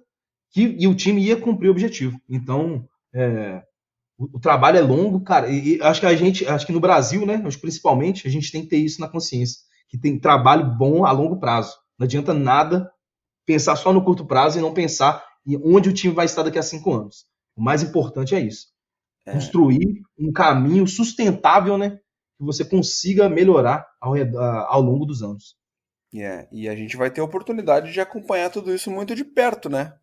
[0.52, 2.18] que, e o time ia cumprir o objetivo.
[2.30, 3.62] Então, é,
[4.18, 6.80] o, o, trabalho é longo, cara, e, e, acho que a gente, acho que no
[6.80, 9.60] Brasil, né, acho principalmente, a gente tem que ter isso na consciência,
[9.90, 11.76] que tem trabalho bom a longo prazo.
[12.00, 12.90] Não adianta nada
[13.52, 16.58] pensar só no curto prazo e não pensar em onde o time vai estar daqui
[16.58, 17.26] a cinco anos.
[17.56, 18.68] O mais importante é isso.
[19.26, 19.34] É.
[19.34, 22.00] Construir um caminho sustentável, né?
[22.38, 24.14] Que você consiga melhorar ao,
[24.68, 25.56] ao longo dos anos.
[26.14, 26.48] Yeah.
[26.52, 29.94] E a gente vai ter a oportunidade de acompanhar tudo isso muito de perto, né?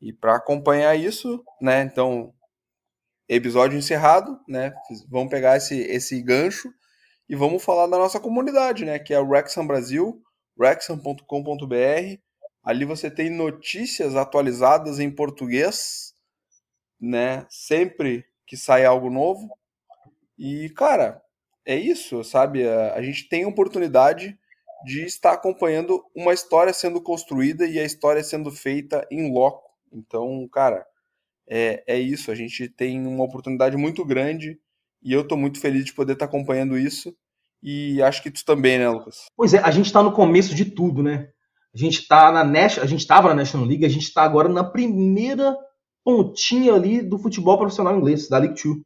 [0.00, 2.34] E para acompanhar isso, né, então,
[3.26, 4.74] episódio encerrado, né,
[5.08, 6.70] vamos pegar esse, esse gancho
[7.26, 10.20] e vamos falar da nossa comunidade, né, que é o Rexham Brasil,
[10.60, 12.20] rexham.com.br.
[12.64, 16.14] Ali você tem notícias atualizadas em português,
[17.00, 19.48] né, sempre que sai algo novo.
[20.38, 21.22] E, cara,
[21.64, 22.66] é isso, sabe?
[22.66, 24.38] A, a gente tem oportunidade
[24.84, 29.64] de estar acompanhando uma história sendo construída e a história sendo feita em loco
[29.94, 30.84] então, cara,
[31.48, 32.30] é, é isso.
[32.30, 34.58] A gente tem uma oportunidade muito grande
[35.02, 37.14] e eu estou muito feliz de poder estar acompanhando isso.
[37.62, 39.26] E acho que tu também, né, Lucas?
[39.36, 41.30] Pois é, a gente está no começo de tudo, né?
[41.74, 44.48] A gente está na National, a gente estava na National League, a gente está agora
[44.48, 45.56] na primeira
[46.04, 48.84] pontinha ali do futebol profissional inglês, da League Two.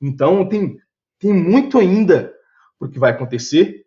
[0.00, 0.78] Então tem,
[1.18, 2.32] tem muito ainda
[2.78, 3.84] o que vai acontecer.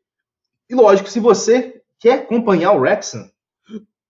[0.69, 3.29] E lógico, se você quer acompanhar o Wrexham,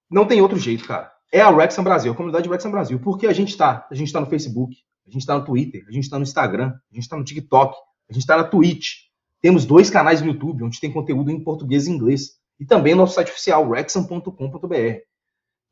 [0.10, 2.98] não tem outro jeito, cara é a Wrexham Brasil, a comunidade Wrexham Brasil.
[2.98, 3.86] Porque a gente está?
[3.92, 4.74] A gente está no Facebook,
[5.06, 7.76] a gente está no Twitter, a gente está no Instagram, a gente está no TikTok,
[8.10, 9.06] a gente está na Twitch.
[9.42, 12.40] Temos dois canais no YouTube, onde tem conteúdo em português e inglês.
[12.60, 15.00] E também nosso site oficial, wrexham.com.br.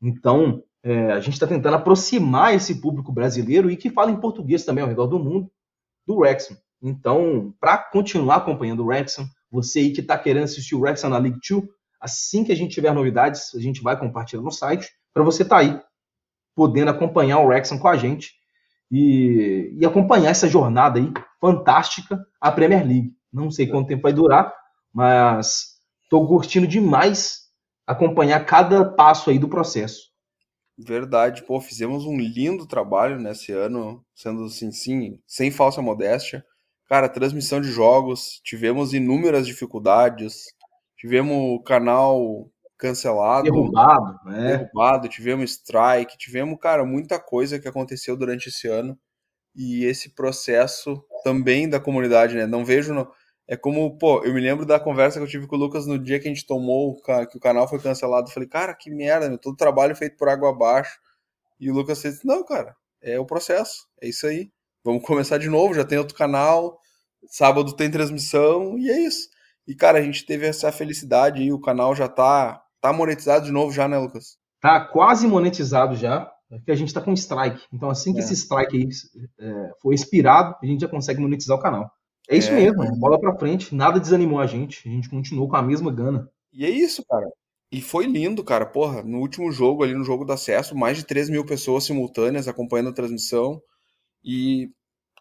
[0.02, 4.64] Então, é, a gente está tentando aproximar esse público brasileiro e que fala em português
[4.64, 5.50] também ao redor do mundo,
[6.06, 6.56] do Wrexham.
[6.82, 11.16] Então, para continuar acompanhando o Wrexham, você aí que está querendo assistir o Wrexham na
[11.16, 11.64] League 2,
[11.98, 15.56] assim que a gente tiver novidades, a gente vai compartilhar no site, para você estar
[15.56, 15.80] tá aí,
[16.54, 18.34] podendo acompanhar o Wrexham com a gente
[18.90, 23.14] e, e acompanhar essa jornada aí fantástica, a Premier League.
[23.32, 24.52] Não sei quanto tempo vai durar,
[24.92, 25.73] mas
[26.04, 27.44] estou curtindo demais
[27.86, 30.12] acompanhar cada passo aí do processo.
[30.76, 36.44] Verdade, pô, fizemos um lindo trabalho nesse ano, sendo assim, sim, sem falsa modéstia.
[36.88, 40.44] Cara, transmissão de jogos, tivemos inúmeras dificuldades,
[40.96, 44.56] tivemos o canal cancelado, derrubado, né?
[44.58, 48.98] derrubado, tivemos strike, tivemos, cara, muita coisa que aconteceu durante esse ano
[49.54, 52.46] e esse processo também da comunidade, né?
[52.46, 52.92] Não vejo.
[53.46, 55.98] É como, pô, eu me lembro da conversa que eu tive com o Lucas no
[55.98, 56.96] dia que a gente tomou,
[57.30, 60.28] que o canal foi cancelado, eu falei, cara, que merda, meu, todo trabalho feito por
[60.28, 60.98] água abaixo,
[61.60, 64.50] e o Lucas disse, não, cara, é o processo, é isso aí,
[64.82, 66.78] vamos começar de novo, já tem outro canal,
[67.26, 69.28] sábado tem transmissão, e é isso.
[69.66, 73.52] E, cara, a gente teve essa felicidade e o canal já tá, tá monetizado de
[73.52, 74.36] novo já, né, Lucas?
[74.60, 77.62] Tá quase monetizado já, porque a gente tá com strike.
[77.72, 78.22] Então, assim que é.
[78.22, 78.88] esse strike aí
[79.40, 81.90] é, for expirado, a gente já consegue monetizar o canal.
[82.28, 82.54] É isso é.
[82.54, 86.30] mesmo, bola pra frente, nada desanimou a gente, a gente continuou com a mesma gana.
[86.52, 87.28] E é isso, cara.
[87.70, 88.64] E foi lindo, cara.
[88.64, 92.46] Porra, no último jogo, ali no jogo do acesso, mais de 3 mil pessoas simultâneas
[92.46, 93.60] acompanhando a transmissão.
[94.22, 94.70] E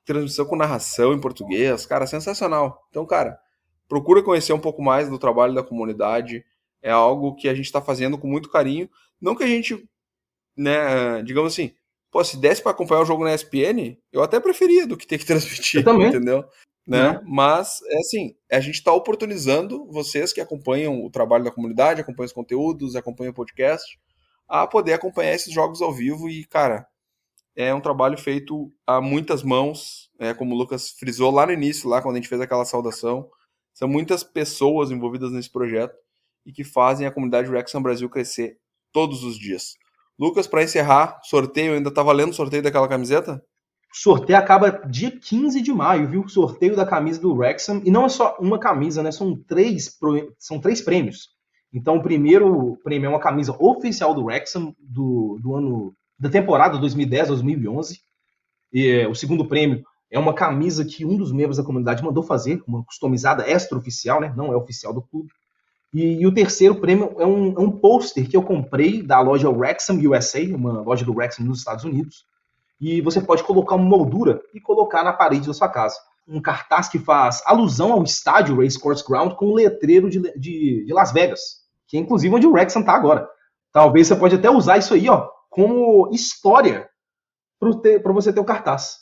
[0.06, 2.86] transmissão com narração em português, cara, sensacional.
[2.90, 3.40] Então, cara,
[3.88, 6.44] procura conhecer um pouco mais do trabalho da comunidade.
[6.82, 8.90] É algo que a gente está fazendo com muito carinho.
[9.20, 9.88] Não que a gente,
[10.56, 11.74] né, digamos assim,
[12.12, 15.18] pô, se desse para acompanhar o jogo na ESPN, eu até preferia do que ter
[15.18, 16.46] que transmitir, entendeu?
[16.86, 17.22] Né?
[17.26, 22.28] Mas, é assim, a gente está oportunizando vocês que acompanham o trabalho da comunidade, acompanham
[22.28, 23.98] os conteúdos, acompanham o podcast,
[24.48, 26.86] a poder acompanhar esses jogos ao vivo e, cara,
[27.56, 31.90] é um trabalho feito a muitas mãos, é, como o Lucas frisou lá no início,
[31.90, 33.30] lá quando a gente fez aquela saudação.
[33.74, 35.96] São muitas pessoas envolvidas nesse projeto
[36.46, 38.58] e que fazem a comunidade Rexham Brasil crescer
[38.92, 39.76] todos os dias.
[40.20, 43.44] Lucas, para encerrar, sorteio, ainda tá valendo o sorteio daquela camiseta?
[43.94, 46.28] O sorteio acaba dia 15 de maio, viu?
[46.28, 47.80] Sorteio da camisa do Wrexham.
[47.86, 49.12] E não é só uma camisa, né?
[49.12, 49.98] São três,
[50.40, 51.30] são três prêmios.
[51.72, 56.80] Então, o primeiro prêmio é uma camisa oficial do Wrexham do, do ano da temporada
[56.80, 57.98] 2010-2011.
[58.72, 62.24] E é, o segundo prêmio é uma camisa que um dos membros da comunidade mandou
[62.24, 64.34] fazer, uma customizada extra-oficial, né?
[64.36, 65.30] não é oficial do clube.
[65.94, 69.50] E, e o terceiro prêmio é um, é um pôster que eu comprei da loja
[69.50, 72.26] Wrexham USA, uma loja do Wrexham nos Estados Unidos.
[72.84, 75.96] E você pode colocar uma moldura e colocar na parede da sua casa.
[76.28, 80.84] Um cartaz que faz alusão ao estádio Race Course Ground com o letreiro de, de,
[80.86, 81.40] de Las Vegas,
[81.88, 83.26] que é inclusive onde o Wrexham está agora.
[83.72, 86.90] Talvez você pode até usar isso aí, ó, como história
[87.58, 88.98] para você ter o cartaz.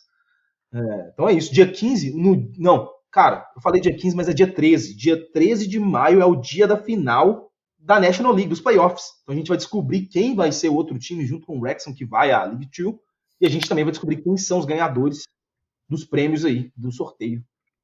[0.71, 1.51] É, então é isso.
[1.51, 4.95] Dia 15, no, não, cara, eu falei dia 15, mas é dia 13.
[4.95, 7.49] Dia 13 de maio é o dia da final
[7.79, 9.05] da National League, dos playoffs.
[9.23, 11.95] Então a gente vai descobrir quem vai ser o outro time junto com o Wrexham
[11.95, 12.95] que vai à League 2.
[13.41, 15.23] E a gente também vai descobrir quem são os ganhadores
[15.89, 17.43] dos prêmios aí, do sorteio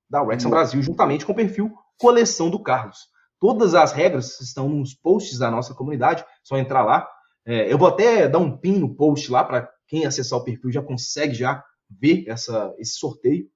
[0.10, 3.10] da Wrexham Brasil, juntamente com o perfil Coleção do Carlos.
[3.40, 7.08] Todas as regras estão nos posts da nossa comunidade, só entrar lá
[7.48, 10.70] é, eu vou até dar um pin no post lá para quem acessar o perfil
[10.70, 13.48] já consegue já ver essa, esse sorteio.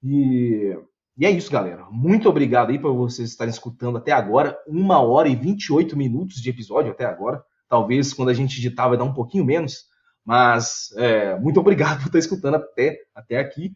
[0.00, 0.72] E,
[1.18, 1.84] e é isso, galera.
[1.90, 4.56] Muito obrigado aí por vocês estarem escutando até agora.
[4.68, 7.42] Uma hora e 28 minutos de episódio até agora.
[7.68, 9.86] Talvez quando a gente editar vai dar um pouquinho menos.
[10.24, 13.72] Mas é, muito obrigado por estar escutando até, até aqui.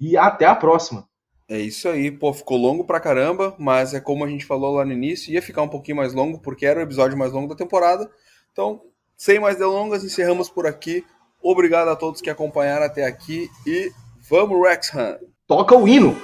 [0.00, 1.06] E até a próxima.
[1.48, 4.84] É isso aí, pô, ficou longo pra caramba, mas é como a gente falou lá
[4.84, 7.54] no início, ia ficar um pouquinho mais longo, porque era o episódio mais longo da
[7.54, 8.10] temporada.
[8.52, 8.82] Então,
[9.16, 11.04] sem mais delongas, encerramos por aqui.
[11.42, 13.92] Obrigado a todos que acompanharam até aqui e
[14.28, 15.18] vamos, Rexham!
[15.46, 16.16] Toca o hino!